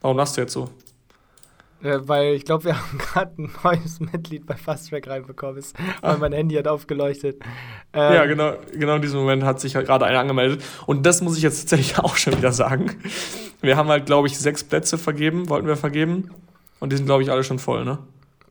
Warum 0.00 0.16
lachst 0.16 0.36
du 0.36 0.40
jetzt 0.40 0.52
so? 0.52 0.70
Äh, 1.82 1.98
weil 2.02 2.34
ich 2.34 2.44
glaube, 2.44 2.64
wir 2.64 2.76
haben 2.78 2.98
gerade 2.98 3.42
ein 3.42 3.52
neues 3.62 4.00
Mitglied 4.00 4.46
bei 4.46 4.56
Fast 4.56 4.90
Track 4.90 5.08
reinbekommen. 5.08 5.58
Ist, 5.58 5.76
weil 6.00 6.18
mein 6.18 6.32
Handy 6.32 6.56
hat 6.56 6.68
aufgeleuchtet. 6.68 7.40
Ähm, 7.92 8.14
ja, 8.14 8.26
genau, 8.26 8.54
genau 8.72 8.96
in 8.96 9.02
diesem 9.02 9.20
Moment 9.20 9.44
hat 9.44 9.60
sich 9.60 9.76
halt 9.76 9.86
gerade 9.86 10.06
einer 10.06 10.20
angemeldet. 10.20 10.62
Und 10.86 11.06
das 11.06 11.22
muss 11.22 11.36
ich 11.36 11.42
jetzt 11.42 11.60
tatsächlich 11.60 11.98
auch 12.04 12.16
schon 12.16 12.36
wieder 12.36 12.52
sagen. 12.52 12.96
Wir 13.60 13.76
haben 13.76 13.88
halt, 13.88 14.06
glaube 14.06 14.28
ich, 14.28 14.38
sechs 14.38 14.64
Plätze 14.64 14.98
vergeben, 14.98 15.48
wollten 15.48 15.66
wir 15.66 15.76
vergeben. 15.76 16.30
Und 16.80 16.92
die 16.92 16.96
sind, 16.96 17.06
glaube 17.06 17.22
ich, 17.22 17.30
alle 17.30 17.42
schon 17.42 17.58
voll, 17.58 17.84
ne? 17.84 17.98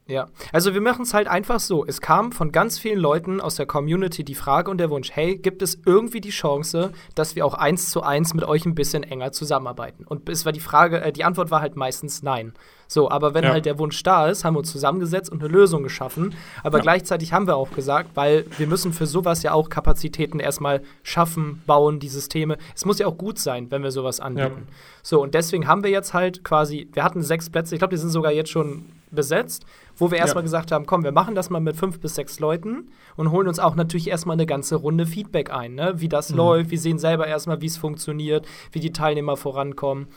Ja, 0.08 0.28
also 0.54 0.74
wir 0.74 0.80
machen 0.80 1.02
es 1.02 1.14
halt 1.14 1.28
einfach 1.28 1.60
so. 1.60 1.86
Es 1.86 2.00
kam 2.00 2.32
von 2.32 2.54
ganz 2.54 2.80
vielen 2.80 3.00
Leuten 3.00 3.42
aus 3.42 3.56
der 3.56 3.66
Community 3.66 4.24
die 4.24 4.36
Frage 4.36 4.72
und 4.72 4.78
der 4.78 4.90
Wunsch, 4.90 5.12
hey, 5.12 5.38
gibt 5.38 5.62
es 5.62 5.82
irgendwie 5.86 6.22
die 6.22 6.30
Chance, 6.30 6.94
dass 7.14 7.36
wir 7.36 7.46
auch 7.46 7.54
eins 7.54 7.90
zu 7.90 8.04
eins 8.04 8.34
mit 8.34 8.46
euch 8.46 8.66
ein 8.66 8.74
bisschen 8.74 9.04
enger 9.04 9.34
zusammenarbeiten? 9.34 10.06
Und 10.06 10.30
es 10.30 10.46
war 10.46 10.54
die 10.54 10.62
Frage, 10.62 11.02
äh, 11.02 11.12
die 11.12 11.26
Antwort 11.26 11.52
war 11.52 11.60
halt 11.60 11.76
meistens 11.76 12.24
nein. 12.24 12.54
So, 12.88 13.10
aber 13.12 13.34
wenn 13.34 13.44
ja. 13.44 13.52
halt 13.52 13.66
der 13.66 13.78
Wunsch 13.80 14.02
da 14.04 14.28
ist, 14.28 14.46
haben 14.46 14.56
wir 14.56 14.60
uns 14.60 14.72
zusammengesetzt 14.72 15.32
und 15.32 15.44
eine 15.44 15.52
Lösung 15.52 15.84
geschaffen. 15.84 16.34
Aber 16.64 16.78
ja. 16.78 16.84
gleichzeitig 16.84 17.34
haben 17.34 17.48
wir 17.48 17.56
auch 17.56 17.72
gesagt, 17.72 18.12
weil 18.16 18.46
wir 18.58 18.68
müssen 18.68 18.94
für 18.94 19.06
sowas 19.06 19.44
ja 19.44 19.52
auch 19.52 19.70
Kapazitäten 19.70 20.40
erstmal 20.40 20.82
schaffen, 21.04 21.62
bauen, 21.68 22.00
die 22.00 22.10
Systeme. 22.10 22.58
Es 22.76 22.86
muss 22.86 23.00
ja 23.00 23.08
auch 23.08 23.18
gut 23.18 23.40
sein, 23.40 23.70
wenn 23.72 23.84
wir 23.84 23.92
sowas 23.92 24.20
anbieten. 24.20 24.68
Ja. 24.68 24.74
So, 25.04 25.22
und 25.22 25.34
deswegen 25.34 25.68
haben 25.68 25.84
wir 25.84 25.92
jetzt 25.92 26.14
halt 26.14 26.44
quasi, 26.44 26.90
wir 26.94 27.04
hatten 27.04 27.22
sechs 27.22 27.50
Plätze, 27.50 27.76
ich 27.76 27.80
glaube, 27.80 27.94
die 27.94 28.00
sind 28.00 28.10
sogar 28.10 28.32
jetzt 28.32 28.50
schon 28.50 28.86
besetzt, 29.12 29.66
wo 29.96 30.12
wir 30.12 30.18
erstmal 30.18 30.44
gesagt 30.44 30.72
haben, 30.72 30.86
komm, 30.86 31.04
wir 31.04 31.12
machen 31.12 31.36
das 31.36 31.50
mal 31.50 31.60
mit 31.60 31.76
fünf 31.76 32.00
bis 32.00 32.16
sechs 32.16 32.40
Leuten 32.40 32.90
und 33.16 33.32
holen 33.32 33.48
uns 33.48 33.60
auch 33.60 33.76
natürlich 33.76 34.10
erstmal 34.10 34.36
eine 34.36 34.46
ganze 34.46 34.76
Runde 34.76 35.06
Feedback 35.06 35.52
ein, 35.52 35.76
ne? 35.76 35.94
wie 35.98 36.10
das 36.10 36.32
mhm. 36.32 36.38
läuft, 36.38 36.72
wir 36.72 36.80
sehen 36.80 37.00
selber 37.00 37.28
erstmal, 37.28 37.62
wie 37.62 37.68
es 37.68 37.78
funktioniert, 37.78 38.46
wie 38.72 38.80
die 38.80 38.92
Teilnehmer 38.92 39.38
vorankommen. 39.38 40.08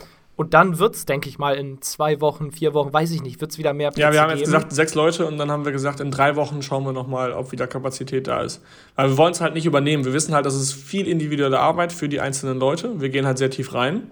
Und 0.40 0.54
dann 0.54 0.78
wird 0.78 0.94
es, 0.94 1.04
denke 1.04 1.28
ich 1.28 1.38
mal, 1.38 1.54
in 1.54 1.82
zwei 1.82 2.22
Wochen, 2.22 2.50
vier 2.50 2.72
Wochen, 2.72 2.94
weiß 2.94 3.10
ich 3.10 3.20
nicht, 3.20 3.42
wird 3.42 3.50
es 3.50 3.58
wieder 3.58 3.74
mehr 3.74 3.90
Plätze 3.90 4.00
Ja, 4.00 4.10
wir 4.10 4.22
haben 4.22 4.30
jetzt 4.30 4.46
gesagt 4.46 4.72
sechs 4.72 4.94
Leute 4.94 5.26
und 5.26 5.36
dann 5.36 5.50
haben 5.50 5.66
wir 5.66 5.72
gesagt, 5.72 6.00
in 6.00 6.10
drei 6.10 6.34
Wochen 6.34 6.62
schauen 6.62 6.82
wir 6.86 6.94
nochmal, 6.94 7.32
ob 7.32 7.52
wieder 7.52 7.66
Kapazität 7.66 8.26
da 8.26 8.40
ist. 8.40 8.62
Weil 8.96 9.10
wir 9.10 9.18
wollen 9.18 9.32
es 9.32 9.42
halt 9.42 9.52
nicht 9.52 9.66
übernehmen. 9.66 10.06
Wir 10.06 10.14
wissen 10.14 10.32
halt, 10.32 10.46
das 10.46 10.54
ist 10.54 10.72
viel 10.72 11.06
individuelle 11.06 11.60
Arbeit 11.60 11.92
für 11.92 12.08
die 12.08 12.20
einzelnen 12.20 12.58
Leute. 12.58 13.02
Wir 13.02 13.10
gehen 13.10 13.26
halt 13.26 13.36
sehr 13.36 13.50
tief 13.50 13.74
rein. 13.74 14.04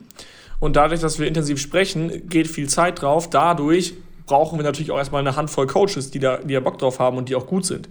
Und 0.61 0.77
dadurch, 0.77 1.01
dass 1.01 1.19
wir 1.19 1.27
intensiv 1.27 1.59
sprechen, 1.59 2.29
geht 2.29 2.47
viel 2.47 2.69
Zeit 2.69 3.01
drauf. 3.01 3.31
Dadurch 3.31 3.95
brauchen 4.27 4.59
wir 4.59 4.65
natürlich 4.65 4.91
auch 4.91 4.99
erstmal 4.99 5.23
eine 5.23 5.35
Handvoll 5.35 5.67
Coaches, 5.67 6.11
die 6.11 6.19
da, 6.19 6.37
die 6.37 6.53
da 6.53 6.61
Bock 6.61 6.77
drauf 6.77 6.99
haben 6.99 7.17
und 7.17 7.31
die 7.31 7.37
auch 7.37 7.47
gut 7.47 7.65
sind. 7.65 7.89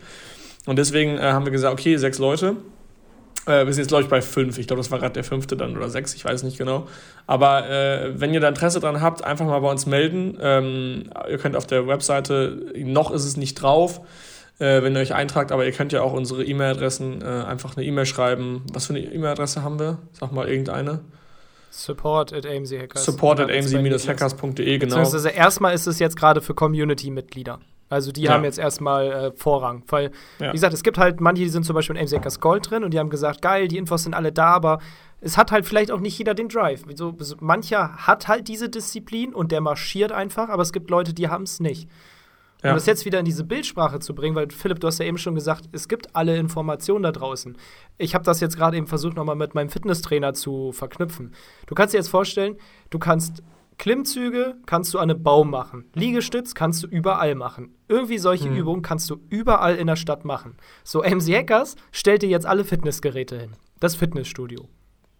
Und 0.67 0.75
deswegen 0.75 1.17
äh, 1.17 1.21
haben 1.21 1.45
wir 1.45 1.51
gesagt, 1.51 1.73
okay, 1.73 1.97
sechs 1.97 2.19
Leute. 2.19 2.57
Äh, 3.47 3.65
wir 3.65 3.73
sind 3.73 3.83
jetzt, 3.83 3.89
glaube 3.89 4.03
ich, 4.03 4.09
bei 4.09 4.21
fünf. 4.21 4.57
Ich 4.57 4.67
glaube, 4.67 4.81
das 4.81 4.91
war 4.91 4.99
gerade 4.99 5.13
der 5.13 5.23
fünfte 5.23 5.55
dann 5.55 5.75
oder 5.75 5.89
sechs, 5.89 6.13
ich 6.13 6.25
weiß 6.25 6.43
nicht 6.43 6.57
genau. 6.57 6.87
Aber 7.25 7.69
äh, 7.69 8.19
wenn 8.19 8.33
ihr 8.33 8.39
da 8.39 8.49
Interesse 8.49 8.79
dran 8.79 9.01
habt, 9.01 9.23
einfach 9.23 9.45
mal 9.45 9.59
bei 9.59 9.71
uns 9.71 9.85
melden. 9.85 10.37
Ähm, 10.41 11.09
ihr 11.29 11.37
könnt 11.37 11.55
auf 11.55 11.65
der 11.65 11.87
Webseite, 11.87 12.73
noch 12.75 13.11
ist 13.11 13.25
es 13.25 13.37
nicht 13.37 13.55
drauf, 13.55 14.01
äh, 14.59 14.81
wenn 14.83 14.95
ihr 14.95 15.01
euch 15.01 15.13
eintragt, 15.13 15.51
aber 15.51 15.65
ihr 15.65 15.71
könnt 15.71 15.93
ja 15.93 16.01
auch 16.01 16.13
unsere 16.13 16.43
E-Mail-Adressen 16.43 17.21
äh, 17.21 17.25
einfach 17.25 17.77
eine 17.77 17.85
E-Mail 17.85 18.05
schreiben. 18.05 18.63
Was 18.73 18.87
für 18.87 18.93
eine 18.93 19.03
E-Mail-Adresse 19.03 19.63
haben 19.63 19.79
wir? 19.79 19.99
Sag 20.13 20.31
mal 20.31 20.47
irgendeine. 20.47 20.99
Support 21.69 22.33
at 22.33 22.45
AMZ 22.45 22.71
Hackers. 22.71 23.05
Support 23.05 23.39
at 23.39 23.49
amc-hackers.de, 23.49 24.77
genau. 24.77 24.95
Beziehungsweise 24.95 25.29
erstmal 25.29 25.73
ist 25.73 25.85
es 25.85 25.99
jetzt 25.99 26.17
gerade 26.17 26.41
für 26.41 26.53
Community-Mitglieder. 26.53 27.59
Also 27.89 28.11
die 28.11 28.23
Ja. 28.23 28.33
haben 28.33 28.43
jetzt 28.43 28.59
erstmal 28.59 29.07
äh, 29.11 29.31
Vorrang. 29.35 29.83
Weil, 29.87 30.11
Ja. 30.39 30.49
wie 30.49 30.53
gesagt, 30.53 30.73
es 30.73 30.83
gibt 30.83 30.97
halt 30.97 31.21
manche, 31.21 31.43
die 31.43 31.49
sind 31.49 31.63
zum 31.65 31.73
Beispiel 31.73 31.95
in 31.95 32.07
Hackers 32.07 32.39
Gold 32.39 32.69
drin 32.69 32.83
und 32.83 32.93
die 32.93 32.99
haben 32.99 33.09
gesagt, 33.09 33.41
geil, 33.41 33.67
die 33.67 33.77
Infos 33.77 34.03
sind 34.03 34.13
alle 34.13 34.31
da, 34.31 34.47
aber 34.47 34.79
es 35.21 35.37
hat 35.37 35.51
halt 35.51 35.65
vielleicht 35.65 35.91
auch 35.91 35.99
nicht 35.99 36.17
jeder 36.17 36.33
den 36.33 36.49
Drive. 36.49 36.83
So, 36.95 37.15
so, 37.17 37.35
mancher 37.39 37.95
hat 38.07 38.27
halt 38.27 38.47
diese 38.47 38.69
Disziplin 38.69 39.33
und 39.33 39.51
der 39.51 39.61
marschiert 39.61 40.11
einfach, 40.11 40.49
aber 40.49 40.61
es 40.61 40.73
gibt 40.73 40.89
Leute, 40.89 41.13
die 41.13 41.29
haben 41.29 41.43
es 41.43 41.59
nicht. 41.59 41.89
Ja. 42.63 42.71
Um 42.71 42.75
das 42.75 42.87
jetzt 42.87 43.05
wieder 43.05 43.19
in 43.19 43.25
diese 43.25 43.43
Bildsprache 43.43 43.99
zu 43.99 44.15
bringen, 44.15 44.35
weil 44.35 44.49
Philipp, 44.49 44.79
du 44.79 44.87
hast 44.87 44.97
ja 44.97 45.05
eben 45.05 45.19
schon 45.19 45.35
gesagt, 45.35 45.69
es 45.73 45.87
gibt 45.87 46.15
alle 46.15 46.35
Informationen 46.37 47.03
da 47.03 47.11
draußen. 47.11 47.55
Ich 47.99 48.15
habe 48.15 48.25
das 48.25 48.39
jetzt 48.39 48.57
gerade 48.57 48.77
eben 48.77 48.87
versucht, 48.87 49.15
nochmal 49.15 49.35
mit 49.35 49.53
meinem 49.53 49.69
Fitnesstrainer 49.69 50.33
zu 50.33 50.71
verknüpfen. 50.71 51.33
Du 51.67 51.75
kannst 51.75 51.93
dir 51.93 51.99
jetzt 51.99 52.09
vorstellen, 52.09 52.57
du 52.89 52.97
kannst 52.97 53.43
Klimmzüge 53.77 54.55
kannst 54.65 54.93
du 54.93 54.99
an 54.99 55.09
einem 55.09 55.21
Baum 55.21 55.49
machen. 55.49 55.85
Liegestütz 55.93 56.55
kannst 56.55 56.83
du 56.83 56.87
überall 56.87 57.35
machen. 57.35 57.75
Irgendwie 57.87 58.17
solche 58.17 58.49
Übungen 58.49 58.81
kannst 58.81 59.09
du 59.09 59.17
überall 59.29 59.75
in 59.75 59.87
der 59.87 59.95
Stadt 59.95 60.25
machen. 60.25 60.57
So, 60.83 61.03
MC 61.03 61.35
Hackers 61.35 61.75
stellt 61.91 62.23
dir 62.23 62.29
jetzt 62.29 62.45
alle 62.45 62.63
Fitnessgeräte 62.63 63.39
hin. 63.39 63.51
Das 63.79 63.95
Fitnessstudio. 63.95 64.67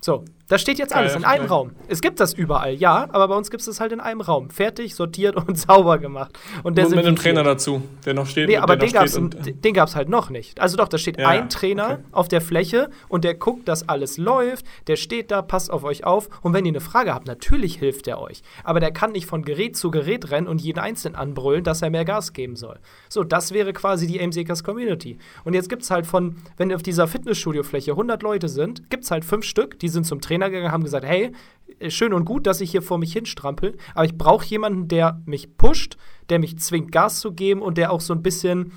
So, 0.02 0.26
da 0.49 0.57
steht 0.57 0.79
jetzt 0.79 0.95
alles 0.95 1.13
Geil, 1.13 1.21
in 1.21 1.25
einem 1.25 1.41
geil. 1.41 1.49
Raum. 1.49 1.71
Es 1.88 2.01
gibt 2.01 2.19
das 2.19 2.33
überall, 2.33 2.73
ja, 2.73 3.07
aber 3.12 3.27
bei 3.27 3.36
uns 3.36 3.51
gibt 3.51 3.62
es 3.62 3.65
das 3.65 3.79
halt 3.79 3.91
in 3.91 3.99
einem 3.99 4.21
Raum. 4.21 4.49
Fertig, 4.49 4.95
sortiert 4.95 5.36
und 5.36 5.57
sauber 5.60 5.97
gemacht. 5.97 6.38
Und 6.63 6.77
der 6.77 6.86
Und 6.86 6.95
mit 6.95 7.05
einem. 7.05 7.15
Trainer 7.17 7.43
dazu, 7.43 7.81
der 8.05 8.13
noch 8.13 8.27
steht. 8.27 8.47
Nee, 8.47 8.57
aber 8.57 8.77
den 8.77 8.91
den 8.91 9.73
gab's 9.73 9.95
halt 9.95 10.10
noch 10.10 10.29
nicht. 10.29 10.62
Also 10.62 10.77
doch, 10.77 10.88
da 10.88 10.97
steht 10.97 11.19
Ja, 11.19 11.27
ein 11.27 11.49
Trainer 11.49 11.86
okay. 11.86 12.03
auf 12.12 12.27
der 12.27 12.41
Fläche 12.41 12.89
und 13.10 13.23
der 13.23 13.33
guckt, 13.33 13.67
dass 13.67 13.89
alles 13.89 14.17
läuft, 14.17 14.65
der 14.88 14.95
steht 14.95 15.31
da, 15.31 15.41
passt 15.41 15.71
auf 15.71 15.83
euch 15.83 16.05
auf 16.05 16.29
und 16.41 16.53
wenn 16.53 16.65
ihr 16.65 16.71
eine 16.71 16.79
Frage 16.79 17.13
habt, 17.13 17.27
natürlich 17.27 17.77
hilft 17.79 18.07
er 18.07 18.21
euch. 18.21 18.41
Aber 18.63 18.79
der 18.79 18.91
kann 18.91 19.12
nicht 19.12 19.25
von 19.25 19.43
Gerät 19.43 19.75
zu 19.75 19.91
Gerät 19.91 20.31
rennen 20.31 20.47
und 20.47 20.62
jeden 20.62 20.79
Einzelnen 20.79 21.15
anbrüllen, 21.15 21.63
dass 21.63 21.81
er 21.81 21.89
mehr 21.89 22.05
Gas 22.05 22.33
geben 22.33 22.55
soll. 22.55 22.79
So, 23.10 23.23
das 23.23 23.51
wäre 23.51 23.73
quasi 23.73 24.07
die 24.07 24.19
AIM-Seekers 24.19 24.63
Community. 24.63 25.17
Und 25.43 25.53
jetzt 25.53 25.67
gibt's 25.69 25.91
halt 25.91 26.05
von, 26.07 26.36
wenn 26.55 26.73
auf 26.73 26.83
dieser 26.83 27.07
Fitnessstudio-Fläche 27.07 27.91
100 27.91 28.21
Leute 28.23 28.47
sind, 28.47 28.89
gibt's 28.89 29.12
halt 29.12 29.25
fünf 29.25 29.43
Stück, 29.43 29.79
die 29.79 29.89
sind 29.89 30.05
zum 30.05 30.21
Trainer 30.21 30.37
gegangen, 30.45 30.71
haben 30.71 30.84
gesagt, 30.84 31.06
hey, 31.06 31.32
äh, 31.80 31.89
schön 31.89 32.13
und 32.13 32.26
gut, 32.26 32.45
dass 32.47 32.62
ich 32.62 32.71
hier 32.71 32.82
vor 32.82 32.97
mich 32.97 33.13
hinstrampel, 33.13 33.76
aber 33.95 34.06
ich 34.06 34.17
brauche 34.17 34.45
jemanden, 34.45 34.88
der 34.88 35.21
mich 35.26 35.58
pusht, 35.58 35.97
der 36.30 36.39
mich 36.39 36.58
zwingt, 36.60 36.91
Gas 36.91 37.19
zu 37.19 37.34
geben 37.34 37.62
und 37.62 37.78
der 37.78 37.91
auch 37.91 38.02
so 38.02 38.13
ein 38.13 38.21
bisschen 38.23 38.73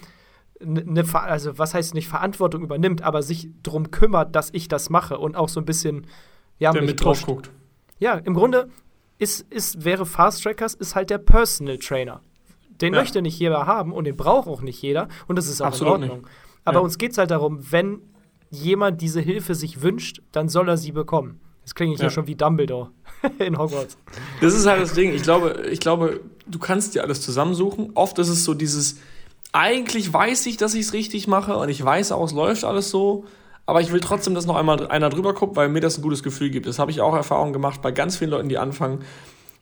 eine, 0.60 1.04
also 1.14 1.56
was 1.58 1.72
heißt 1.74 1.94
nicht 1.94 2.08
Verantwortung 2.08 2.62
übernimmt, 2.62 3.02
aber 3.02 3.22
sich 3.22 3.48
darum 3.62 3.90
kümmert, 3.90 4.34
dass 4.36 4.50
ich 4.52 4.68
das 4.68 4.90
mache 4.90 5.18
und 5.18 5.36
auch 5.36 5.48
so 5.48 5.60
ein 5.60 5.64
bisschen, 5.64 6.06
ja, 6.58 6.72
der 6.72 6.82
mich 6.82 6.90
mit 6.90 7.04
drauf 7.04 7.16
pusht. 7.18 7.26
guckt. 7.26 7.50
Ja, 7.98 8.14
im 8.14 8.34
Grunde 8.34 8.68
ist, 9.18 9.40
ist, 9.50 9.84
wäre 9.84 10.04
Fast 10.06 10.42
Trackers 10.42 10.74
ist 10.74 10.94
halt 10.94 11.10
der 11.10 11.18
Personal 11.18 11.78
Trainer. 11.78 12.20
Den 12.68 12.92
Ja. 12.94 13.00
möchte 13.00 13.20
nicht 13.22 13.38
jeder 13.38 13.66
haben 13.66 13.92
und 13.92 14.04
den 14.04 14.16
braucht 14.16 14.48
auch 14.48 14.60
nicht 14.62 14.80
jeder 14.82 15.08
und 15.28 15.36
das 15.36 15.46
ist 15.48 15.60
auch 15.62 15.66
Absolut 15.66 15.96
in 15.96 16.02
Ordnung. 16.02 16.18
nicht. 16.22 16.30
Aber 16.64 16.78
Ja. 16.80 16.84
uns 16.84 16.98
geht 16.98 17.12
es 17.12 17.18
halt 17.18 17.30
darum, 17.30 17.60
wenn 17.72 18.00
jemand 18.50 19.00
diese 19.00 19.20
Hilfe 19.20 19.54
sich 19.54 19.80
wünscht, 19.82 20.20
dann 20.32 20.48
soll 20.48 20.68
er 20.68 20.76
sie 20.76 20.92
bekommen. 20.92 21.40
Jetzt 21.62 21.74
klinge 21.74 21.94
ich 21.94 22.00
Ja. 22.00 22.06
hier 22.06 22.10
schon 22.10 22.26
wie 22.26 22.34
Dumbledore 22.34 22.90
in 23.38 23.58
Hogwarts. 23.58 23.96
Das 24.40 24.54
ist 24.54 24.66
halt 24.66 24.82
das 24.82 24.92
Ding. 24.94 25.12
Ich 25.14 25.22
glaube, 25.22 25.66
ich 25.70 25.80
glaube, 25.80 26.20
du 26.46 26.58
kannst 26.58 26.94
dir 26.94 27.02
alles 27.04 27.20
zusammensuchen. 27.20 27.90
Oft 27.94 28.18
ist 28.18 28.28
es 28.28 28.44
so 28.44 28.54
dieses, 28.54 28.96
eigentlich 29.52 30.12
weiß 30.12 30.46
ich, 30.46 30.56
dass 30.56 30.74
ich 30.74 30.82
es 30.86 30.92
richtig 30.92 31.26
mache 31.28 31.56
und 31.56 31.68
ich 31.68 31.84
weiß 31.84 32.12
auch, 32.12 32.24
es 32.24 32.32
läuft 32.32 32.64
alles 32.64 32.90
so. 32.90 33.24
Aber 33.66 33.80
ich 33.80 33.92
will 33.92 34.00
trotzdem, 34.00 34.34
dass 34.34 34.46
noch 34.46 34.56
einmal 34.56 34.88
einer 34.88 35.10
drüber 35.10 35.32
guckt, 35.32 35.54
weil 35.54 35.68
mir 35.68 35.80
das 35.80 35.96
ein 35.98 36.02
gutes 36.02 36.22
Gefühl 36.24 36.50
gibt. 36.50 36.66
Das 36.66 36.78
habe 36.80 36.90
ich 36.90 37.00
auch 37.00 37.14
Erfahrung 37.14 37.52
gemacht 37.52 37.80
bei 37.82 37.92
ganz 37.92 38.16
vielen 38.16 38.30
Leuten, 38.30 38.48
die 38.48 38.58
anfangen. 38.58 39.04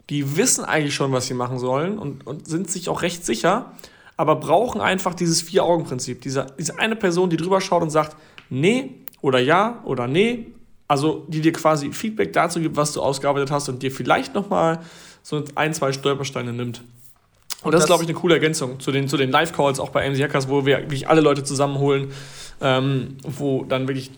Die 0.09 0.37
wissen 0.39 0.65
eigentlich 0.65 0.95
schon, 0.95 1.13
was 1.13 1.27
sie 1.27 1.35
machen 1.35 1.59
sollen 1.59 1.99
und, 1.99 2.27
und 2.27 2.49
sind 2.49 2.71
sich 2.71 2.89
auch 2.89 3.03
recht 3.03 3.27
sicher, 3.27 3.73
aber 4.17 4.37
brauchen 4.37 4.81
einfach 4.81 5.13
dieses 5.15 5.43
Vier-Augen-Prinzip. 5.43 6.23
Diese, 6.23 6.47
diese 6.59 6.79
eine 6.79 6.97
Person, 6.97 7.29
die 7.29 7.37
drüber 7.37 7.61
schaut 7.61 7.83
und 7.83 7.91
sagt, 7.91 8.17
nee 8.49 8.95
oder 9.21 9.41
ja 9.41 9.83
oder 9.85 10.07
nee. 10.07 10.47
Also 10.88 11.24
die 11.29 11.40
dir 11.42 11.53
quasi 11.53 11.92
Feedback 11.92 12.33
dazu 12.33 12.61
gibt, 12.61 12.77
was 12.77 12.92
du 12.94 13.03
ausgearbeitet 13.03 13.51
hast 13.51 13.68
und 13.68 13.83
dir 13.83 13.90
vielleicht 13.92 14.35
noch 14.35 14.48
mal 14.48 14.81
so 15.22 15.44
ein, 15.55 15.74
zwei 15.74 15.92
Stolpersteine 15.92 16.53
nimmt. 16.53 16.83
Und, 17.62 17.72
das, 17.72 17.81
das- 17.81 17.81
ist, 17.83 17.87
glaube 17.88 18.05
ich, 18.05 18.09
eine 18.09 18.18
coole 18.18 18.35
Ergänzung 18.35 18.81
zu 18.81 18.90
den, 18.90 19.07
zu 19.09 19.16
den 19.16 19.31
Live-Calls, 19.31 19.81
auch 19.81 19.90
bei 19.90 20.09
MC 20.09 20.22
Hackers, 20.22 20.48
wo 20.48 20.64
wir 20.64 20.79
wirklich 20.79 21.09
alle 21.09 21.20
Leute 21.20 21.44
zusammenholen, 21.44 22.12
ähm, 22.62 23.16
wo 23.22 23.64
dann 23.64 23.87
wirklich 23.88 24.11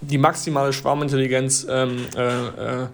die 0.00 0.18
maximale 0.18 0.72
Schwarmintelligenz 0.72 1.66
ähm, 1.68 1.96
äh, 2.16 2.82
äh, 2.82 2.86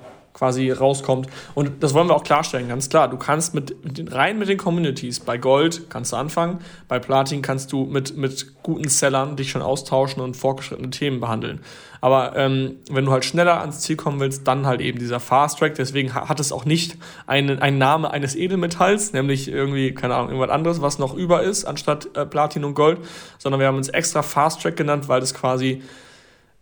quasi 0.43 0.73
rauskommt. 0.73 1.29
Und 1.55 1.85
das 1.85 1.95
wollen 1.95 2.09
wir 2.09 2.17
auch 2.17 2.25
klarstellen, 2.25 2.67
ganz 2.67 2.89
klar. 2.89 3.09
Du 3.09 3.17
kannst 3.17 3.55
mit, 3.55 3.85
mit 3.85 3.99
den, 3.99 4.09
rein 4.09 4.41
mit 4.41 4.49
den 4.49 4.59
Communities, 4.59 5.21
bei 5.21 5.39
Gold 5.39 5.89
kannst 5.89 6.11
du 6.11 6.17
anfangen, 6.17 6.59
bei 6.89 6.99
Platin 6.99 7.43
kannst 7.43 7.71
du 7.71 7.85
mit, 7.85 8.17
mit 8.17 8.61
guten 8.65 8.89
Sellern 8.89 9.37
dich 9.37 9.53
schon 9.53 9.63
austauschen 9.63 10.21
und 10.21 10.37
fortgeschrittene 10.37 10.91
Themen 10.91 11.21
behandeln. 11.21 11.61
Aber 12.01 12.35
ähm, 12.35 12.79
wenn 12.91 13.05
du 13.05 13.13
halt 13.13 13.25
schneller 13.25 13.61
ans 13.61 13.83
Ziel 13.83 13.95
kommen 13.95 14.19
willst, 14.19 14.49
dann 14.49 14.67
halt 14.67 14.81
eben 14.81 14.99
dieser 14.99 15.21
Fast 15.21 15.61
Track. 15.61 15.77
Deswegen 15.77 16.13
ha- 16.13 16.29
hat 16.29 16.41
es 16.41 16.51
auch 16.51 16.65
nicht 16.65 16.97
einen, 17.29 17.61
einen 17.61 17.79
Name 17.79 18.11
eines 18.11 18.35
Edelmetalls, 18.35 19.13
nämlich 19.13 19.47
irgendwie, 19.47 19.95
keine 19.95 20.17
Ahnung, 20.17 20.31
irgendwas 20.31 20.51
anderes, 20.51 20.83
was 20.83 20.99
noch 20.99 21.15
über 21.15 21.45
ist, 21.45 21.67
anstatt 21.67 22.09
äh, 22.17 22.27
Platin 22.27 22.65
und 22.65 22.75
Gold, 22.75 22.99
sondern 23.39 23.61
wir 23.61 23.69
haben 23.69 23.77
uns 23.77 23.91
extra 23.91 24.23
Fast 24.23 24.61
Track 24.61 24.75
genannt, 24.77 25.07
weil 25.07 25.21
das 25.21 25.35
quasi 25.35 25.83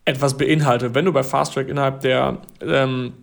etwas 0.04 0.36
beinhaltet. 0.36 0.94
Wenn 0.94 1.06
du 1.06 1.12
bei 1.14 1.22
Fast 1.22 1.54
Track 1.54 1.68
innerhalb 1.68 2.00
der 2.00 2.38
ähm, 2.60 3.14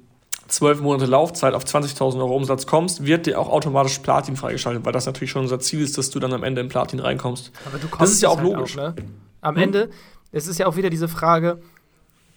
zwölf 0.47 0.81
Monate 0.81 1.05
Laufzeit 1.05 1.53
auf 1.53 1.63
20.000 1.63 2.17
Euro 2.19 2.35
Umsatz 2.35 2.65
kommst, 2.65 3.05
wird 3.05 3.25
dir 3.25 3.39
auch 3.39 3.49
automatisch 3.49 3.99
Platin 3.99 4.35
freigeschaltet, 4.35 4.85
weil 4.85 4.93
das 4.93 5.05
natürlich 5.05 5.31
schon 5.31 5.43
unser 5.43 5.59
Ziel 5.59 5.81
ist, 5.81 5.97
dass 5.97 6.09
du 6.09 6.19
dann 6.19 6.33
am 6.33 6.43
Ende 6.43 6.61
in 6.61 6.69
Platin 6.69 6.99
reinkommst. 6.99 7.51
Aber 7.65 7.77
du 7.77 7.87
Das 7.97 8.11
ist 8.11 8.21
ja 8.21 8.29
auch 8.29 8.41
logisch. 8.41 8.75
ne? 8.75 8.95
Am 9.41 9.55
Hm? 9.55 9.63
Ende, 9.63 9.89
es 10.31 10.47
ist 10.47 10.57
ja 10.59 10.67
auch 10.67 10.75
wieder 10.75 10.89
diese 10.89 11.07
Frage, 11.07 11.59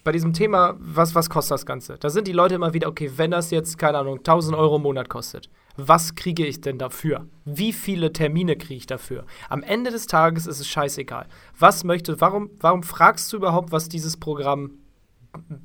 bei 0.03 0.13
diesem 0.13 0.33
Thema, 0.33 0.77
was, 0.79 1.15
was 1.15 1.29
kostet 1.29 1.53
das 1.53 1.67
Ganze? 1.67 1.99
Da 1.99 2.09
sind 2.09 2.27
die 2.27 2.33
Leute 2.33 2.55
immer 2.55 2.73
wieder, 2.73 2.89
okay, 2.89 3.13
wenn 3.17 3.31
das 3.31 3.51
jetzt, 3.51 3.77
keine 3.77 3.99
Ahnung, 3.99 4.19
1000 4.19 4.57
Euro 4.57 4.77
im 4.77 4.83
Monat 4.83 5.09
kostet, 5.11 5.51
was 5.77 6.15
kriege 6.15 6.47
ich 6.47 6.61
denn 6.63 6.79
dafür? 6.79 7.27
Wie 7.45 7.73
viele 7.73 8.13
Termine 8.13 8.57
kriege 8.57 8.75
ich 8.77 8.87
dafür? 8.87 9.25
Am 9.51 9.63
Ende 9.63 9.91
des 9.91 10.07
Tages 10.07 10.47
ist 10.47 10.59
es 10.59 10.67
scheißegal. 10.69 11.27
Was 11.59 11.85
möchte, 11.85 12.21
warum, 12.21 12.51
warum 12.61 12.83
fragst 12.83 13.31
du 13.33 13.37
überhaupt, 13.37 13.73
was 13.73 13.89
dieses 13.91 14.17
Programm 14.17 14.73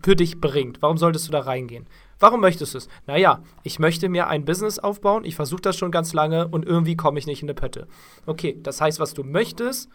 für 0.04 0.16
dich 0.16 0.40
bringt? 0.42 0.82
Warum 0.82 0.98
solltest 0.98 1.28
du 1.28 1.32
da 1.32 1.40
reingehen? 1.40 1.86
Warum 2.20 2.42
möchtest 2.42 2.74
du 2.74 2.78
es? 2.78 2.88
Naja, 3.08 3.44
ich 3.64 3.80
möchte 3.80 4.10
mir 4.10 4.28
ein 4.28 4.46
Business 4.46 4.80
aufbauen, 4.80 5.26
ich 5.26 5.36
versuche 5.36 5.62
das 5.62 5.78
schon 5.78 5.92
ganz 5.92 6.14
lange 6.14 6.48
und 6.48 6.66
irgendwie 6.66 6.96
komme 6.96 7.20
ich 7.20 7.28
nicht 7.28 7.42
in 7.42 7.50
eine 7.50 7.56
Pötte. 7.56 7.88
Okay, 8.26 8.58
das 8.62 8.82
heißt, 8.82 9.00
was 9.00 9.14
du 9.14 9.24
möchtest, 9.24 9.90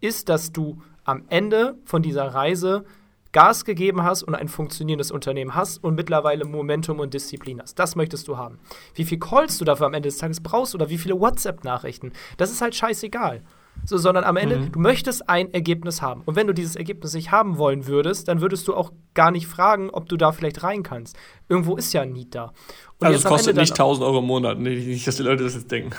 ist, 0.00 0.28
dass 0.28 0.52
du 0.52 0.82
am 1.04 1.24
Ende 1.28 1.78
von 1.84 2.02
dieser 2.02 2.26
Reise 2.34 2.84
Gas 3.32 3.64
gegeben 3.64 4.02
hast 4.02 4.24
und 4.24 4.34
ein 4.34 4.48
funktionierendes 4.48 5.12
Unternehmen 5.12 5.54
hast 5.54 5.84
und 5.84 5.94
mittlerweile 5.94 6.44
Momentum 6.44 6.98
und 6.98 7.14
Disziplin 7.14 7.60
hast. 7.62 7.78
Das 7.78 7.94
möchtest 7.94 8.26
du 8.26 8.36
haben. 8.36 8.58
Wie 8.94 9.04
viel 9.04 9.20
Calls 9.20 9.56
du 9.58 9.64
dafür 9.64 9.86
am 9.86 9.94
Ende 9.94 10.08
des 10.08 10.18
Tages 10.18 10.40
brauchst 10.40 10.74
oder 10.74 10.90
wie 10.90 10.98
viele 10.98 11.20
WhatsApp-Nachrichten, 11.20 12.12
das 12.38 12.50
ist 12.50 12.60
halt 12.60 12.74
scheißegal. 12.74 13.42
So, 13.86 13.98
sondern 13.98 14.24
am 14.24 14.36
Ende, 14.36 14.68
du 14.70 14.78
möchtest 14.78 15.28
ein 15.28 15.52
Ergebnis 15.52 16.00
haben. 16.02 16.22
Und 16.26 16.36
wenn 16.36 16.46
du 16.46 16.52
dieses 16.54 16.76
Ergebnis 16.76 17.14
nicht 17.14 17.30
haben 17.32 17.58
wollen 17.58 17.86
würdest, 17.86 18.28
dann 18.28 18.40
würdest 18.40 18.68
du 18.68 18.74
auch 18.74 18.92
gar 19.14 19.30
nicht 19.30 19.46
fragen, 19.46 19.90
ob 19.90 20.08
du 20.08 20.16
da 20.16 20.32
vielleicht 20.32 20.62
rein 20.62 20.82
kannst. 20.82 21.16
Irgendwo 21.48 21.76
ist 21.76 21.92
ja 21.92 22.02
ein 22.02 22.12
Need 22.12 22.34
da. 22.34 22.52
Und 22.98 23.06
Also 23.06 23.18
es 23.18 23.24
kostet 23.24 23.56
nicht 23.56 23.70
dann- 23.70 23.86
1000 23.86 24.06
Euro 24.06 24.18
im 24.18 24.26
Monat, 24.26 24.58
nicht, 24.58 25.06
dass 25.06 25.16
die 25.16 25.22
Leute 25.22 25.42
das 25.44 25.54
jetzt 25.54 25.70
denken. 25.72 25.90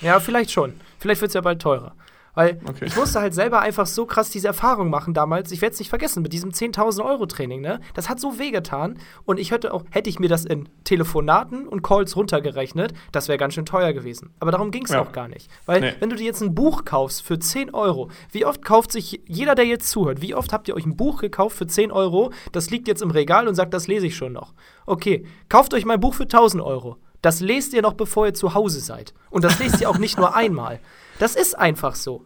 ja, 0.00 0.20
vielleicht 0.20 0.50
schon. 0.52 0.74
Vielleicht 0.98 1.20
wird 1.20 1.30
es 1.30 1.34
ja 1.34 1.40
bald 1.40 1.60
teurer. 1.60 1.94
Weil 2.34 2.58
Okay. 2.68 2.86
ich 2.86 2.96
musste 2.96 3.20
halt 3.20 3.32
selber 3.34 3.60
einfach 3.60 3.86
so 3.86 4.06
krass 4.06 4.30
diese 4.30 4.48
Erfahrung 4.48 4.90
machen 4.90 5.14
damals. 5.14 5.52
Ich 5.52 5.62
werde 5.62 5.72
es 5.74 5.78
nicht 5.78 5.88
vergessen 5.88 6.22
mit 6.22 6.32
diesem 6.32 6.50
10.000 6.52 7.04
Euro 7.04 7.26
Training. 7.26 7.60
Ne? 7.60 7.80
Das 7.94 8.08
hat 8.08 8.18
so 8.20 8.38
wehgetan. 8.38 8.98
Und 9.24 9.38
ich 9.38 9.50
hätte 9.52 9.72
auch, 9.72 9.84
hätte 9.90 10.10
ich 10.10 10.18
mir 10.18 10.28
das 10.28 10.44
in 10.44 10.68
Telefonaten 10.84 11.68
und 11.68 11.82
Calls 11.82 12.16
runtergerechnet, 12.16 12.92
das 13.12 13.28
wäre 13.28 13.38
ganz 13.38 13.54
schön 13.54 13.66
teuer 13.66 13.92
gewesen. 13.92 14.30
Aber 14.40 14.50
darum 14.50 14.70
ging 14.70 14.84
es 14.84 14.90
Ja. 14.90 15.02
auch 15.02 15.12
gar 15.12 15.28
nicht. 15.28 15.50
Weil 15.66 15.80
Nee. 15.80 15.92
wenn 16.00 16.10
du 16.10 16.16
dir 16.16 16.24
jetzt 16.24 16.40
ein 16.42 16.54
Buch 16.54 16.84
kaufst 16.84 17.22
für 17.22 17.38
10 17.38 17.72
Euro, 17.74 18.10
wie 18.32 18.44
oft 18.44 18.64
kauft 18.64 18.90
sich 18.92 19.20
jeder, 19.26 19.54
der 19.54 19.66
jetzt 19.66 19.88
zuhört, 19.90 20.20
wie 20.22 20.34
oft 20.34 20.52
habt 20.52 20.66
ihr 20.68 20.74
euch 20.74 20.86
ein 20.86 20.96
Buch 20.96 21.20
gekauft 21.20 21.56
für 21.56 21.66
10 21.66 21.92
Euro, 21.92 22.32
das 22.52 22.70
liegt 22.70 22.88
jetzt 22.88 23.02
im 23.02 23.10
Regal 23.10 23.46
und 23.48 23.54
sagt, 23.54 23.74
das 23.74 23.86
lese 23.86 24.06
ich 24.06 24.16
schon 24.16 24.32
noch. 24.32 24.54
Okay, 24.86 25.24
kauft 25.48 25.74
euch 25.74 25.84
mein 25.84 26.00
Buch 26.00 26.14
für 26.14 26.26
1000 26.26 26.62
Euro. 26.62 26.96
Das 27.22 27.40
lest 27.40 27.72
ihr 27.72 27.80
noch, 27.82 27.94
bevor 27.94 28.26
ihr 28.26 28.34
zu 28.34 28.54
Hause 28.54 28.80
seid. 28.80 29.14
Und 29.30 29.44
das 29.44 29.58
lest 29.58 29.80
ihr 29.80 29.88
auch 29.88 29.98
nicht 29.98 30.18
nur 30.18 30.34
einmal. 30.36 30.78
Das 31.18 31.36
ist 31.36 31.58
einfach 31.58 31.94
so. 31.94 32.24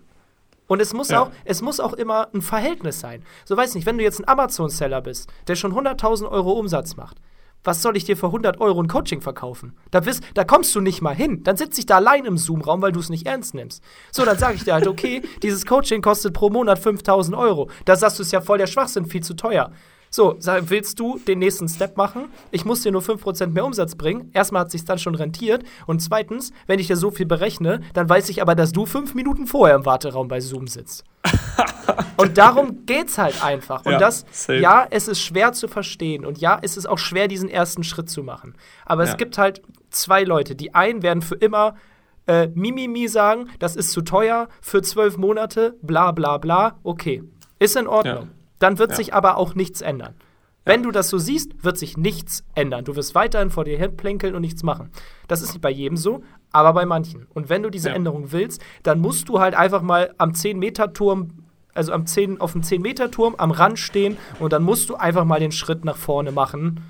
Und 0.67 0.81
es 0.81 0.93
muss, 0.93 1.09
Ja. 1.09 1.23
auch, 1.23 1.31
es 1.45 1.63
muss 1.63 1.81
auch 1.81 1.95
immer 1.95 2.29
ein 2.35 2.43
Verhältnis 2.43 3.01
sein. 3.01 3.23
So 3.47 3.57
weiß 3.57 3.75
nicht, 3.75 3.87
wenn 3.87 3.97
du 3.99 4.05
jetzt 4.05 4.21
ein 4.21 4.29
Amazon-Seller 4.29 5.01
bist, 5.01 5.31
der 5.47 5.57
schon 5.57 5.73
100.000 5.73 6.29
Euro 6.31 6.53
Umsatz 6.53 6.97
macht, 6.97 7.17
was 7.65 7.83
soll 7.83 7.97
ich 7.97 8.05
dir 8.05 8.17
für 8.17 8.27
100 8.27 8.61
Euro 8.61 8.81
ein 8.81 8.87
Coaching 8.87 9.21
verkaufen? 9.21 9.75
Da, 9.91 10.01
bist, 10.01 10.23
da 10.35 10.45
kommst 10.45 10.75
du 10.75 10.81
nicht 10.81 11.03
mal 11.03 11.15
hin. 11.15 11.43
Dann 11.43 11.57
sitze 11.57 11.81
ich 11.81 11.87
da 11.87 11.97
allein 11.97 12.25
im 12.25 12.39
Zoom-Raum, 12.39 12.83
weil 12.83 12.93
du 12.93 13.01
es 13.01 13.09
nicht 13.09 13.27
ernst 13.27 13.55
nimmst. 13.55 13.83
So, 14.13 14.25
dann 14.25 14.39
sage 14.39 14.55
ich 14.55 14.65
dir 14.65 14.75
halt, 14.75 14.87
okay, 14.87 15.23
dieses 15.43 15.67
Coaching 15.67 16.01
kostet 16.01 16.35
pro 16.35 16.51
Monat 16.51 16.79
5.000 16.79 17.37
Euro. 17.37 17.69
Da 17.85 17.97
sagst 17.97 18.19
du, 18.19 18.23
es 18.23 18.31
ja 18.31 18.41
voll 18.41 18.59
der 18.59 18.69
Schwachsinn, 18.69 19.07
viel 19.07 19.23
zu 19.23 19.35
teuer. 19.35 19.73
So, 20.11 20.37
sag, 20.39 20.71
willst 20.71 20.99
du 21.01 21.19
den 21.19 21.39
nächsten 21.39 21.69
Step 21.69 21.97
machen? 21.97 22.27
Ich 22.51 22.65
muss 22.65 22.83
dir 22.83 22.93
nur 22.93 23.03
5% 23.03 23.49
mehr 23.49 23.65
Umsatz 23.65 23.95
bringen. 23.95 24.31
Erstmal 24.33 24.63
hat 24.63 24.71
sich 24.71 24.85
dann 24.85 24.99
schon 24.99 25.15
rentiert. 25.15 25.65
Und 25.87 26.01
zweitens, 26.01 26.53
wenn 26.67 26.79
ich 26.79 26.87
dir 26.87 26.97
so 26.97 27.11
viel 27.11 27.27
berechne, 27.27 27.81
dann 27.95 28.09
weiß 28.09 28.29
ich 28.31 28.41
aber, 28.43 28.55
dass 28.55 28.73
du 28.73 28.87
fünf 28.87 29.15
Minuten 29.15 29.47
vorher 29.47 29.77
im 29.77 29.85
Warteraum 29.87 30.29
bei 30.29 30.41
Zoom 30.41 30.67
sitzt. 30.67 31.05
und 32.17 32.39
darum 32.39 32.87
geht's 32.87 33.19
halt 33.19 33.45
einfach. 33.45 33.85
Und 33.85 33.93
Ja, 33.93 33.99
das, 33.99 34.25
safe. 34.31 34.59
ja, 34.59 34.87
es 34.91 35.09
ist 35.09 35.21
schwer 35.21 35.53
zu 35.53 35.69
verstehen. 35.69 36.25
Und 36.25 36.39
ja, 36.39 36.59
es 36.63 36.77
ist 36.77 36.87
auch 36.87 36.99
schwer, 36.99 37.29
diesen 37.29 37.49
ersten 37.49 37.85
Schritt 37.85 38.09
zu 38.09 38.23
machen. 38.23 38.55
Aber 38.87 39.05
Ja. 39.05 39.11
es 39.11 39.17
gibt 39.17 39.37
halt 39.39 39.63
zwei 39.91 40.25
Leute. 40.25 40.55
Die 40.55 40.75
einen 40.75 41.03
werden 41.03 41.23
für 41.23 41.35
immer 41.35 41.75
äh, 42.27 42.49
Mimimi 42.49 43.09
sagen, 43.09 43.49
das 43.59 43.75
ist 43.77 43.91
zu 43.91 44.03
teuer 44.03 44.49
für 44.61 44.83
zwölf 44.83 45.17
Monate, 45.17 45.77
bla 45.83 46.13
bla 46.13 46.37
bla. 46.39 46.79
Okay, 46.83 47.23
ist 47.59 47.75
in 47.77 47.87
Ordnung. 47.87 48.15
Ja. 48.25 48.38
Dann 48.59 48.79
wird 48.79 48.91
Ja. 48.91 48.97
sich 48.97 49.15
aber 49.15 49.37
auch 49.37 49.55
nichts 49.55 49.81
ändern. 49.81 50.15
Wenn 50.65 50.83
du 50.83 50.91
das 50.91 51.09
so 51.09 51.17
siehst, 51.17 51.65
wird 51.65 51.79
sich 51.79 51.97
nichts 51.97 52.45
ändern. 52.55 52.85
Du 52.85 52.95
wirst 52.95 53.15
weiterhin 53.15 53.49
vor 53.51 53.65
dir 53.65 53.79
hinplänkeln 53.79 54.35
und 54.35 54.43
nichts 54.43 54.63
machen. 54.63 54.91
Das 55.27 55.41
ist 55.41 55.51
nicht 55.55 55.63
bei 55.63 55.71
jedem 55.71 55.97
so, 55.97 56.23
aber 56.53 56.75
bei 56.75 56.85
manchen. 56.85 57.27
Und 57.33 57.49
wenn 57.49 57.63
du 57.63 57.71
diese 57.71 57.89
Ja. 57.89 57.95
Änderung 57.95 58.33
willst, 58.33 58.61
dann 58.83 59.01
musst 59.01 59.29
du 59.31 59.41
halt 59.41 59.55
einfach 59.55 59.81
mal 59.81 60.13
am 60.19 60.33
10-Meter-Turm, 60.33 61.29
also 61.73 61.93
am 61.93 62.05
10, 62.05 62.41
auf 62.41 62.53
dem 62.53 62.63
10-Meter-Turm 62.63 63.37
am 63.39 63.51
Rand 63.51 63.79
stehen 63.79 64.19
und 64.41 64.53
dann 64.53 64.63
musst 64.63 64.91
du 64.91 64.97
einfach 64.97 65.25
mal 65.25 65.41
den 65.41 65.53
Schritt 65.53 65.85
nach 65.87 65.97
vorne 65.97 66.33
machen 66.33 66.81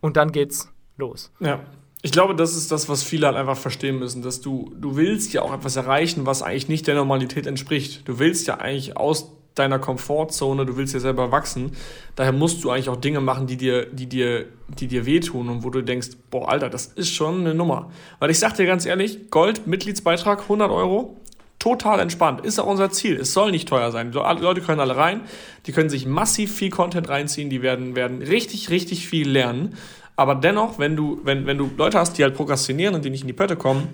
und 0.00 0.16
dann 0.16 0.32
geht's 0.32 0.72
los. 0.96 1.30
Ja. 1.38 1.60
Ich 2.02 2.12
glaube, 2.12 2.34
das 2.36 2.56
ist 2.56 2.70
das, 2.72 2.88
was 2.88 3.02
viele 3.02 3.26
halt 3.26 3.36
einfach 3.36 3.56
verstehen 3.56 3.98
müssen, 3.98 4.22
dass 4.22 4.40
du, 4.40 4.72
du 4.76 4.96
willst 4.96 5.32
ja 5.32 5.42
auch 5.42 5.52
etwas 5.52 5.74
erreichen, 5.76 6.26
was 6.26 6.42
eigentlich 6.42 6.68
nicht 6.68 6.86
der 6.86 6.94
Normalität 6.94 7.46
entspricht. 7.46 8.06
Du 8.08 8.18
willst 8.20 8.46
ja 8.46 8.58
eigentlich 8.58 8.96
aus 8.96 9.32
deiner 9.58 9.78
Komfortzone, 9.78 10.66
du 10.66 10.76
willst 10.76 10.94
ja 10.94 11.00
selber 11.00 11.32
wachsen. 11.32 11.72
Daher 12.16 12.32
musst 12.32 12.64
du 12.64 12.70
eigentlich 12.70 12.88
auch 12.88 12.96
Dinge 12.96 13.20
machen, 13.20 13.46
die 13.46 13.56
dir, 13.56 13.86
die 13.86 14.06
dir, 14.06 14.46
die 14.68 14.86
dir 14.86 15.06
wehtun 15.06 15.48
und 15.48 15.64
wo 15.64 15.70
du 15.70 15.82
denkst, 15.82 16.10
boah, 16.30 16.48
Alter, 16.48 16.70
das 16.70 16.86
ist 16.86 17.10
schon 17.10 17.40
eine 17.40 17.54
Nummer. 17.54 17.90
Weil 18.18 18.30
ich 18.30 18.38
sag 18.38 18.54
dir 18.54 18.66
ganz 18.66 18.86
ehrlich, 18.86 19.30
Gold, 19.30 19.66
Mitgliedsbeitrag, 19.66 20.42
100 20.42 20.70
Euro, 20.70 21.16
total 21.58 22.00
entspannt. 22.00 22.44
Ist 22.44 22.58
auch 22.58 22.66
unser 22.66 22.90
Ziel. 22.90 23.16
Es 23.16 23.32
soll 23.32 23.50
nicht 23.50 23.68
teuer 23.68 23.90
sein. 23.90 24.12
Die 24.12 24.18
Leute 24.18 24.60
können 24.60 24.80
alle 24.80 24.96
rein, 24.96 25.22
die 25.66 25.72
können 25.72 25.90
sich 25.90 26.06
massiv 26.06 26.54
viel 26.54 26.70
Content 26.70 27.08
reinziehen, 27.08 27.50
die 27.50 27.62
werden, 27.62 27.96
werden 27.96 28.22
richtig, 28.22 28.70
richtig 28.70 29.08
viel 29.08 29.28
lernen. 29.28 29.74
Aber 30.16 30.34
dennoch, 30.34 30.78
wenn 30.78 30.96
du, 30.96 31.20
wenn, 31.24 31.46
wenn 31.46 31.58
du 31.58 31.70
Leute 31.76 31.98
hast, 31.98 32.18
die 32.18 32.24
halt 32.24 32.34
prokrastinieren 32.34 32.94
und 32.94 33.04
die 33.04 33.10
nicht 33.10 33.22
in 33.22 33.28
die 33.28 33.32
Pötte 33.32 33.56
kommen, 33.56 33.88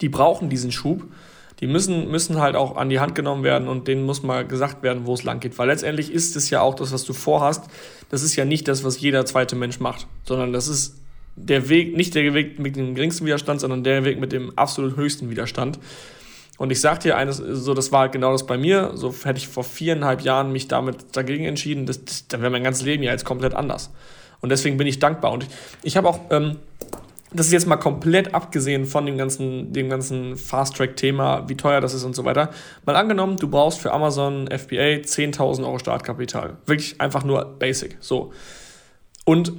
die 0.00 0.08
brauchen 0.08 0.48
diesen 0.48 0.70
Schub. 0.72 1.04
Die 1.60 1.66
müssen, 1.66 2.10
müssen 2.10 2.40
halt 2.40 2.54
auch 2.54 2.76
an 2.76 2.88
die 2.88 3.00
Hand 3.00 3.14
genommen 3.14 3.42
werden 3.42 3.66
und 3.68 3.88
denen 3.88 4.04
muss 4.04 4.22
mal 4.22 4.46
gesagt 4.46 4.82
werden, 4.82 5.06
wo 5.06 5.14
es 5.14 5.24
lang 5.24 5.40
geht. 5.40 5.58
Weil 5.58 5.68
letztendlich 5.68 6.12
ist 6.12 6.36
es 6.36 6.50
ja 6.50 6.60
auch 6.60 6.74
das, 6.74 6.92
was 6.92 7.04
du 7.04 7.12
vorhast. 7.12 7.64
Das 8.10 8.22
ist 8.22 8.36
ja 8.36 8.44
nicht 8.44 8.68
das, 8.68 8.84
was 8.84 9.00
jeder 9.00 9.26
zweite 9.26 9.56
Mensch 9.56 9.80
macht, 9.80 10.06
sondern 10.24 10.52
das 10.52 10.68
ist 10.68 10.96
der 11.34 11.68
Weg, 11.68 11.96
nicht 11.96 12.14
der 12.14 12.34
Weg 12.34 12.58
mit 12.58 12.76
dem 12.76 12.94
geringsten 12.94 13.26
Widerstand, 13.26 13.60
sondern 13.60 13.84
der 13.84 14.04
Weg 14.04 14.20
mit 14.20 14.32
dem 14.32 14.56
absolut 14.56 14.96
höchsten 14.96 15.30
Widerstand. 15.30 15.78
Und 16.58 16.70
ich 16.70 16.80
sag 16.80 17.00
dir 17.00 17.16
eines, 17.16 17.36
so, 17.36 17.72
das 17.72 17.92
war 17.92 18.00
halt 18.00 18.12
genau 18.12 18.32
das 18.32 18.46
bei 18.46 18.58
mir. 18.58 18.92
So 18.94 19.14
hätte 19.24 19.38
ich 19.38 19.46
vor 19.46 19.62
viereinhalb 19.62 20.22
Jahren 20.22 20.52
mich 20.52 20.66
damit 20.66 21.16
dagegen 21.16 21.44
entschieden, 21.44 21.86
das, 21.86 22.04
das, 22.04 22.26
dann 22.26 22.40
wäre 22.40 22.50
mein 22.50 22.64
ganzes 22.64 22.84
Leben 22.84 23.02
ja 23.02 23.12
jetzt 23.12 23.24
komplett 23.24 23.54
anders. 23.54 23.90
Und 24.40 24.50
deswegen 24.50 24.76
bin 24.76 24.86
ich 24.86 24.98
dankbar. 24.98 25.32
Und 25.32 25.44
ich, 25.44 25.50
ich 25.84 25.96
habe 25.96 26.08
auch, 26.08 26.20
ähm, 26.30 26.56
das 27.30 27.46
ist 27.46 27.52
jetzt 27.52 27.66
mal 27.66 27.76
komplett 27.76 28.34
abgesehen 28.34 28.86
von 28.86 29.04
dem 29.04 29.18
ganzen, 29.18 29.72
dem 29.72 29.90
ganzen 29.90 30.36
Fast-Track-Thema, 30.36 31.48
wie 31.48 31.56
teuer 31.56 31.80
das 31.80 31.92
ist 31.92 32.04
und 32.04 32.14
so 32.14 32.24
weiter. 32.24 32.50
Mal 32.86 32.96
angenommen, 32.96 33.36
du 33.36 33.48
brauchst 33.48 33.80
für 33.80 33.92
Amazon 33.92 34.46
FBA 34.46 35.02
10.000 35.02 35.64
Euro 35.64 35.78
Startkapital. 35.78 36.56
Wirklich 36.64 37.00
einfach 37.00 37.24
nur 37.24 37.44
basic. 37.58 37.98
So. 38.00 38.32
Und 39.26 39.52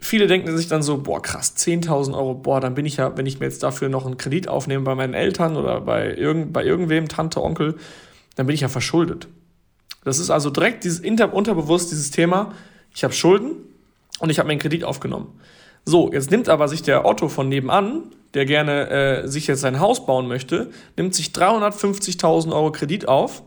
viele 0.00 0.26
denken 0.26 0.56
sich 0.56 0.68
dann 0.68 0.82
so, 0.82 1.02
boah, 1.02 1.20
krass, 1.20 1.54
10.000 1.54 2.14
Euro, 2.14 2.34
boah, 2.34 2.60
dann 2.60 2.74
bin 2.74 2.86
ich 2.86 2.96
ja, 2.96 3.14
wenn 3.16 3.26
ich 3.26 3.40
mir 3.40 3.46
jetzt 3.46 3.62
dafür 3.62 3.90
noch 3.90 4.06
einen 4.06 4.16
Kredit 4.16 4.48
aufnehme 4.48 4.84
bei 4.84 4.94
meinen 4.94 5.14
Eltern 5.14 5.58
oder 5.58 5.82
bei, 5.82 6.14
irgend, 6.14 6.54
bei 6.54 6.64
irgendwem, 6.64 7.08
Tante, 7.08 7.42
Onkel, 7.42 7.76
dann 8.36 8.46
bin 8.46 8.54
ich 8.54 8.62
ja 8.62 8.68
verschuldet. 8.68 9.28
Das 10.04 10.18
ist 10.18 10.30
also 10.30 10.48
direkt 10.48 10.84
dieses 10.84 11.00
unterbewusst 11.00 11.90
dieses 11.90 12.10
Thema, 12.10 12.54
ich 12.94 13.04
habe 13.04 13.12
Schulden 13.12 13.52
und 14.18 14.30
ich 14.30 14.38
habe 14.38 14.46
mir 14.46 14.52
einen 14.52 14.60
Kredit 14.60 14.84
aufgenommen. 14.84 15.38
So, 15.84 16.12
jetzt 16.12 16.30
nimmt 16.30 16.48
aber 16.48 16.68
sich 16.68 16.82
der 16.82 17.04
Otto 17.04 17.28
von 17.28 17.48
nebenan, 17.48 18.04
der 18.34 18.46
gerne 18.46 18.90
äh, 18.90 19.28
sich 19.28 19.46
jetzt 19.46 19.60
sein 19.60 19.80
Haus 19.80 20.06
bauen 20.06 20.28
möchte, 20.28 20.70
nimmt 20.96 21.14
sich 21.14 21.28
350.000 21.28 22.52
Euro 22.52 22.70
Kredit 22.70 23.08
auf 23.08 23.42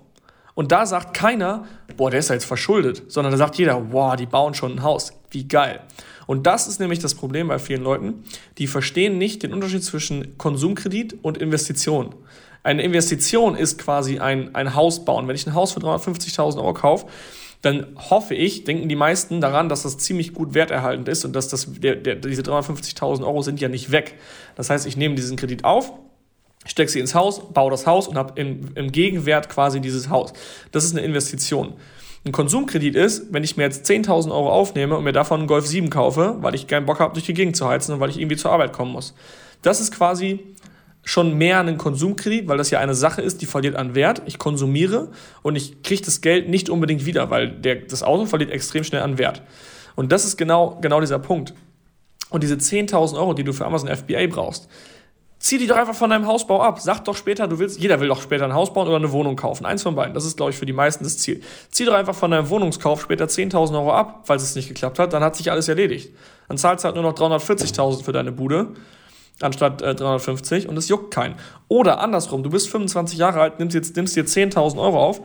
und 0.56 0.72
da 0.72 0.86
sagt 0.86 1.14
keiner, 1.16 1.66
boah, 1.98 2.12
der 2.12 2.20
ist 2.20 2.30
ja 2.30 2.36
jetzt 2.36 2.46
verschuldet, 2.46 3.04
sondern 3.08 3.32
da 3.32 3.38
sagt 3.38 3.56
jeder, 3.56 3.80
boah, 3.80 4.16
die 4.16 4.26
bauen 4.26 4.54
schon 4.54 4.74
ein 4.74 4.84
Haus, 4.84 5.14
wie 5.32 5.48
geil. 5.48 5.80
Und 6.28 6.48
das 6.48 6.68
ist 6.68 6.80
nämlich 6.80 7.00
das 7.00 7.16
Problem 7.16 7.48
bei 7.48 7.60
vielen 7.60 7.84
Leuten, 7.84 8.24
die 8.58 8.68
verstehen 8.68 9.18
nicht 9.18 9.44
den 9.44 9.54
Unterschied 9.54 9.84
zwischen 9.84 10.38
Konsumkredit 10.38 11.18
und 11.22 11.38
Investition. 11.38 12.16
Eine 12.62 12.84
Investition 12.84 13.56
ist 13.56 13.78
quasi 13.78 14.20
ein, 14.20 14.56
ein 14.56 14.74
Haus 14.74 15.04
bauen. 15.04 15.28
Wenn 15.28 15.36
ich 15.36 15.46
ein 15.46 15.54
Haus 15.54 15.74
für 15.74 15.82
350.000 15.82 16.58
Euro 16.58 16.74
kaufe, 16.74 17.08
dann 17.64 17.96
hoffe 17.96 18.36
ich, 18.36 18.66
denken 18.66 18.90
die 18.90 18.96
meisten 18.96 19.40
daran, 19.40 19.70
dass 19.70 19.84
das 19.84 19.98
ziemlich 19.98 20.34
gut 20.34 20.54
werterhaltend 20.54 21.08
ist 21.08 21.24
und 21.24 21.34
dass 21.34 21.48
das, 21.48 21.66
der, 21.72 21.96
der, 21.96 22.16
diese 22.16 22.42
350.000 22.42 23.26
Euro 23.26 23.42
sind 23.42 23.62
ja 23.62 23.70
nicht 23.70 23.92
weg. 23.92 24.16
Das 24.56 24.70
heißt, 24.70 24.86
ich 24.86 24.98
nehme 24.98 25.16
diesen 25.16 25.38
Kredit 25.38 25.64
auf, 25.64 25.94
stecke 26.66 26.92
sie 26.92 27.00
ins 27.00 27.16
Haus, 27.16 27.54
baue 27.54 27.72
das 27.72 27.88
Haus 27.88 28.10
und 28.10 28.18
habe 28.18 28.40
im, 28.40 28.72
im 28.76 28.92
Gegenwert 28.92 29.48
quasi 29.48 29.80
dieses 29.80 30.10
Haus. 30.10 30.34
Das 30.74 30.84
ist 30.84 30.92
eine 30.92 31.06
Investition. 31.06 31.74
Ein 32.26 32.34
Konsumkredit 32.34 32.96
ist, 32.96 33.32
wenn 33.32 33.46
ich 33.46 33.56
mir 33.56 33.64
jetzt 33.64 33.90
10.000 33.90 34.32
Euro 34.32 34.52
aufnehme 34.52 34.98
und 34.98 35.06
mir 35.06 35.14
davon 35.14 35.40
einen 35.40 35.48
Golf 35.48 35.66
7 35.66 35.90
kaufe, 35.90 36.36
weil 36.42 36.56
ich 36.56 36.68
keinen 36.68 36.86
Bock 36.86 37.00
habe, 37.00 37.14
durch 37.14 37.26
die 37.26 37.34
Gegend 37.34 37.56
zu 37.56 37.70
heizen 37.70 37.94
und 37.94 38.02
weil 38.02 38.10
ich 38.10 38.20
irgendwie 38.20 38.38
zur 38.38 38.52
Arbeit 38.52 38.74
kommen 38.74 38.92
muss. 38.92 39.16
Das 39.62 39.80
ist 39.80 39.92
quasi 39.92 40.42
schon 41.04 41.38
mehr 41.38 41.60
ein 41.60 41.78
Konsumkredit, 41.78 42.48
weil 42.48 42.58
das 42.58 42.70
ja 42.70 42.80
eine 42.80 42.96
Sache 42.96 43.22
ist, 43.22 43.42
die 43.42 43.46
verliert 43.46 43.76
an 43.76 43.94
Wert. 43.94 44.22
Ich 44.26 44.40
konsumiere 44.40 45.10
und 45.42 45.56
ich 45.56 45.84
kriege 45.84 46.02
das 46.02 46.22
Geld 46.22 46.50
nicht 46.50 46.70
unbedingt 46.70 47.06
wieder, 47.06 47.30
weil 47.30 47.50
der, 47.50 47.76
das 47.76 48.04
Auto 48.04 48.26
verliert 48.26 48.52
extrem 48.52 48.84
schnell 48.84 49.02
an 49.02 49.18
Wert. 49.18 49.42
Und 49.96 50.12
das 50.12 50.26
ist 50.26 50.38
genau, 50.38 50.80
genau 50.82 51.02
dieser 51.02 51.20
Punkt. 51.20 51.54
Und 52.30 52.42
diese 52.42 52.56
10.000 52.56 53.16
Euro, 53.16 53.34
die 53.34 53.44
du 53.44 53.54
für 53.54 53.66
Amazon 53.66 53.90
FBA 53.96 54.28
brauchst, 54.28 54.68
zieh 55.40 55.58
die 55.58 55.68
doch 55.68 55.76
einfach 55.76 55.94
von 55.94 56.10
deinem 56.10 56.26
Hausbau 56.26 56.62
ab. 56.62 56.80
Sag 56.80 57.04
doch 57.04 57.18
später, 57.18 57.48
du 57.48 57.60
willst, 57.60 57.80
jeder 57.80 58.00
will 58.00 58.08
doch 58.08 58.22
später 58.22 58.46
ein 58.46 58.54
Haus 58.54 58.74
bauen 58.74 58.88
oder 58.88 58.96
eine 58.96 59.12
Wohnung 59.12 59.36
kaufen. 59.36 59.66
Eins 59.66 59.84
von 59.84 59.94
beiden. 59.94 60.14
Das 60.14 60.24
ist, 60.24 60.38
glaube 60.38 60.52
ich, 60.52 60.58
für 60.58 60.66
die 60.66 60.74
meisten 60.74 61.04
das 61.04 61.18
Ziel. 61.18 61.42
Zieh 61.70 61.84
doch 61.84 61.94
einfach 61.94 62.16
von 62.16 62.32
deinem 62.32 62.50
Wohnungskauf 62.50 63.02
später 63.02 63.26
10.000 63.26 63.74
Euro 63.74 63.92
ab, 63.92 64.22
falls 64.24 64.42
es 64.42 64.56
nicht 64.56 64.70
geklappt 64.70 65.00
hat. 65.00 65.12
Dann 65.12 65.22
hat 65.22 65.36
sich 65.36 65.52
alles 65.52 65.68
erledigt. 65.68 66.16
Dann 66.48 66.58
zahlst 66.58 66.84
du 66.84 66.88
halt 66.88 66.96
nur 66.96 67.04
noch 67.04 67.14
340.000 67.14 68.04
für 68.04 68.14
deine 68.14 68.32
Bude 68.32 68.70
anstatt 69.42 69.82
äh, 69.82 69.96
350 69.96 70.68
und 70.68 70.78
es 70.78 70.88
juckt 70.88 71.14
keinen. 71.14 71.36
Oder 71.68 72.00
andersrum, 72.00 72.44
du 72.44 72.50
bist 72.50 72.70
25 72.70 73.18
Jahre 73.18 73.42
alt, 73.42 73.60
nimmst, 73.60 73.76
jetzt, 73.76 73.96
nimmst 73.96 74.16
dir 74.16 74.26
10.000 74.26 74.80
Euro 74.80 75.04
auf, 75.04 75.22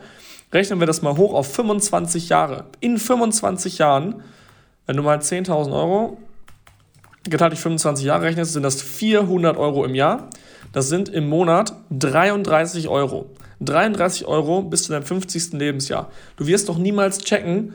rechnen 0.51 0.79
wir 0.79 0.87
das 0.87 1.01
mal 1.01 1.17
hoch 1.17 1.33
auf 1.33 1.53
25 1.53 2.29
Jahre. 2.29 2.65
In 2.79 2.97
25 2.97 3.77
Jahren, 3.77 4.23
wenn 4.85 4.97
du 4.97 5.03
mal 5.03 5.19
10.000 5.19 5.71
Euro 5.71 6.17
geteilt 7.29 7.51
durch 7.51 7.61
25 7.61 8.05
Jahre 8.05 8.23
rechnest, 8.23 8.53
sind 8.53 8.63
das 8.63 8.81
400 8.81 9.57
Euro 9.57 9.85
im 9.85 9.95
Jahr. 9.95 10.29
Das 10.71 10.89
sind 10.89 11.09
im 11.09 11.27
Monat 11.27 11.73
33 11.91 12.87
Euro. 12.87 13.29
33 13.61 14.25
Euro 14.25 14.61
bis 14.61 14.83
zu 14.83 14.91
deinem 14.93 15.03
50. 15.03 15.53
Lebensjahr. 15.53 16.11
Du 16.37 16.47
wirst 16.47 16.69
doch 16.69 16.77
niemals 16.77 17.19
checken, 17.19 17.73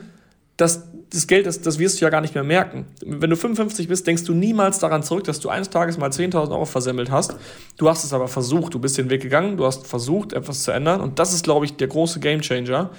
dass 0.57 0.87
das 1.15 1.27
Geld, 1.27 1.45
das, 1.45 1.61
das 1.61 1.79
wirst 1.79 1.99
du 1.99 2.05
ja 2.05 2.09
gar 2.09 2.21
nicht 2.21 2.35
mehr 2.35 2.43
merken. 2.43 2.85
Wenn 3.05 3.29
du 3.29 3.35
55 3.35 3.87
bist, 3.87 4.05
denkst 4.05 4.23
du 4.23 4.33
niemals 4.33 4.79
daran 4.79 5.03
zurück, 5.03 5.23
dass 5.23 5.39
du 5.39 5.49
eines 5.49 5.69
Tages 5.69 5.97
mal 5.97 6.09
10.000 6.09 6.51
Euro 6.51 6.65
versemmelt 6.65 7.11
hast. 7.11 7.35
Du 7.77 7.89
hast 7.89 8.03
es 8.03 8.13
aber 8.13 8.27
versucht, 8.27 8.73
du 8.73 8.79
bist 8.79 8.97
den 8.97 9.09
Weg 9.09 9.21
gegangen, 9.21 9.57
du 9.57 9.65
hast 9.65 9.87
versucht, 9.87 10.33
etwas 10.33 10.63
zu 10.63 10.71
ändern. 10.71 11.01
Und 11.01 11.19
das 11.19 11.33
ist, 11.33 11.43
glaube 11.43 11.65
ich, 11.65 11.75
der 11.77 11.87
große 11.87 12.19
Gamechanger, 12.19 12.91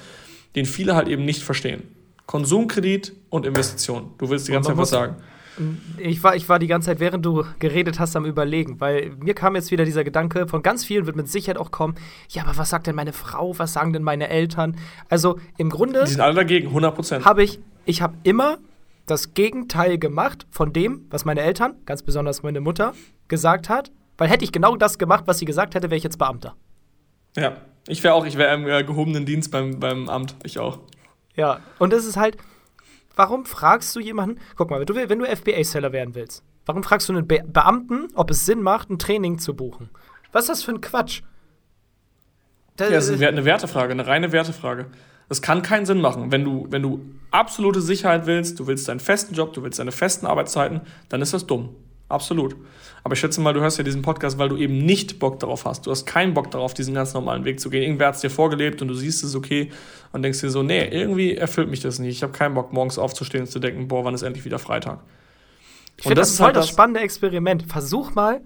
den 0.55 0.67
viele 0.67 0.97
halt 0.97 1.09
eben 1.09 1.25
nicht 1.25 1.43
verstehen. 1.43 1.83
Konsumkredit 2.27 3.13
und 3.31 3.47
Investition. 3.47 4.11
Du 4.19 4.29
willst 4.31 4.49
die 4.49 4.53
ganze 4.53 4.71
Zeit 4.71 4.77
was 4.79 4.91
sagen. 4.91 5.17
Ich 5.97 6.23
war, 6.23 6.37
ich 6.37 6.49
war 6.49 6.59
die 6.59 6.67
ganze 6.67 6.87
Zeit, 6.87 7.01
während 7.01 7.25
du 7.25 7.45
geredet 7.59 7.99
hast, 7.99 8.15
am 8.15 8.27
Überlegen, 8.27 8.79
weil 8.81 9.13
mir 9.19 9.33
kam 9.33 9.55
jetzt 9.55 9.71
wieder 9.71 9.87
dieser 9.87 10.05
Gedanke, 10.05 10.47
von 10.47 10.63
ganz 10.63 10.85
vielen 10.85 11.07
wird 11.07 11.17
mit 11.17 11.29
Sicherheit 11.29 11.57
auch 11.57 11.71
kommen, 11.71 11.95
ja, 12.29 12.43
aber 12.43 12.59
was 12.59 12.71
sagt 12.71 12.87
denn 12.87 12.95
meine 12.95 13.15
Frau, 13.15 13.59
was 13.59 13.73
sagen 13.73 13.95
denn 13.95 14.03
meine 14.03 14.29
Eltern? 14.29 14.77
Also 15.09 15.39
im 15.57 15.71
Grunde 15.71 16.03
Die 16.05 16.11
sind 16.11 16.21
alle 16.21 16.35
dagegen, 16.35 16.69
100 16.69 16.95
Prozent. 16.95 17.25
habe 17.25 17.43
ich, 17.43 17.59
ich 17.87 18.03
habe 18.03 18.15
immer 18.25 18.59
das 19.07 19.35
Gegenteil 19.35 19.99
gemacht 19.99 20.47
von 20.51 20.73
dem, 20.73 21.07
was 21.11 21.25
meine 21.25 21.41
Eltern, 21.41 21.75
ganz 21.87 22.03
besonders 22.03 22.43
meine 22.43 22.61
Mutter, 22.61 22.93
gesagt 23.29 23.69
hat, 23.69 23.91
weil 24.19 24.29
hätte 24.29 24.45
ich 24.45 24.53
genau 24.53 24.77
das 24.77 24.99
gemacht, 24.99 25.25
was 25.27 25.39
sie 25.39 25.45
gesagt 25.45 25.75
hätte, 25.75 25.91
wäre 25.91 25.97
ich 25.97 26.03
jetzt 26.05 26.19
Beamter. 26.19 26.57
Ja, 27.37 27.57
ich 27.87 28.03
wäre 28.03 28.15
auch, 28.15 28.27
ich 28.27 28.37
wäre 28.37 28.55
im 28.55 28.67
äh, 28.69 28.83
gehobenen 28.85 29.25
Dienst 29.27 29.51
beim, 29.51 29.79
beim 29.79 30.09
Amt. 30.09 30.35
Ich 30.43 30.59
auch. 30.59 30.81
Ja, 31.37 31.61
und 31.79 31.93
es 31.93 32.05
ist 32.05 32.17
halt, 32.17 32.37
warum 33.15 33.45
fragst 33.47 33.95
du 33.95 34.01
jemanden, 34.01 34.41
guck 34.57 34.71
mal, 34.71 34.81
wenn 34.81 34.87
du, 34.87 34.95
wenn 34.95 35.19
du 35.19 35.25
FBA-Seller 35.27 35.93
werden 35.93 36.15
willst, 36.15 36.43
warum 36.65 36.83
fragst 36.83 37.09
du 37.09 37.13
einen 37.13 37.27
Be 37.29 37.43
Beamten, 37.47 38.09
ob 38.15 38.31
es 38.31 38.45
Sinn 38.47 38.63
macht, 38.63 38.91
ein 38.91 38.99
Training 38.99 39.39
zu 39.39 39.55
buchen? 39.55 39.91
Was 40.33 40.45
ist 40.45 40.49
das 40.51 40.63
für 40.65 40.73
ein 40.73 40.81
Quatsch? 40.81 41.23
Da- 42.77 42.87
Ja, 42.87 42.91
das 42.93 43.09
ist 43.09 43.23
eine 43.23 43.45
Wertefrage, 43.45 43.93
eine 43.93 44.07
reine 44.07 44.33
Wertefrage. 44.33 44.87
Das 45.29 45.43
kann 45.43 45.63
keinen 45.63 45.87
Sinn 45.87 46.01
machen. 46.01 46.31
Wenn 46.31 46.45
du, 46.45 46.67
wenn 46.71 46.83
du 46.83 47.01
absolute 47.31 47.81
Sicherheit 47.81 48.27
willst, 48.27 48.61
du 48.61 48.67
willst 48.67 48.89
deinen 48.89 49.01
festen 49.01 49.35
Job, 49.35 49.53
du 49.53 49.63
willst 49.63 49.79
deine 49.79 49.93
festen 49.93 50.27
Arbeitszeiten, 50.27 50.83
dann 51.09 51.23
ist 51.23 51.35
das 51.35 51.47
dumm. 51.47 51.71
Absolut. 52.09 52.55
Aber 53.03 53.15
ich 53.15 53.21
schätze 53.21 53.41
mal, 53.41 53.53
du 53.53 53.61
hörst 53.61 53.79
ja 53.79 53.85
diesen 53.85 54.03
Podcast, 54.03 54.39
weil 54.39 54.49
du 54.49 54.57
eben 54.57 54.79
nicht 54.79 55.19
Bock 55.19 55.41
darauf 55.41 55.65
hast. 55.65 55.87
Du 55.87 55.91
hast 55.91 56.07
keinen 56.07 56.35
Bock 56.35 56.51
darauf, 56.53 56.73
diesen 56.73 56.95
ganz 56.95 57.15
normalen 57.15 57.45
Weg 57.45 57.59
zu 57.59 57.69
gehen. 57.69 57.83
Irgendwer 57.83 58.09
hat 58.09 58.15
es 58.15 58.21
dir 58.21 58.31
vorgelebt 58.31 58.81
und 58.81 58.89
du 58.89 58.95
siehst 58.95 59.25
es 59.25 59.35
okay 59.35 59.71
und 60.13 60.23
denkst 60.23 60.41
dir 60.41 60.51
so, 60.51 60.63
nee, 60.63 60.87
irgendwie 60.87 61.35
erfüllt 61.35 61.69
mich 61.69 61.81
das 61.81 61.99
nicht. 61.99 62.17
Ich 62.17 62.23
habe 62.23 62.33
keinen 62.33 62.55
Bock, 62.55 62.73
morgens 62.73 62.99
aufzustehen 62.99 63.45
und 63.45 63.51
zu 63.51 63.59
denken, 63.59 63.89
boah, 63.89 64.05
wann 64.05 64.15
ist 64.15 64.23
endlich 64.23 64.45
wieder 64.45 64.61
Freitag. 64.61 65.01
Ich 65.97 66.05
finde 66.05 66.21
das, 66.21 66.29
das 66.29 66.37
voll 66.37 66.47
halt 66.47 66.57
das 66.57 66.69
spannende 66.69 67.01
Experiment. 67.01 67.65
Versuch 67.65 68.15
mal, 68.15 68.41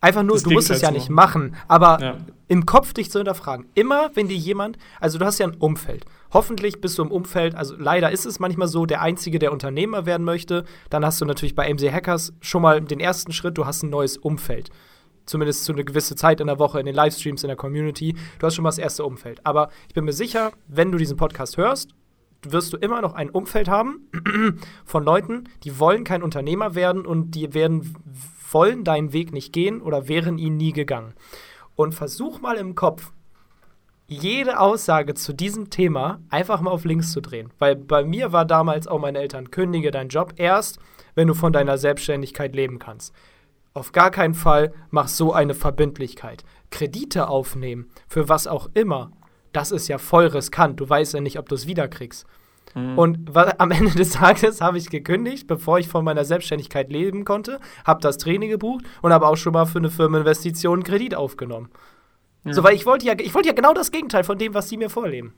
einfach 0.00 0.22
nur, 0.22 0.38
du 0.40 0.50
musst 0.50 0.70
es 0.70 0.80
ja 0.80 0.90
nicht 0.90 1.10
machen, 1.10 1.56
aber 1.66 2.00
ja. 2.00 2.16
im 2.48 2.66
Kopf 2.66 2.92
dich 2.92 3.10
zu 3.10 3.18
hinterfragen. 3.18 3.66
Immer, 3.74 4.10
wenn 4.14 4.28
dir 4.28 4.36
jemand, 4.36 4.78
also 5.00 5.18
du 5.18 5.24
hast 5.24 5.38
ja 5.38 5.46
ein 5.46 5.56
Umfeld. 5.56 6.04
Hoffentlich 6.32 6.80
bist 6.80 6.98
du 6.98 7.02
im 7.02 7.10
Umfeld, 7.10 7.54
also 7.54 7.74
leider 7.78 8.10
ist 8.10 8.26
es 8.26 8.38
manchmal 8.38 8.68
so, 8.68 8.86
der 8.86 9.00
Einzige, 9.00 9.38
der 9.38 9.52
Unternehmer 9.52 10.06
werden 10.06 10.24
möchte. 10.24 10.64
Dann 10.90 11.04
hast 11.04 11.20
du 11.20 11.24
natürlich 11.24 11.54
bei 11.54 11.72
MC 11.72 11.92
Hackers 11.92 12.32
schon 12.40 12.62
mal 12.62 12.80
den 12.80 13.00
ersten 13.00 13.32
Schritt, 13.32 13.58
du 13.58 13.66
hast 13.66 13.82
ein 13.82 13.90
neues 13.90 14.16
Umfeld. 14.16 14.70
Zumindest 15.26 15.64
zu 15.64 15.72
einer 15.72 15.84
gewissen 15.84 16.16
Zeit 16.16 16.40
in 16.40 16.46
der 16.46 16.58
Woche, 16.58 16.80
in 16.80 16.86
den 16.86 16.94
Livestreams, 16.94 17.42
in 17.42 17.48
der 17.48 17.56
Community. 17.56 18.16
Du 18.38 18.46
hast 18.46 18.54
schon 18.54 18.62
mal 18.62 18.70
das 18.70 18.78
erste 18.78 19.04
Umfeld. 19.04 19.44
Aber 19.44 19.68
ich 19.86 19.94
bin 19.94 20.04
mir 20.04 20.14
sicher, 20.14 20.52
wenn 20.68 20.90
du 20.90 20.96
diesen 20.96 21.18
Podcast 21.18 21.58
hörst, 21.58 21.90
wirst 22.42 22.72
du 22.72 22.76
immer 22.78 23.02
noch 23.02 23.14
ein 23.14 23.28
Umfeld 23.28 23.68
haben 23.68 24.08
von 24.84 25.04
Leuten, 25.04 25.44
die 25.64 25.78
wollen 25.78 26.04
kein 26.04 26.22
Unternehmer 26.22 26.74
werden 26.74 27.04
und 27.04 27.32
die 27.32 27.52
werden 27.52 27.94
wollen 28.52 28.84
deinen 28.84 29.12
Weg 29.12 29.32
nicht 29.32 29.52
gehen 29.52 29.80
oder 29.80 30.08
wären 30.08 30.38
ihn 30.38 30.56
nie 30.56 30.72
gegangen. 30.72 31.14
Und 31.76 31.94
versuch 31.94 32.40
mal 32.40 32.56
im 32.56 32.74
Kopf 32.74 33.12
jede 34.06 34.58
Aussage 34.58 35.14
zu 35.14 35.34
diesem 35.34 35.70
Thema 35.70 36.20
einfach 36.30 36.60
mal 36.60 36.70
auf 36.70 36.84
links 36.84 37.12
zu 37.12 37.20
drehen. 37.20 37.50
Weil 37.58 37.76
bei 37.76 38.04
mir 38.04 38.32
war 38.32 38.46
damals 38.46 38.88
auch 38.88 38.98
meine 38.98 39.18
Eltern, 39.18 39.50
kündige 39.50 39.90
deinen 39.90 40.08
Job 40.08 40.34
erst, 40.36 40.78
wenn 41.14 41.28
du 41.28 41.34
von 41.34 41.52
deiner 41.52 41.76
Selbstständigkeit 41.76 42.54
leben 42.54 42.78
kannst. 42.78 43.14
Auf 43.74 43.92
gar 43.92 44.10
keinen 44.10 44.34
Fall 44.34 44.72
mach 44.90 45.08
so 45.08 45.32
eine 45.32 45.54
Verbindlichkeit. 45.54 46.44
Kredite 46.70 47.28
aufnehmen, 47.28 47.90
für 48.08 48.28
was 48.28 48.46
auch 48.46 48.70
immer, 48.74 49.12
das 49.52 49.70
ist 49.70 49.88
ja 49.88 49.98
voll 49.98 50.26
riskant. 50.26 50.80
Du 50.80 50.88
weißt 50.88 51.14
ja 51.14 51.20
nicht, 51.20 51.38
ob 51.38 51.48
du 51.48 51.54
es 51.54 51.66
wiederkriegst. 51.66 52.26
Mhm. 52.74 52.98
Und 52.98 53.36
am 53.36 53.70
Ende 53.70 53.92
des 53.92 54.10
Tages 54.10 54.60
habe 54.60 54.78
ich 54.78 54.90
gekündigt, 54.90 55.46
bevor 55.46 55.78
ich 55.78 55.88
von 55.88 56.04
meiner 56.04 56.24
Selbstständigkeit 56.24 56.90
leben 56.90 57.24
konnte, 57.24 57.60
habe 57.84 58.00
das 58.00 58.18
Training 58.18 58.50
gebucht 58.50 58.84
und 59.02 59.12
habe 59.12 59.26
auch 59.26 59.36
schon 59.36 59.52
mal 59.52 59.66
für 59.66 59.78
eine 59.78 59.90
Firmeninvestition 59.90 60.74
einen 60.74 60.82
Kredit 60.84 61.14
aufgenommen. 61.14 61.70
Ja. 62.44 62.52
So, 62.52 62.62
weil 62.62 62.74
ich 62.74 62.86
wollte 62.86 63.06
ja, 63.06 63.14
ich 63.18 63.34
wollte 63.34 63.48
ja 63.48 63.54
genau 63.54 63.74
das 63.74 63.90
Gegenteil 63.90 64.24
von 64.24 64.38
dem, 64.38 64.54
was 64.54 64.68
sie 64.68 64.76
mir 64.76 64.90
vorleben. 64.90 65.34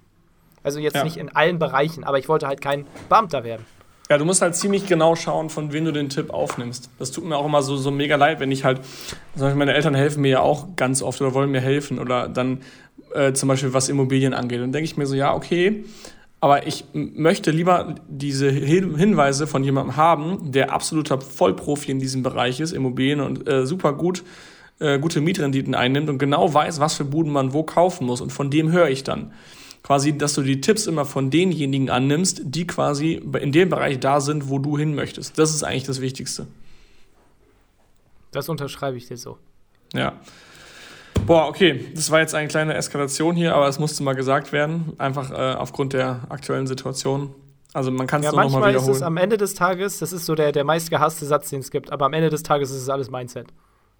Also 0.62 0.78
jetzt 0.78 0.96
ja. 0.96 1.04
nicht 1.04 1.16
in 1.16 1.34
allen 1.34 1.58
Bereichen, 1.58 2.04
aber 2.04 2.18
ich 2.18 2.28
wollte 2.28 2.46
halt 2.46 2.60
kein 2.60 2.86
Beamter 3.08 3.44
werden. 3.44 3.64
Ja, 4.10 4.18
du 4.18 4.24
musst 4.24 4.42
halt 4.42 4.56
ziemlich 4.56 4.86
genau 4.86 5.14
schauen, 5.14 5.50
von 5.50 5.72
wem 5.72 5.84
du 5.84 5.92
den 5.92 6.08
Tipp 6.08 6.30
aufnimmst. 6.30 6.90
Das 6.98 7.12
tut 7.12 7.24
mir 7.24 7.36
auch 7.36 7.46
immer 7.46 7.62
so, 7.62 7.76
so 7.76 7.92
mega 7.92 8.16
leid, 8.16 8.40
wenn 8.40 8.50
ich 8.50 8.64
halt, 8.64 8.80
zum 9.34 9.42
Beispiel 9.42 9.58
meine 9.58 9.72
Eltern 9.72 9.94
helfen 9.94 10.22
mir 10.22 10.30
ja 10.30 10.40
auch 10.40 10.74
ganz 10.74 11.00
oft 11.00 11.20
oder 11.20 11.32
wollen 11.32 11.50
mir 11.50 11.60
helfen 11.60 12.00
oder 12.00 12.28
dann 12.28 12.62
äh, 13.14 13.32
zum 13.32 13.48
Beispiel 13.48 13.72
was 13.72 13.88
Immobilien 13.88 14.34
angeht. 14.34 14.60
Dann 14.60 14.72
denke 14.72 14.84
ich 14.84 14.96
mir 14.96 15.06
so, 15.06 15.14
ja, 15.14 15.32
okay, 15.32 15.84
aber 16.40 16.66
ich 16.66 16.84
möchte 16.92 17.50
lieber 17.50 17.96
diese 18.08 18.50
Hinweise 18.50 19.46
von 19.46 19.62
jemandem 19.62 19.96
haben, 19.96 20.52
der 20.52 20.72
absoluter 20.72 21.20
Vollprofi 21.20 21.90
in 21.90 21.98
diesem 21.98 22.22
Bereich 22.22 22.60
ist, 22.60 22.72
Immobilien 22.72 23.20
und 23.20 23.48
äh, 23.48 23.66
super 23.66 23.92
gut 23.92 24.24
äh, 24.80 24.98
gute 24.98 25.20
Mietrenditen 25.20 25.74
einnimmt 25.74 26.08
und 26.08 26.18
genau 26.18 26.52
weiß, 26.52 26.80
was 26.80 26.94
für 26.94 27.04
Buden 27.04 27.32
man 27.32 27.52
wo 27.52 27.62
kaufen 27.62 28.06
muss. 28.06 28.20
Und 28.20 28.32
von 28.32 28.50
dem 28.50 28.72
höre 28.72 28.88
ich 28.88 29.04
dann. 29.04 29.32
Quasi, 29.82 30.16
dass 30.16 30.34
du 30.34 30.42
die 30.42 30.60
Tipps 30.60 30.86
immer 30.86 31.04
von 31.04 31.30
denjenigen 31.30 31.88
annimmst, 31.88 32.42
die 32.44 32.66
quasi 32.66 33.14
in 33.40 33.52
dem 33.52 33.70
Bereich 33.70 33.98
da 34.00 34.20
sind, 34.20 34.48
wo 34.48 34.58
du 34.58 34.76
hin 34.76 34.94
möchtest. 34.94 35.38
Das 35.38 35.54
ist 35.54 35.62
eigentlich 35.62 35.84
das 35.84 36.00
Wichtigste. 36.00 36.46
Das 38.30 38.48
unterschreibe 38.48 38.96
ich 38.96 39.06
dir 39.06 39.16
so. 39.16 39.38
Ja. 39.94 40.20
Boah, 41.30 41.46
okay, 41.46 41.86
das 41.94 42.10
war 42.10 42.18
jetzt 42.18 42.34
eine 42.34 42.48
kleine 42.48 42.74
Eskalation 42.74 43.36
hier, 43.36 43.54
aber 43.54 43.68
es 43.68 43.78
musste 43.78 44.02
mal 44.02 44.16
gesagt 44.16 44.50
werden, 44.50 44.94
einfach 44.98 45.30
äh, 45.30 45.54
aufgrund 45.54 45.92
der 45.92 46.22
aktuellen 46.28 46.66
Situation. 46.66 47.32
Also 47.72 47.92
man 47.92 48.08
kann 48.08 48.18
es 48.18 48.26
ja, 48.26 48.32
nur 48.32 48.42
nochmal 48.42 48.70
wiederholen. 48.70 48.90
Ist 48.90 48.96
es 48.96 49.02
am 49.04 49.16
Ende 49.16 49.36
des 49.36 49.54
Tages, 49.54 50.00
das 50.00 50.12
ist 50.12 50.26
so 50.26 50.34
der, 50.34 50.50
der 50.50 50.64
meist 50.64 50.90
gehasste 50.90 51.26
Satz, 51.26 51.48
den 51.50 51.60
es 51.60 51.70
gibt, 51.70 51.92
aber 51.92 52.06
am 52.06 52.14
Ende 52.14 52.30
des 52.30 52.42
Tages 52.42 52.72
ist 52.72 52.82
es 52.82 52.88
alles 52.88 53.12
Mindset. 53.12 53.46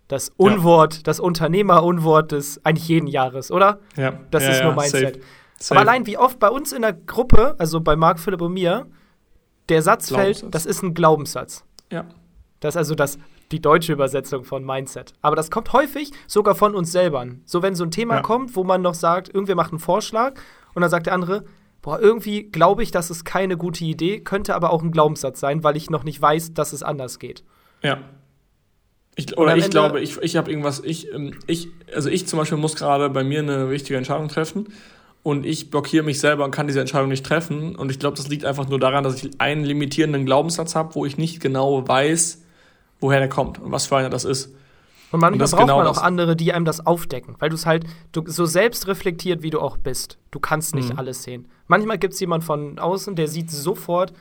Das 0.08 0.32
Unwort, 0.38 0.96
ja. 0.96 1.00
das 1.04 1.20
Unternehmerunwort 1.20 2.32
des 2.32 2.64
eigentlich 2.64 2.88
jeden 2.88 3.06
Jahres, 3.06 3.52
oder? 3.52 3.78
Ja. 3.96 4.18
Das 4.32 4.42
ja, 4.42 4.50
ist 4.50 4.64
nur 4.64 4.74
Mindset. 4.74 5.14
Safe. 5.14 5.26
Safe. 5.60 5.80
Aber 5.80 5.88
allein 5.88 6.06
wie 6.06 6.18
oft 6.18 6.40
bei 6.40 6.48
uns 6.48 6.72
in 6.72 6.82
der 6.82 6.94
Gruppe, 6.94 7.54
also 7.58 7.80
bei 7.80 7.94
Marc, 7.94 8.18
Philipp 8.18 8.40
und 8.40 8.54
mir, 8.54 8.88
der 9.68 9.82
Satz 9.82 10.08
fällt, 10.08 10.52
das 10.52 10.66
ist 10.66 10.82
ein 10.82 10.94
Glaubenssatz. 10.94 11.62
Ja. 11.92 12.06
Das 12.58 12.74
ist 12.74 12.78
also 12.78 12.96
das 12.96 13.18
die 13.52 13.60
deutsche 13.60 13.92
Übersetzung 13.92 14.44
von 14.44 14.64
Mindset. 14.64 15.12
Aber 15.22 15.36
das 15.36 15.50
kommt 15.50 15.72
häufig 15.72 16.12
sogar 16.26 16.54
von 16.54 16.74
uns 16.74 16.92
selber. 16.92 17.26
So, 17.44 17.62
wenn 17.62 17.74
so 17.74 17.84
ein 17.84 17.90
Thema 17.90 18.16
ja. 18.16 18.22
kommt, 18.22 18.56
wo 18.56 18.64
man 18.64 18.82
noch 18.82 18.94
sagt, 18.94 19.28
irgendwer 19.28 19.56
macht 19.56 19.72
einen 19.72 19.80
Vorschlag 19.80 20.34
und 20.74 20.82
dann 20.82 20.90
sagt 20.90 21.06
der 21.06 21.14
andere, 21.14 21.44
boah, 21.82 22.00
irgendwie 22.00 22.44
glaube 22.44 22.82
ich, 22.82 22.90
das 22.90 23.10
ist 23.10 23.24
keine 23.24 23.56
gute 23.56 23.84
Idee, 23.84 24.20
könnte 24.20 24.54
aber 24.54 24.70
auch 24.72 24.82
ein 24.82 24.92
Glaubenssatz 24.92 25.40
sein, 25.40 25.64
weil 25.64 25.76
ich 25.76 25.90
noch 25.90 26.04
nicht 26.04 26.20
weiß, 26.20 26.54
dass 26.54 26.72
es 26.72 26.82
anders 26.82 27.18
geht. 27.18 27.44
Ja. 27.82 27.98
Ich, 29.16 29.36
oder 29.36 29.56
ich 29.56 29.70
glaube, 29.70 30.00
ich, 30.00 30.18
ich 30.18 30.36
habe 30.36 30.50
irgendwas, 30.50 30.80
ich, 30.84 31.12
ähm, 31.12 31.34
ich, 31.46 31.68
also 31.94 32.08
ich 32.08 32.26
zum 32.26 32.38
Beispiel 32.38 32.58
muss 32.58 32.76
gerade 32.76 33.10
bei 33.10 33.24
mir 33.24 33.40
eine 33.40 33.70
wichtige 33.70 33.98
Entscheidung 33.98 34.28
treffen 34.28 34.68
und 35.22 35.44
ich 35.44 35.70
blockiere 35.70 36.04
mich 36.04 36.20
selber 36.20 36.44
und 36.44 36.52
kann 36.52 36.66
diese 36.66 36.80
Entscheidung 36.80 37.08
nicht 37.08 37.26
treffen. 37.26 37.76
Und 37.76 37.90
ich 37.90 37.98
glaube, 37.98 38.16
das 38.16 38.28
liegt 38.28 38.44
einfach 38.44 38.68
nur 38.68 38.78
daran, 38.78 39.04
dass 39.04 39.22
ich 39.22 39.38
einen 39.38 39.64
limitierenden 39.64 40.24
Glaubenssatz 40.24 40.74
habe, 40.74 40.94
wo 40.94 41.04
ich 41.04 41.18
nicht 41.18 41.40
genau 41.40 41.86
weiß, 41.86 42.42
woher 43.00 43.18
der 43.18 43.28
kommt 43.28 43.58
und 43.58 43.72
was 43.72 43.86
für 43.86 43.96
einer 43.96 44.10
das 44.10 44.24
ist. 44.24 44.54
Und 45.12 45.20
manchmal 45.20 45.44
und 45.44 45.50
braucht 45.50 45.62
genau 45.62 45.78
man 45.78 45.86
auch 45.88 46.02
andere, 46.02 46.36
die 46.36 46.52
einem 46.52 46.64
das 46.64 46.86
aufdecken, 46.86 47.34
weil 47.40 47.48
du 47.48 47.56
es 47.56 47.66
halt 47.66 47.84
du, 48.12 48.22
so 48.26 48.46
selbst 48.46 48.86
reflektiert, 48.86 49.42
wie 49.42 49.50
du 49.50 49.60
auch 49.60 49.76
bist. 49.76 50.18
Du 50.30 50.38
kannst 50.38 50.74
nicht 50.74 50.92
mhm. 50.92 50.98
alles 50.98 51.24
sehen. 51.24 51.48
Manchmal 51.66 51.98
gibt 51.98 52.14
es 52.14 52.20
jemanden 52.20 52.46
von 52.46 52.78
außen, 52.78 53.16
der 53.16 53.26
sieht 53.26 53.50
sofort 53.50 54.12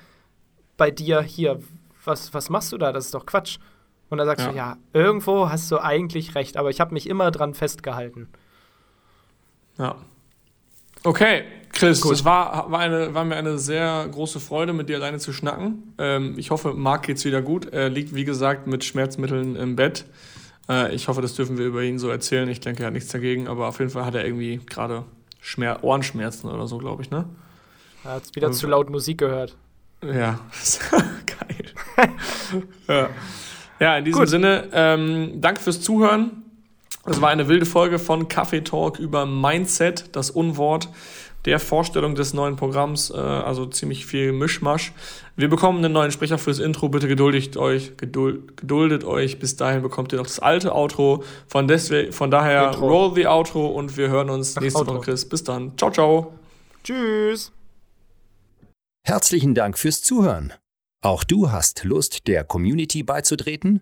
bei 0.77 0.89
dir 0.89 1.21
hier, 1.21 1.59
was, 2.05 2.33
was 2.33 2.49
machst 2.49 2.71
du 2.71 2.77
da? 2.77 2.91
Das 2.91 3.05
ist 3.05 3.13
doch 3.13 3.25
Quatsch. 3.25 3.59
Und 4.09 4.17
dann 4.17 4.25
sagst 4.25 4.45
ja. 4.45 4.51
du, 4.51 4.57
ja, 4.57 4.77
irgendwo 4.93 5.49
hast 5.49 5.69
du 5.69 5.77
eigentlich 5.77 6.33
recht, 6.33 6.57
aber 6.57 6.71
ich 6.71 6.79
habe 6.79 6.93
mich 6.93 7.07
immer 7.07 7.29
dran 7.29 7.53
festgehalten. 7.53 8.27
Ja. 9.77 9.95
Okay, 11.03 11.43
Chris, 11.71 12.01
Gut. 12.01 12.11
das 12.11 12.25
war, 12.25 12.71
war, 12.71 12.79
eine, 12.79 13.13
war 13.13 13.23
mir 13.23 13.35
eine 13.35 13.57
sehr 13.57 14.07
große 14.11 14.39
Freude, 14.39 14.73
mit 14.73 14.89
dir 14.89 14.97
alleine 14.97 15.19
zu 15.19 15.31
schnacken. 15.31 15.93
Ähm, 15.97 16.35
ich 16.37 16.51
hoffe, 16.51 16.73
Marc 16.73 17.03
geht's 17.03 17.23
wieder 17.25 17.41
gut. 17.41 17.71
Er 17.71 17.89
liegt, 17.89 18.13
wie 18.13 18.25
gesagt, 18.25 18.67
mit 18.67 18.83
Schmerzmitteln 18.83 19.55
im 19.55 19.75
Bett. 19.75 20.05
Äh, 20.67 20.93
ich 20.93 21.07
hoffe, 21.07 21.21
das 21.21 21.35
dürfen 21.35 21.57
wir 21.57 21.65
über 21.65 21.83
ihn 21.83 21.99
so 21.99 22.09
erzählen. 22.09 22.49
Ich 22.49 22.59
denke, 22.59 22.83
er 22.83 22.87
hat 22.87 22.93
nichts 22.93 23.11
dagegen, 23.11 23.47
aber 23.47 23.67
auf 23.67 23.79
jeden 23.79 23.91
Fall 23.91 24.05
hat 24.05 24.15
er 24.15 24.25
irgendwie 24.25 24.59
gerade 24.69 25.05
Ohrenschmerzen 25.81 26.49
oder 26.49 26.67
so, 26.67 26.77
glaube 26.77 27.01
ich, 27.03 27.11
ne? 27.11 27.25
Er 28.03 28.11
hat 28.11 28.35
wieder 28.35 28.51
zu 28.51 28.67
laut 28.67 28.89
Musik 28.89 29.19
gehört. 29.19 29.55
Ja, 30.01 30.39
geil. 31.25 32.09
ja. 32.87 33.09
ja. 33.79 33.97
in 33.97 34.05
diesem 34.05 34.19
Gut. 34.19 34.29
Sinne, 34.29 34.69
ähm, 34.71 35.33
danke 35.35 35.61
fürs 35.61 35.81
Zuhören. 35.81 36.43
Es 37.09 37.21
war 37.21 37.29
eine 37.29 37.47
wilde 37.47 37.65
Folge 37.65 37.97
von 37.97 38.27
Kaffee 38.27 38.61
Talk 38.61 38.99
über 38.99 39.25
Mindset, 39.25 40.15
das 40.15 40.29
Unwort 40.29 40.89
der 41.45 41.59
Vorstellung 41.59 42.13
des 42.13 42.35
neuen 42.35 42.55
Programms, 42.55 43.09
äh, 43.09 43.17
also 43.17 43.65
ziemlich 43.65 44.05
viel 44.05 44.31
Mischmasch. 44.31 44.93
Wir 45.35 45.49
bekommen 45.49 45.83
einen 45.83 45.91
neuen 45.91 46.11
Sprecher 46.11 46.37
fürs 46.37 46.59
Intro, 46.59 46.87
bitte 46.89 47.07
geduldigt 47.07 47.57
euch, 47.57 47.97
geduld, 47.97 48.57
geduldet 48.57 49.05
euch. 49.05 49.39
Bis 49.39 49.55
dahin 49.55 49.81
bekommt 49.81 50.13
ihr 50.13 50.19
noch 50.19 50.27
das 50.27 50.37
alte 50.37 50.75
Outro. 50.75 51.23
Von, 51.47 51.67
deswegen, 51.67 52.11
von 52.11 52.29
daher 52.29 52.67
Intro. 52.67 52.87
roll 52.87 53.15
the 53.15 53.25
Outro 53.25 53.65
und 53.65 53.97
wir 53.97 54.09
hören 54.09 54.29
uns 54.29 54.55
Ach, 54.55 54.61
nächste 54.61 54.79
Outro. 54.81 54.95
Woche, 54.95 55.05
Chris. 55.05 55.27
Bis 55.27 55.43
dann. 55.43 55.75
Ciao, 55.77 55.89
ciao. 55.89 56.33
Tschüss. 56.83 57.51
Herzlichen 59.03 59.55
Dank 59.55 59.79
fürs 59.79 60.03
Zuhören. 60.03 60.53
Auch 61.01 61.23
du 61.23 61.49
hast 61.49 61.83
Lust, 61.85 62.27
der 62.27 62.43
Community 62.43 63.01
beizutreten? 63.01 63.81